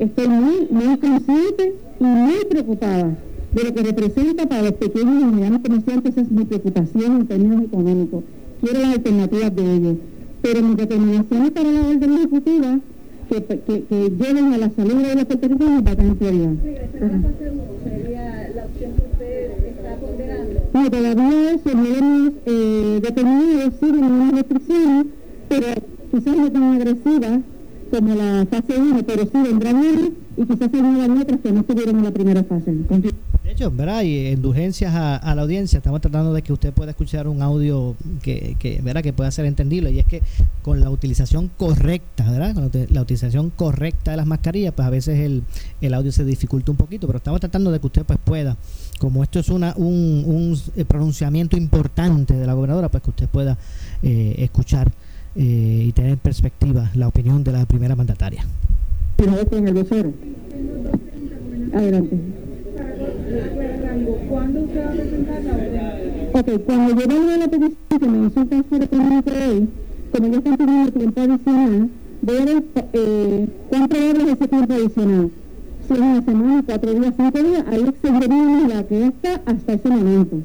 Estoy 0.00 0.28
muy, 0.28 0.66
muy 0.70 0.96
consciente 0.98 1.74
y 2.00 2.04
muy 2.04 2.44
preocupada 2.50 3.16
de 3.52 3.62
lo 3.62 3.72
que 3.72 3.82
representa 3.82 4.48
para 4.48 4.62
los 4.62 4.72
pequeños 4.72 5.22
y 5.22 5.26
medianos 5.26 5.60
comerciantes, 5.60 6.12
esa 6.12 6.22
es 6.22 6.30
mi 6.30 6.44
preocupación 6.44 7.20
en 7.20 7.26
términos 7.28 7.64
económicos. 7.64 8.24
Quiero 8.60 8.80
las 8.80 8.94
alternativas 8.94 9.54
de 9.54 9.74
ellos. 9.74 9.96
Pero 10.42 10.62
mi 10.62 10.74
determinación 10.74 11.50
para 11.50 11.70
la 11.70 11.88
orden 11.88 12.12
ejecutiva 12.14 12.80
que, 13.28 13.42
que, 13.42 13.84
que 13.84 14.26
a 14.26 14.58
la 14.58 14.70
salud 14.70 15.02
de 15.02 15.14
los 15.14 15.24
puertorriqueños 15.24 15.86
va 15.86 15.90
a 15.92 15.96
tener 15.96 16.14
prioridad. 16.16 16.52
No, 20.84 20.90
todavía 20.90 21.52
hemos 21.64 22.32
eh, 22.44 23.00
determinado, 23.00 23.72
sí, 23.80 23.86
de 23.86 23.98
unas 23.98 24.32
restricciones, 24.32 25.06
pero 25.48 25.66
quizás 26.10 26.36
no 26.36 26.52
tan 26.52 26.62
agresivas 26.74 27.40
como 27.90 28.14
la 28.14 28.46
fase 28.50 28.78
1, 28.78 29.02
pero 29.06 29.22
sí 29.22 29.30
vendrán 29.32 29.82
y 30.36 30.44
quizás 30.44 30.72
añadan 30.72 31.18
otras 31.18 31.40
que 31.40 31.52
no 31.52 31.60
estuvieron 31.60 31.98
en 31.98 32.04
la 32.04 32.10
primera 32.10 32.44
fase. 32.44 32.72
De 32.72 33.52
hecho, 33.52 33.70
¿verdad? 33.70 34.02
Y 34.02 34.28
indulgencias 34.28 34.94
a, 34.94 35.16
a 35.16 35.34
la 35.34 35.42
audiencia, 35.42 35.76
estamos 35.76 36.00
tratando 36.00 36.32
de 36.32 36.42
que 36.42 36.52
usted 36.52 36.72
pueda 36.72 36.92
escuchar 36.92 37.28
un 37.28 37.42
audio 37.42 37.94
que, 38.22 38.56
que, 38.58 38.80
¿verdad? 38.82 39.02
que 39.02 39.12
pueda 39.12 39.30
ser 39.30 39.44
entendible. 39.44 39.90
Y 39.90 39.98
es 39.98 40.06
que 40.06 40.22
con 40.62 40.80
la 40.80 40.90
utilización 40.90 41.50
correcta, 41.56 42.30
¿verdad? 42.30 42.54
Con 42.54 42.70
la 42.90 43.02
utilización 43.02 43.50
correcta 43.50 44.12
de 44.12 44.16
las 44.16 44.26
mascarillas, 44.26 44.72
pues 44.74 44.86
a 44.86 44.90
veces 44.90 45.20
el, 45.20 45.42
el 45.80 45.94
audio 45.94 46.10
se 46.10 46.24
dificulta 46.24 46.70
un 46.70 46.78
poquito, 46.78 47.06
pero 47.06 47.18
estamos 47.18 47.40
tratando 47.40 47.70
de 47.70 47.80
que 47.80 47.86
usted 47.86 48.04
pues 48.04 48.18
pueda, 48.24 48.56
como 48.98 49.22
esto 49.22 49.38
es 49.38 49.48
una, 49.50 49.74
un, 49.76 50.24
un 50.26 50.58
eh, 50.76 50.84
pronunciamiento 50.84 51.56
importante 51.56 52.34
de 52.34 52.46
la 52.46 52.54
gobernadora, 52.54 52.88
pues 52.88 53.02
que 53.02 53.10
usted 53.10 53.28
pueda 53.28 53.58
eh, 54.02 54.36
escuchar 54.38 54.90
eh, 55.36 55.84
y 55.88 55.92
tener 55.92 56.12
en 56.12 56.18
perspectiva 56.18 56.90
la 56.94 57.08
opinión 57.08 57.44
de 57.44 57.52
la 57.52 57.66
primera 57.66 57.94
mandataria. 57.94 58.46
Firmado 59.16 59.46
con 59.46 59.68
el 59.68 59.74
vocero. 59.74 60.12
Adelante. 61.72 62.16
Ok, 66.32 66.62
cuando 66.66 67.00
yo 67.00 67.08
valga 67.08 67.36
la 67.38 67.48
petición 67.48 67.98
que 68.00 68.06
me 68.06 68.26
hizo 68.26 68.40
el 68.40 68.48
caso 68.48 68.76
económico 68.82 69.30
hoy, 69.30 69.68
como 70.12 70.28
ya 70.28 70.38
están 70.38 70.56
pidiendo 70.56 70.92
tiempo 70.92 71.20
adicional, 71.20 71.88
ver 72.22 72.64
eh, 72.92 73.48
cuán 73.68 73.88
probable 73.88 74.22
es 74.24 74.28
ese 74.32 74.48
tiempo 74.48 74.74
adicional. 74.74 75.30
Si 75.86 75.92
es 75.92 75.98
una 75.98 76.22
semana, 76.22 76.62
cuatro 76.66 76.94
días, 76.94 77.14
cinco 77.16 77.38
días, 77.42 77.64
ahí 77.70 77.84
extenderíamos 77.88 78.68
la 78.68 78.82
que 78.84 79.06
está 79.06 79.42
hasta 79.46 79.72
ese 79.72 79.88
momento. 79.88 80.36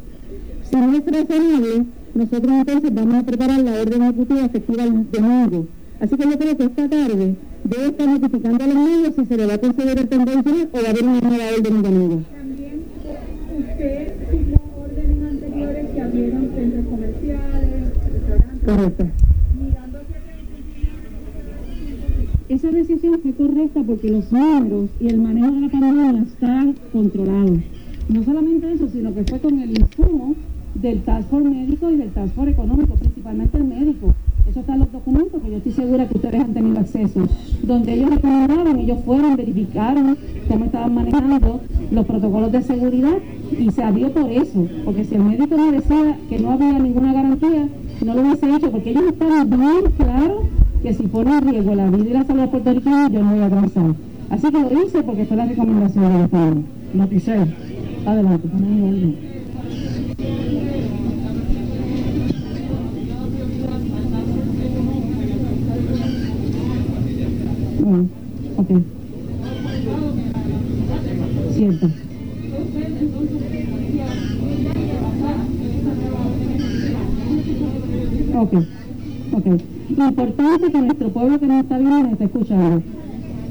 Si 0.70 0.76
no 0.76 0.97
es 0.97 1.05
razonable, 1.05 1.86
nosotros 2.13 2.51
entonces 2.51 2.93
vamos 2.93 3.15
a 3.15 3.24
preparar 3.24 3.59
la 3.61 3.82
orden 3.82 4.01
ejecutiva 4.03 4.45
efectiva 4.45 4.84
el 4.84 5.11
domingo. 5.11 5.67
Así 6.00 6.16
que 6.16 6.24
yo 6.24 6.38
creo 6.38 6.58
que 6.58 6.64
esta 6.64 6.89
tarde 6.89 7.36
debe 7.66 7.86
estar 7.88 8.08
notificando 8.08 8.64
a 8.64 8.68
los 8.68 8.76
medios 8.76 9.16
si 9.16 9.26
se 9.26 9.38
le 9.38 9.45
va 9.45 9.54
a 9.56 9.58
conceder 9.58 9.97
el 9.97 10.00
adicional 10.00 10.70
o 10.72 10.78
va 10.78 10.88
a 10.88 10.89
haber 10.91 11.04
una 11.04 11.20
nueva 11.20 11.43
orden 11.58 11.76
el 11.76 11.82
domingo. 11.82 12.22
También 12.32 12.84
usted 13.60 14.14
firmó 14.30 14.58
órdenes 14.82 15.32
anteriores 15.32 15.89
que 15.89 16.02
abrieron 16.02 16.50
centros 16.56 16.86
comerciales, 16.86 17.93
restaurantes. 18.14 18.66
Correcto. 18.66 19.06
Esa 22.47 22.72
decisión 22.72 23.20
fue 23.22 23.34
correcta 23.34 23.84
porque 23.86 24.10
los 24.10 24.32
números 24.32 24.89
y 25.00 25.08
el 25.08 25.18
manejo 25.20 25.52
de 25.52 25.62
la 25.62 25.70
pandemia 25.70 26.24
están 26.24 26.76
controlados. 26.93 27.60
No 28.08 28.24
solamente 28.24 28.72
eso, 28.72 28.89
sino 28.89 29.14
que 29.14 29.24
fue 29.26 29.39
con 29.39 29.60
el 29.60 29.70
insumo 29.72 30.36
del 30.76 31.02
Task 31.02 31.30
Force 31.30 31.50
médico 31.50 31.91
y 31.91 31.97
del 31.97 32.10
Task 32.10 32.34
Force 32.34 32.52
económico, 32.52 32.95
principalmente 32.95 33.58
el 33.58 33.66
médico. 33.66 34.16
Eso 34.50 34.62
está 34.62 34.74
en 34.74 34.80
los 34.80 34.91
documentos 34.91 35.39
que 35.43 35.52
yo 35.52 35.58
estoy 35.58 35.72
segura 35.74 36.08
que 36.08 36.16
ustedes 36.16 36.41
han 36.41 36.54
tenido 36.56 36.80
acceso, 36.80 37.22
donde 37.62 37.93
ellos 37.93 38.10
recomendaron, 38.10 38.80
ellos 38.80 38.97
fueron, 39.06 39.36
verificaron 39.36 40.18
cómo 40.47 40.66
estaban 40.66 40.95
manejando 40.95 41.62
los 41.91 42.06
protocolos 42.08 42.52
de 42.52 42.64
seguridad 42.64 43.18
y 43.60 43.70
se 43.70 43.84
abrió 43.84 44.12
por 44.12 44.32
eso, 44.32 44.68
porque 44.86 45.04
si 45.04 45.14
el 45.14 45.24
médico 45.24 45.56
no 45.56 45.72
decía 45.72 46.18
que 46.30 46.39
no 46.39 46.50
había 46.50 46.80
ninguna 46.80 47.14
garantía, 47.14 47.70
no 48.04 48.16
lo 48.16 48.22
hubiese 48.22 48.56
hecho, 48.56 48.72
porque 48.72 48.89
ellos 48.89 49.04
estaban 49.10 49.50
bien 49.52 49.91
claros 49.95 50.41
que 50.82 50.93
si 50.95 51.04
pone 51.04 51.38
en 51.38 51.47
riesgo 51.47 51.76
la 51.76 51.91
vida 51.91 52.10
y 52.10 52.14
la 52.14 52.26
salud 52.26 52.50
puertorriqueña, 52.50 53.10
yo 53.10 53.22
no 53.22 53.32
voy 53.32 53.39
a 53.41 53.45
avanzar. 53.45 53.93
Así 54.32 54.47
que 54.50 54.60
lo 54.60 54.84
hice 54.84 55.04
porque 55.04 55.26
fue 55.26 55.38
la 55.38 55.45
recomendación 55.45 56.12
del 56.12 56.22
Estado. 56.24 56.56
Noticé. 56.95 57.38
Adelante, 58.04 58.47
ok. 68.58 68.70
Cierto. 71.54 71.88
Ok, 78.36 78.54
ok. 79.34 79.46
Importante 79.90 80.72
que 80.72 80.82
nuestro 80.82 81.10
pueblo 81.10 81.40
que 81.40 81.48
nos 81.48 81.64
está 81.64 81.78
viendo 81.78 82.00
nos 82.00 82.12
esté 82.14 82.26
escuchando. 82.26 82.82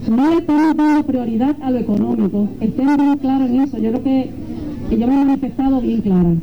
No 0.09 0.30
le 0.30 0.36
estamos 0.39 0.76
dando 0.76 1.03
prioridad 1.05 1.57
a 1.61 1.70
lo 1.70 1.78
económico. 1.78 2.49
Estén 2.61 2.97
bien 2.97 3.18
claros 3.18 3.51
en 3.51 3.61
eso. 3.61 3.78
Yo 3.78 3.91
creo 3.91 4.03
que, 4.03 4.30
que 4.89 4.99
yo 4.99 5.07
me 5.07 5.14
he 5.14 5.24
manifestado 5.24 5.80
bien 5.80 6.01
clara. 6.01 6.34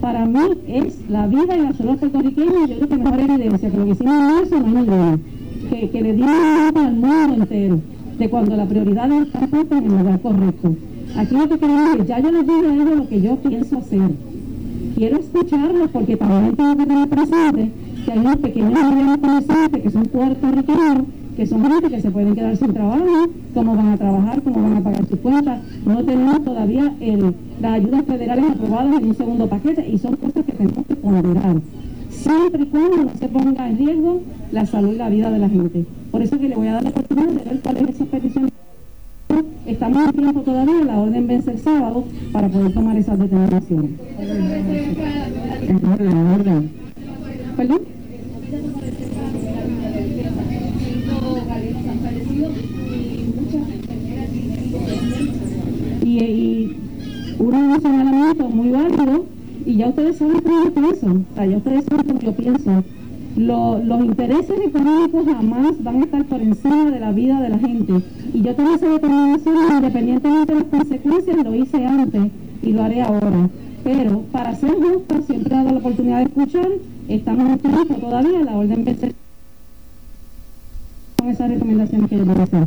Para 0.00 0.26
mí 0.26 0.40
es 0.68 1.08
la 1.08 1.26
vida 1.26 1.56
y 1.56 1.62
la 1.62 1.72
salud 1.72 1.96
puertorriqueña. 1.96 2.66
Yo 2.66 2.76
creo 2.76 2.88
que 2.88 2.96
mejor 2.96 3.20
evidencia 3.20 3.70
que 3.70 3.76
lo 3.76 3.84
que 3.84 3.90
hicimos 3.92 4.14
en 4.14 4.46
eso 4.46 4.60
no 4.60 4.66
ninguna. 4.66 5.18
Que, 5.70 5.90
que 5.90 6.00
le 6.02 6.12
dimos 6.14 6.30
al 6.76 6.94
mundo 6.94 7.34
entero 7.34 7.80
de 8.18 8.28
cuando 8.30 8.56
la 8.56 8.66
prioridad 8.66 9.10
está 9.10 9.46
puesta 9.46 9.78
en 9.78 9.84
el 9.84 9.98
lugar 9.98 10.20
correcto. 10.20 10.76
Aquí 11.16 11.34
lo 11.34 11.48
que 11.48 11.58
queremos 11.58 12.00
es, 12.00 12.06
ya 12.06 12.20
yo 12.20 12.30
les 12.30 12.46
dije 12.46 12.66
a 12.66 12.74
ellos 12.74 12.96
lo 12.96 13.08
que 13.08 13.20
yo 13.20 13.36
pienso 13.36 13.78
hacer 13.78 14.10
quiero 14.96 15.18
escucharlos 15.18 15.90
porque 15.90 16.16
también 16.16 16.56
tengo 16.56 16.76
que 16.76 16.86
tener 16.86 17.08
presente 17.08 17.70
que 18.04 18.12
hay 18.12 18.18
unos 18.18 18.36
pequeños 18.36 18.72
medianos 18.72 19.18
comerciantes 19.18 19.82
que 19.82 19.90
son 19.90 20.04
puertorriqueños, 20.04 20.98
que 21.36 21.46
son 21.46 21.62
gente 21.62 21.90
que 21.90 22.00
se 22.00 22.10
pueden 22.10 22.34
quedar 22.34 22.56
sin 22.56 22.72
trabajo, 22.72 23.28
cómo 23.52 23.76
van 23.76 23.88
a 23.88 23.96
trabajar, 23.98 24.42
cómo 24.42 24.62
van 24.62 24.76
a 24.78 24.80
pagar 24.80 25.06
sus 25.06 25.18
cuentas. 25.18 25.60
No 25.84 26.02
tenemos 26.04 26.44
todavía 26.44 26.94
el, 27.00 27.34
las 27.60 27.72
ayudas 27.74 28.04
federales 28.06 28.44
aprobadas 28.50 29.02
en 29.02 29.08
un 29.08 29.14
segundo 29.14 29.46
paquete 29.48 29.86
y 29.86 29.98
son 29.98 30.16
cosas 30.16 30.44
que 30.46 30.52
tenemos 30.52 30.86
que 30.86 30.96
ponderar. 30.96 31.56
Siempre 32.26 32.62
y 32.62 32.66
cuando 32.66 32.96
no 33.04 33.10
se 33.20 33.28
ponga 33.28 33.68
en 33.68 33.78
riesgo 33.78 34.20
la 34.50 34.66
salud 34.66 34.94
y 34.94 34.96
la 34.96 35.08
vida 35.08 35.30
de 35.30 35.38
la 35.38 35.48
gente. 35.48 35.84
Por 36.10 36.22
eso 36.22 36.36
que 36.40 36.48
le 36.48 36.56
voy 36.56 36.66
a 36.66 36.72
dar 36.72 36.82
la 36.82 36.90
oportunidad 36.90 37.28
de 37.28 37.44
ver 37.44 37.60
cuáles 37.60 37.88
esas 37.90 38.08
peticiones. 38.08 38.52
Estamos 39.64 40.04
en 40.06 40.12
tiempo 40.12 40.40
todavía, 40.40 40.84
la 40.84 40.98
orden 40.98 41.26
vence 41.28 41.52
el 41.52 41.60
sábado 41.60 42.04
para 42.32 42.48
poder 42.48 42.74
tomar 42.74 42.96
esas 42.96 43.16
determinaciones. 43.16 43.90
¿Perdón? 47.56 47.80
Y, 56.04 56.18
y 56.18 56.76
un 57.38 57.80
señalamiento 57.82 58.48
muy 58.48 58.70
válido, 58.70 59.26
y 59.66 59.76
ya 59.76 59.88
ustedes 59.88 60.16
saben 60.16 60.40
cómo 60.40 60.64
yo 60.64 60.72
pienso, 60.72 61.06
o 61.06 61.34
sea, 61.34 61.46
ya 61.46 61.56
ustedes 61.56 61.84
saben 61.84 62.18
yo 62.20 62.32
pienso. 62.32 62.84
Lo- 63.36 63.78
los 63.84 64.02
intereses 64.02 64.58
económicos 64.64 65.26
jamás 65.26 65.82
van 65.84 65.96
a 65.96 66.04
estar 66.04 66.24
por 66.24 66.40
encima 66.40 66.90
de 66.90 67.00
la 67.00 67.12
vida 67.12 67.40
de 67.42 67.48
la 67.50 67.58
gente. 67.58 67.92
Y 68.32 68.40
yo 68.40 68.54
tomé 68.54 68.74
esa 68.74 68.88
determinación 68.88 69.56
independientemente 69.76 70.54
de 70.54 70.60
las 70.60 70.68
consecuencias, 70.70 71.44
lo 71.44 71.54
hice 71.54 71.84
antes 71.84 72.22
y 72.62 72.72
lo 72.72 72.82
haré 72.82 73.02
ahora. 73.02 73.50
Pero 73.84 74.20
para 74.32 74.54
ser 74.54 74.70
justo, 74.70 75.20
siempre 75.26 75.52
he 75.52 75.56
dado 75.58 75.70
la 75.72 75.78
oportunidad 75.78 76.18
de 76.18 76.24
escuchar, 76.24 76.68
estamos 77.08 77.50
en 77.50 77.58
tiempo 77.58 77.94
todavía, 77.96 78.40
la 78.42 78.56
orden 78.56 78.84
vencer 78.84 79.12
con 81.18 81.28
esas 81.28 81.50
recomendaciones 81.50 82.08
que 82.08 82.16
yo 82.16 82.24
voy 82.24 82.36
a 82.38 82.42
hacer. 82.42 82.66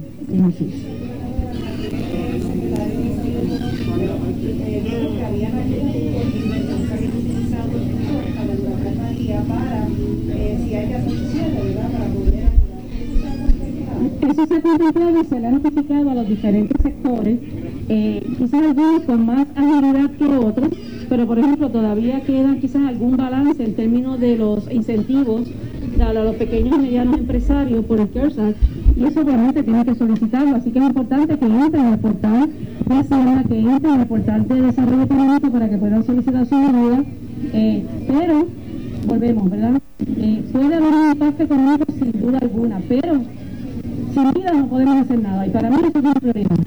Eso 14.21 14.45
se 14.45 14.55
ha 14.55 14.61
contemplado 14.61 15.21
y 15.21 15.25
se 15.25 15.39
le 15.39 15.47
ha 15.47 15.51
notificado 15.51 16.09
a 16.09 16.15
los 16.15 16.27
diferentes 16.27 16.81
sectores, 16.81 17.39
eh, 17.89 18.23
quizás 18.37 18.63
algunos 18.63 19.03
con 19.03 19.25
más 19.25 19.47
agilidad 19.55 20.11
que 20.11 20.25
otros, 20.25 20.69
pero 21.09 21.25
por 21.27 21.39
ejemplo 21.39 21.69
todavía 21.69 22.21
queda 22.21 22.55
quizás 22.61 22.87
algún 22.87 23.17
balance 23.17 23.63
en 23.63 23.73
términos 23.73 24.19
de 24.19 24.37
los 24.37 24.71
incentivos 24.71 25.47
a 25.99 26.13
los 26.13 26.35
pequeños 26.35 26.77
y 26.77 26.81
medianos 26.81 27.17
empresarios 27.17 27.83
por 27.85 27.99
el 27.99 28.09
CARES 28.09 28.37
y 28.95 29.03
eso 29.03 29.21
obviamente 29.21 29.63
tiene 29.63 29.83
que 29.83 29.95
solicitarlo, 29.95 30.55
así 30.55 30.71
que 30.71 30.79
es 30.79 30.85
importante 30.85 31.37
que 31.37 31.45
entren 31.45 31.85
en 31.85 31.93
el 31.93 31.99
portal 31.99 32.49
de 32.49 33.49
que 33.49 33.59
entren 33.59 33.93
en 33.93 33.99
el 34.01 34.07
portal 34.07 34.47
de 34.47 34.61
Desarrollo 34.61 35.03
Económico 35.03 35.51
para 35.51 35.69
que 35.69 35.77
puedan 35.77 36.03
solicitar 36.05 36.45
su 36.45 36.55
ayuda, 36.55 37.03
eh, 37.53 37.83
pero 38.07 38.47
volvemos, 39.09 39.49
¿verdad? 39.49 39.81
Eh, 40.05 40.43
puede 40.51 40.75
haber 40.75 40.93
un 40.93 41.11
impacto 41.11 41.43
económico 41.43 41.85
sin 41.91 42.11
duda 42.11 42.37
alguna, 42.41 42.79
pero 42.87 43.13
sin 44.13 44.33
vida 44.33 44.53
no 44.53 44.67
podemos 44.67 44.97
hacer 44.97 45.19
nada 45.19 45.47
y 45.47 45.49
para 45.49 45.69
mí 45.69 45.77
eso 45.79 45.87
es 45.87 45.95
una 45.95 46.13
prioridad. 46.13 46.57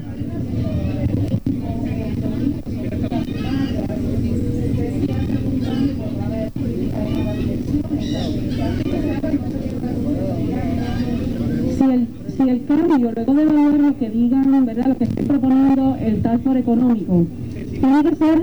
Si 11.77 11.83
el, 11.83 12.07
si 12.35 12.49
el 12.49 12.65
cambio, 12.65 13.11
luego 13.13 13.33
de 13.33 13.43
evaluar 13.43 13.79
lo 13.79 13.97
que 13.97 14.09
digan, 14.09 14.65
¿verdad? 14.65 14.87
lo 14.87 14.97
que 14.97 15.05
esté 15.05 15.23
proponiendo 15.23 15.97
el 16.01 16.21
Force 16.21 16.59
económico, 16.59 17.25
tiene 17.53 18.03
que 18.03 18.15
ser 18.15 18.41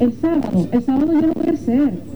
el 0.00 0.12
sábado. 0.14 0.68
El 0.72 0.82
sábado 0.82 1.12
yo 1.12 1.26
no 1.28 1.32
voy 1.34 1.48
a 1.48 1.56
ser. 1.56 2.07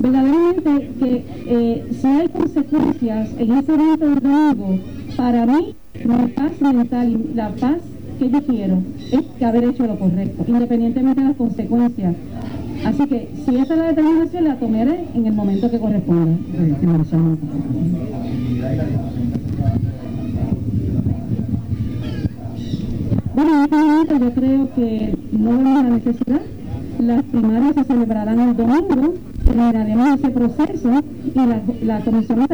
Verdaderamente 0.00 0.90
que 0.98 1.24
eh, 1.46 1.88
si 2.00 2.06
hay 2.06 2.28
consecuencias 2.28 3.30
en 3.38 3.52
ese 3.52 3.74
evento 3.74 4.06
domingo, 4.20 4.78
para 5.16 5.46
mí 5.46 5.74
la 6.04 6.28
paz 6.34 6.60
mental 6.60 7.08
y 7.10 7.34
la 7.34 7.50
paz 7.50 7.78
que 8.18 8.30
yo 8.30 8.42
quiero 8.42 8.82
es 9.12 9.22
que 9.38 9.44
haber 9.44 9.64
hecho 9.64 9.86
lo 9.86 9.98
correcto, 9.98 10.44
independientemente 10.46 11.20
de 11.20 11.28
las 11.28 11.36
consecuencias. 11.36 12.14
Así 12.84 13.06
que 13.06 13.28
si 13.44 13.56
esa 13.56 13.74
es 13.74 13.78
la 13.78 13.86
determinación, 13.86 14.44
la 14.44 14.56
tomaré 14.56 15.04
en 15.14 15.26
el 15.26 15.32
momento 15.32 15.70
que 15.70 15.78
corresponda. 15.78 16.36
Bueno, 23.34 23.54
en 23.54 23.62
este 23.64 23.76
momento 23.76 24.18
yo 24.18 24.32
creo 24.32 24.74
que 24.74 25.16
no 25.32 25.50
vemos 25.50 25.82
la 25.82 25.90
necesidad. 25.90 26.40
Las 27.00 27.22
primarias 27.24 27.74
se 27.74 27.84
celebrarán 27.84 28.40
el 28.40 28.56
domingo, 28.56 29.14
terminaremos 29.44 30.18
ese 30.18 30.30
proceso 30.30 30.90
y 31.24 31.38
la, 31.38 31.60
la 31.82 32.00
Comisión 32.00 32.46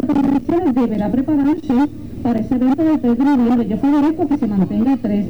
deberá 0.75 1.11
prepararse 1.11 1.75
para 2.23 2.41
ese 2.41 2.55
evento 2.55 2.85
del 2.85 3.01
3 3.01 3.19
de 3.19 3.25
noviembre. 3.25 3.69
Yo 3.69 3.79
favorezco 3.79 4.29
que 4.29 4.39
se 4.39 4.47
mantenga 4.47 4.93
el 4.93 4.99
3. 4.99 5.27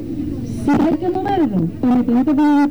Si 0.65 0.71
hay 0.71 0.97
que 0.97 1.11
moverlo, 1.11 1.69
me 1.83 2.03
tiene 2.05 2.25
que 2.25 2.35
poner 2.35 2.69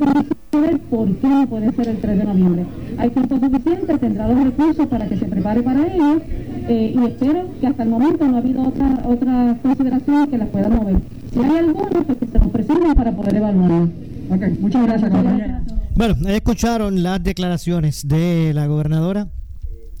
ver 0.58 0.78
por 0.80 1.16
qué 1.16 1.28
no 1.28 1.46
puede 1.46 1.72
ser 1.72 1.88
el 1.88 1.98
3 1.98 2.18
de 2.18 2.24
noviembre. 2.24 2.66
Hay 2.98 3.10
tiempo 3.10 3.38
suficiente, 3.38 3.98
tendrá 3.98 4.28
los 4.28 4.44
recursos 4.44 4.86
para 4.86 5.06
que 5.06 5.16
se 5.16 5.26
prepare 5.26 5.62
para 5.62 5.80
ello 5.86 6.20
eh, 6.68 6.94
y 6.94 7.06
espero 7.06 7.46
que 7.60 7.66
hasta 7.66 7.82
el 7.82 7.88
momento 7.88 8.26
no 8.26 8.36
ha 8.36 8.38
habido 8.38 8.62
otra, 8.62 9.02
otras 9.04 9.58
consideraciones 9.60 10.28
que 10.28 10.38
las 10.38 10.48
puedan 10.48 10.76
mover. 10.76 10.96
Si 11.32 11.38
hay 11.38 11.56
alguna, 11.58 12.02
pues 12.06 12.18
que 12.18 12.26
se 12.26 12.38
nos 12.38 12.48
presenten 12.48 12.94
para 12.94 13.12
poder 13.12 13.36
evaluarlo. 13.36 13.88
Ok, 14.30 14.42
muchas 14.60 14.86
gracias, 14.86 15.10
compañera. 15.10 15.62
Bueno, 16.00 16.30
escucharon 16.30 17.02
las 17.02 17.22
declaraciones 17.22 18.08
de 18.08 18.54
la 18.54 18.66
gobernadora 18.66 19.28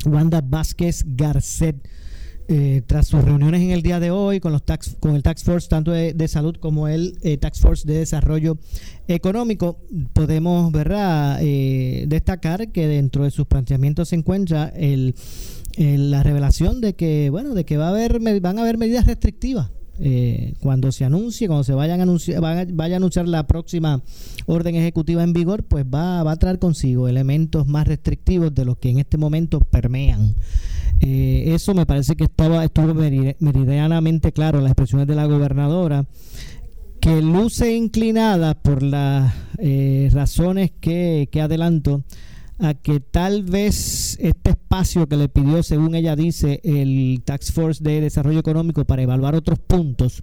Wanda 0.06 0.40
Vázquez 0.40 1.04
Garcet. 1.06 1.76
Eh, 2.48 2.80
tras 2.86 3.08
sus 3.08 3.22
reuniones 3.22 3.60
en 3.60 3.70
el 3.70 3.82
día 3.82 4.00
de 4.00 4.10
hoy 4.10 4.40
con 4.40 4.50
los 4.50 4.64
tax, 4.64 4.96
con 4.98 5.14
el 5.14 5.22
Tax 5.22 5.44
Force 5.44 5.68
tanto 5.68 5.90
de, 5.90 6.26
salud 6.26 6.56
como 6.58 6.88
el 6.88 7.18
eh, 7.20 7.36
Tax 7.36 7.60
Force 7.60 7.86
de 7.86 7.98
desarrollo 7.98 8.56
económico, 9.08 9.78
podemos 10.14 10.72
¿verdad? 10.72 11.38
Eh, 11.42 12.06
destacar 12.08 12.72
que 12.72 12.88
dentro 12.88 13.24
de 13.24 13.30
sus 13.30 13.46
planteamientos 13.46 14.08
se 14.08 14.16
encuentra 14.16 14.72
el, 14.74 15.14
la 15.76 16.22
revelación 16.22 16.80
de 16.80 16.94
que 16.94 17.28
bueno 17.28 17.52
de 17.52 17.66
que 17.66 17.76
va 17.76 17.88
a 17.88 17.90
haber 17.90 18.20
van 18.40 18.58
a 18.58 18.62
haber 18.62 18.78
medidas 18.78 19.06
restrictivas 19.06 19.70
eh, 20.00 20.54
cuando 20.60 20.90
se 20.92 21.04
anuncie, 21.04 21.46
cuando 21.46 21.62
se 21.64 21.74
vayan 21.74 22.00
a 22.00 22.04
anunciar, 22.04 22.40
vaya, 22.40 22.94
a 22.94 22.96
anunciar 22.96 23.28
la 23.28 23.46
próxima 23.46 24.02
orden 24.46 24.74
ejecutiva 24.74 25.22
en 25.22 25.32
vigor, 25.32 25.64
pues 25.64 25.84
va, 25.84 26.20
a 26.28 26.36
traer 26.36 26.58
consigo 26.58 27.06
elementos 27.06 27.66
más 27.66 27.86
restrictivos 27.86 28.54
de 28.54 28.64
los 28.64 28.78
que 28.78 28.90
en 28.90 28.98
este 28.98 29.18
momento 29.18 29.60
permean. 29.60 30.34
Eh, 31.00 31.52
eso 31.54 31.74
me 31.74 31.86
parece 31.86 32.16
que 32.16 32.24
estaba 32.24 32.64
estuvo 32.64 32.94
meri- 32.94 33.36
meridianamente 33.40 34.32
claro 34.32 34.58
en 34.58 34.64
las 34.64 34.72
expresiones 34.72 35.06
de 35.06 35.14
la 35.14 35.26
gobernadora, 35.26 36.06
que 37.00 37.22
luce 37.22 37.74
inclinada 37.74 38.54
por 38.54 38.82
las 38.82 39.32
eh, 39.58 40.08
razones 40.12 40.70
que 40.80 41.28
adelanto 41.42 42.02
a 42.60 42.74
que 42.74 43.00
tal 43.00 43.42
vez 43.42 44.18
este 44.20 44.50
espacio 44.50 45.06
que 45.06 45.16
le 45.16 45.28
pidió, 45.28 45.62
según 45.62 45.94
ella 45.94 46.14
dice, 46.14 46.60
el 46.62 47.22
Tax 47.24 47.52
Force 47.52 47.82
de 47.82 48.00
Desarrollo 48.00 48.40
Económico 48.40 48.84
para 48.84 49.02
evaluar 49.02 49.34
otros 49.34 49.58
puntos, 49.58 50.22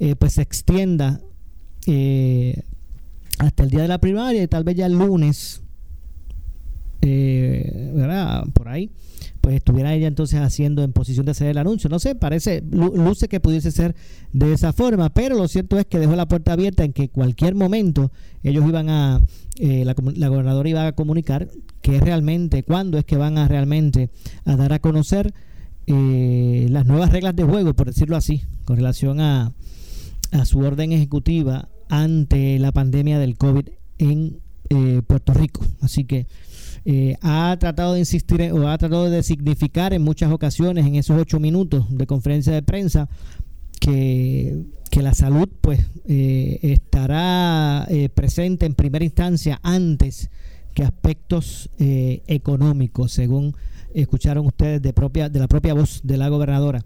eh, 0.00 0.16
pues 0.16 0.34
se 0.34 0.42
extienda 0.42 1.20
eh, 1.86 2.62
hasta 3.38 3.62
el 3.62 3.70
día 3.70 3.82
de 3.82 3.88
la 3.88 3.98
primaria 3.98 4.42
y 4.42 4.48
tal 4.48 4.64
vez 4.64 4.76
ya 4.76 4.86
el 4.86 4.94
lunes, 4.94 5.62
eh, 7.02 7.92
¿verdad? 7.94 8.44
Por 8.52 8.68
ahí, 8.68 8.90
pues 9.48 9.56
estuviera 9.56 9.94
ella 9.94 10.08
entonces 10.08 10.38
haciendo 10.40 10.82
en 10.82 10.92
posición 10.92 11.24
de 11.24 11.30
hacer 11.32 11.46
el 11.48 11.56
anuncio. 11.56 11.88
No 11.88 11.98
sé, 11.98 12.14
parece, 12.14 12.62
lu- 12.70 12.94
luce 12.94 13.28
que 13.28 13.40
pudiese 13.40 13.70
ser 13.70 13.96
de 14.34 14.52
esa 14.52 14.74
forma, 14.74 15.08
pero 15.08 15.38
lo 15.38 15.48
cierto 15.48 15.78
es 15.78 15.86
que 15.86 15.98
dejó 15.98 16.14
la 16.16 16.28
puerta 16.28 16.52
abierta 16.52 16.84
en 16.84 16.92
que 16.92 17.08
cualquier 17.08 17.54
momento 17.54 18.12
ellos 18.42 18.62
iban 18.68 18.90
a, 18.90 19.22
eh, 19.58 19.86
la, 19.86 19.94
la 20.16 20.28
gobernadora 20.28 20.68
iba 20.68 20.86
a 20.86 20.92
comunicar 20.92 21.48
que 21.80 21.98
realmente, 21.98 22.62
cuándo 22.62 22.98
es 22.98 23.06
que 23.06 23.16
van 23.16 23.38
a 23.38 23.48
realmente 23.48 24.10
a 24.44 24.54
dar 24.56 24.74
a 24.74 24.80
conocer 24.80 25.32
eh, 25.86 26.66
las 26.68 26.84
nuevas 26.84 27.10
reglas 27.10 27.34
de 27.34 27.44
juego, 27.44 27.72
por 27.72 27.86
decirlo 27.86 28.16
así, 28.16 28.42
con 28.66 28.76
relación 28.76 29.18
a, 29.20 29.54
a 30.30 30.44
su 30.44 30.58
orden 30.58 30.92
ejecutiva 30.92 31.70
ante 31.88 32.58
la 32.58 32.70
pandemia 32.72 33.18
del 33.18 33.38
COVID 33.38 33.66
en 33.96 34.40
eh, 34.68 35.00
Puerto 35.06 35.32
Rico. 35.32 35.64
Así 35.80 36.04
que 36.04 36.26
eh, 36.84 37.16
ha 37.22 37.56
tratado 37.58 37.94
de 37.94 38.00
insistir 38.00 38.52
o 38.52 38.68
ha 38.68 38.78
tratado 38.78 39.10
de 39.10 39.22
significar 39.22 39.92
en 39.92 40.02
muchas 40.02 40.32
ocasiones 40.32 40.86
en 40.86 40.96
esos 40.96 41.20
ocho 41.20 41.40
minutos 41.40 41.86
de 41.90 42.06
conferencia 42.06 42.52
de 42.52 42.62
prensa 42.62 43.08
que, 43.80 44.64
que 44.90 45.02
la 45.02 45.14
salud 45.14 45.48
pues 45.60 45.80
eh, 46.06 46.58
estará 46.62 47.86
eh, 47.88 48.08
presente 48.08 48.66
en 48.66 48.74
primera 48.74 49.04
instancia 49.04 49.60
antes 49.62 50.30
que 50.74 50.82
aspectos 50.82 51.70
eh, 51.78 52.22
económicos, 52.26 53.12
según 53.12 53.54
escucharon 53.94 54.46
ustedes 54.46 54.80
de 54.82 54.92
propia 54.92 55.28
de 55.28 55.38
la 55.38 55.48
propia 55.48 55.74
voz 55.74 56.00
de 56.04 56.16
la 56.16 56.28
gobernadora 56.28 56.84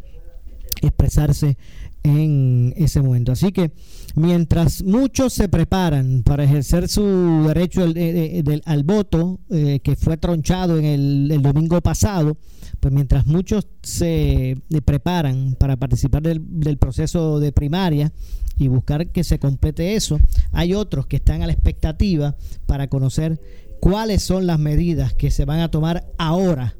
expresarse 0.80 1.58
en 2.02 2.74
ese 2.76 3.00
momento. 3.00 3.32
Así 3.32 3.52
que 3.52 3.72
mientras 4.16 4.82
muchos 4.82 5.32
se 5.32 5.48
preparan 5.48 6.22
para 6.22 6.44
ejercer 6.44 6.88
su 6.88 7.44
derecho 7.46 7.82
al, 7.82 7.96
eh, 7.96 8.42
eh, 8.44 8.82
voto, 8.84 9.40
eh, 9.50 9.80
que 9.82 9.96
fue 9.96 10.16
tronchado 10.16 10.78
en 10.78 10.84
el, 10.84 11.42
domingo 11.42 11.80
pasado, 11.80 12.36
pues 12.80 12.92
mientras 12.92 13.26
muchos 13.26 13.68
se 13.82 14.56
preparan 14.84 15.56
para 15.58 15.76
participar 15.76 16.22
del, 16.22 16.40
del 16.60 16.78
proceso 16.78 17.38
de 17.38 17.52
primaria 17.52 18.12
y 18.58 18.68
buscar 18.68 19.08
que 19.08 19.24
se 19.24 19.38
complete 19.38 19.94
eso, 19.94 20.18
hay 20.52 20.74
otros 20.74 21.06
que 21.06 21.16
están 21.16 21.42
a 21.42 21.46
la 21.46 21.52
expectativa 21.52 22.36
para 22.66 22.88
conocer 22.88 23.40
cuáles 23.80 24.22
son 24.22 24.46
las 24.46 24.58
medidas 24.58 25.14
que 25.14 25.30
se 25.30 25.44
van 25.44 25.60
a 25.60 25.70
tomar 25.70 26.06
ahora 26.18 26.76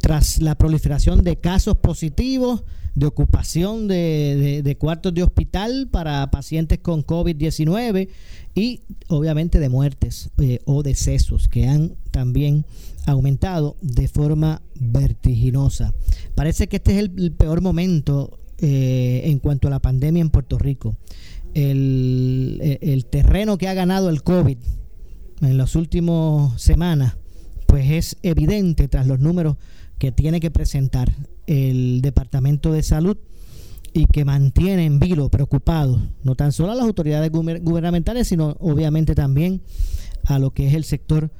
tras 0.00 0.40
la 0.40 0.54
proliferación 0.56 1.22
de 1.22 1.36
casos 1.36 1.78
positivos, 1.78 2.64
de 2.96 3.06
ocupación 3.06 3.86
de, 3.88 4.62
de- 4.64 4.76
cuartos 4.76 5.12
de 5.14 5.22
hospital 5.22 5.86
para 5.90 6.28
pacientes 6.30 6.78
con 6.80 7.04
COVID-19 7.04 8.08
y 8.54 8.80
obviamente 9.08 9.60
de 9.60 9.68
muertes 9.68 10.30
eh, 10.38 10.60
o 10.64 10.82
decesos 10.82 11.46
que 11.48 11.68
han 11.68 11.94
también 12.10 12.64
aumentado 13.04 13.76
de 13.82 14.08
forma 14.08 14.62
vertiginosa. 14.80 15.92
Parece 16.34 16.68
que 16.68 16.76
este 16.76 16.92
es 16.98 17.08
el, 17.16 17.32
peor 17.32 17.60
momento 17.60 18.38
eh, 18.58 19.22
en 19.26 19.38
cuanto 19.40 19.68
a 19.68 19.70
la 19.70 19.78
pandemia 19.80 20.22
en 20.22 20.30
Puerto 20.30 20.58
Rico. 20.58 20.96
El, 21.54 22.58
el- 22.62 22.78
el 22.80 23.04
terreno 23.06 23.58
que 23.58 23.68
ha 23.68 23.74
ganado 23.74 24.08
el 24.08 24.22
COVID 24.22 24.56
en 25.42 25.58
las 25.58 25.76
últimas 25.76 26.60
semanas, 26.62 27.18
pues 27.66 27.90
es 27.90 28.16
evidente 28.22 28.88
tras 28.88 29.06
los 29.06 29.20
números 29.20 29.56
que 29.98 30.12
tiene 30.12 30.40
que 30.40 30.50
presentar 30.50 31.12
el 31.46 32.00
Departamento 32.02 32.72
de 32.72 32.82
Salud 32.82 33.16
y 33.92 34.06
que 34.06 34.24
mantiene 34.24 34.84
en 34.84 34.98
vilo, 34.98 35.30
preocupado, 35.30 36.00
no 36.22 36.34
tan 36.34 36.52
solo 36.52 36.72
a 36.72 36.74
las 36.74 36.84
autoridades 36.84 37.30
guber- 37.32 37.62
gubernamentales, 37.62 38.28
sino 38.28 38.56
obviamente 38.60 39.14
también 39.14 39.62
a 40.24 40.38
lo 40.38 40.50
que 40.52 40.66
es 40.68 40.74
el 40.74 40.84
sector 40.84 41.30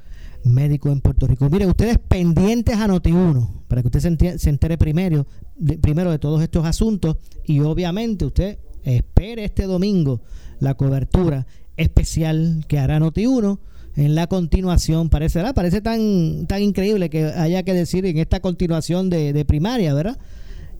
médico 0.44 0.90
en 0.90 1.00
Puerto 1.00 1.26
Rico. 1.26 1.50
Mire, 1.50 1.66
ustedes 1.66 1.98
pendientes 1.98 2.76
a 2.76 2.86
Noti1, 2.86 3.64
para 3.68 3.82
que 3.82 3.88
usted 3.88 4.00
se, 4.00 4.10
enti- 4.12 4.38
se 4.38 4.48
entere 4.48 4.78
primero 4.78 5.26
de, 5.56 5.76
primero 5.76 6.10
de 6.10 6.18
todos 6.18 6.40
estos 6.40 6.64
asuntos 6.64 7.16
y 7.44 7.60
obviamente 7.60 8.24
usted 8.24 8.58
espere 8.84 9.44
este 9.44 9.64
domingo 9.64 10.20
la 10.60 10.74
cobertura 10.74 11.46
especial 11.76 12.64
que 12.68 12.78
hará 12.78 12.98
Noti1 13.00 13.58
en 13.96 14.14
la 14.14 14.26
continuación. 14.26 15.08
Parece, 15.08 15.38
¿verdad? 15.40 15.54
Parece 15.54 15.80
tan, 15.80 16.46
tan 16.46 16.62
increíble 16.62 17.10
que 17.10 17.24
haya 17.24 17.62
que 17.62 17.72
decir 17.72 18.04
en 18.06 18.18
esta 18.18 18.40
continuación 18.40 19.10
de, 19.10 19.32
de 19.32 19.44
primaria, 19.44 19.94
¿verdad? 19.94 20.18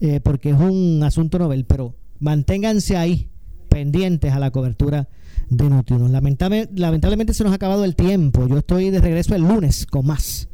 Eh, 0.00 0.20
porque 0.22 0.50
es 0.50 0.56
un 0.60 1.02
asunto 1.02 1.38
novel, 1.38 1.64
pero 1.64 1.94
manténganse 2.20 2.96
ahí 2.96 3.28
pendientes 3.68 4.32
a 4.32 4.38
la 4.38 4.50
cobertura 4.50 5.08
de 5.48 5.64
Noti1. 5.64 6.08
Lamentable- 6.10 6.68
lamentablemente 6.74 7.32
se 7.34 7.44
nos 7.44 7.52
ha 7.52 7.56
acabado 7.56 7.84
el 7.84 7.94
tiempo. 7.96 8.46
Yo 8.48 8.58
estoy 8.58 8.90
de 8.90 9.00
regreso 9.00 9.34
el 9.34 9.42
lunes 9.42 9.86
con 9.86 10.06
más. 10.06 10.48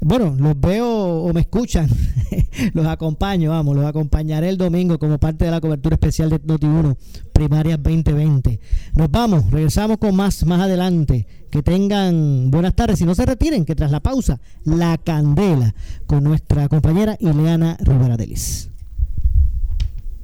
Bueno, 0.00 0.34
los 0.38 0.58
veo 0.60 0.88
o 0.88 1.32
me 1.32 1.40
escuchan, 1.40 1.88
los 2.74 2.86
acompaño, 2.86 3.50
vamos, 3.50 3.76
los 3.76 3.84
acompañaré 3.84 4.48
el 4.48 4.56
domingo 4.56 4.98
como 4.98 5.18
parte 5.18 5.44
de 5.44 5.50
la 5.50 5.60
cobertura 5.60 5.94
especial 5.94 6.30
de 6.30 6.40
Noti1 6.40 6.96
Primarias 7.32 7.82
2020. 7.82 8.60
Nos 8.94 9.10
vamos, 9.10 9.50
regresamos 9.50 9.98
con 9.98 10.14
más 10.14 10.44
más 10.44 10.60
adelante. 10.60 11.26
Que 11.50 11.62
tengan 11.62 12.50
buenas 12.50 12.74
tardes 12.74 13.00
y 13.00 13.06
no 13.06 13.14
se 13.14 13.24
retiren, 13.24 13.64
que 13.64 13.74
tras 13.74 13.90
la 13.90 14.00
pausa, 14.00 14.38
la 14.64 14.98
candela 14.98 15.74
con 16.06 16.22
nuestra 16.22 16.68
compañera 16.68 17.16
Ileana 17.20 17.78
Rivera 17.80 18.18
Delis. 18.18 18.68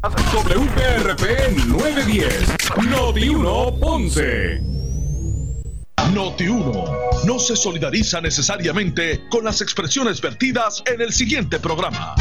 WPRP 0.02 1.66
910, 1.66 2.56
Noti 2.90 3.28
1 3.30 3.80
Ponce. 3.80 4.60
Noti 6.12 6.46
1 6.46 6.84
no 7.26 7.38
se 7.38 7.56
solidariza 7.56 8.20
necesariamente 8.20 9.26
con 9.28 9.44
las 9.44 9.60
expresiones 9.60 10.20
vertidas 10.20 10.82
en 10.86 11.00
el 11.00 11.12
siguiente 11.12 11.58
programa. 11.58 12.14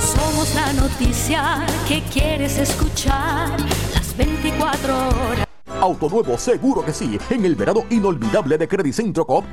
Somos 0.00 0.54
la 0.54 0.72
noticia 0.74 1.64
que 1.88 2.02
quieres 2.12 2.58
escuchar 2.58 3.58
las 3.94 4.16
24 4.18 5.08
horas. 5.08 5.46
Auto 5.80 6.10
nuevo, 6.10 6.36
seguro 6.36 6.84
que 6.84 6.92
sí. 6.92 7.18
En 7.30 7.44
el 7.44 7.54
verano 7.54 7.84
inolvidable 7.90 8.58
de 8.58 8.68
Credicentro 8.68 9.26
Coop. 9.26 9.46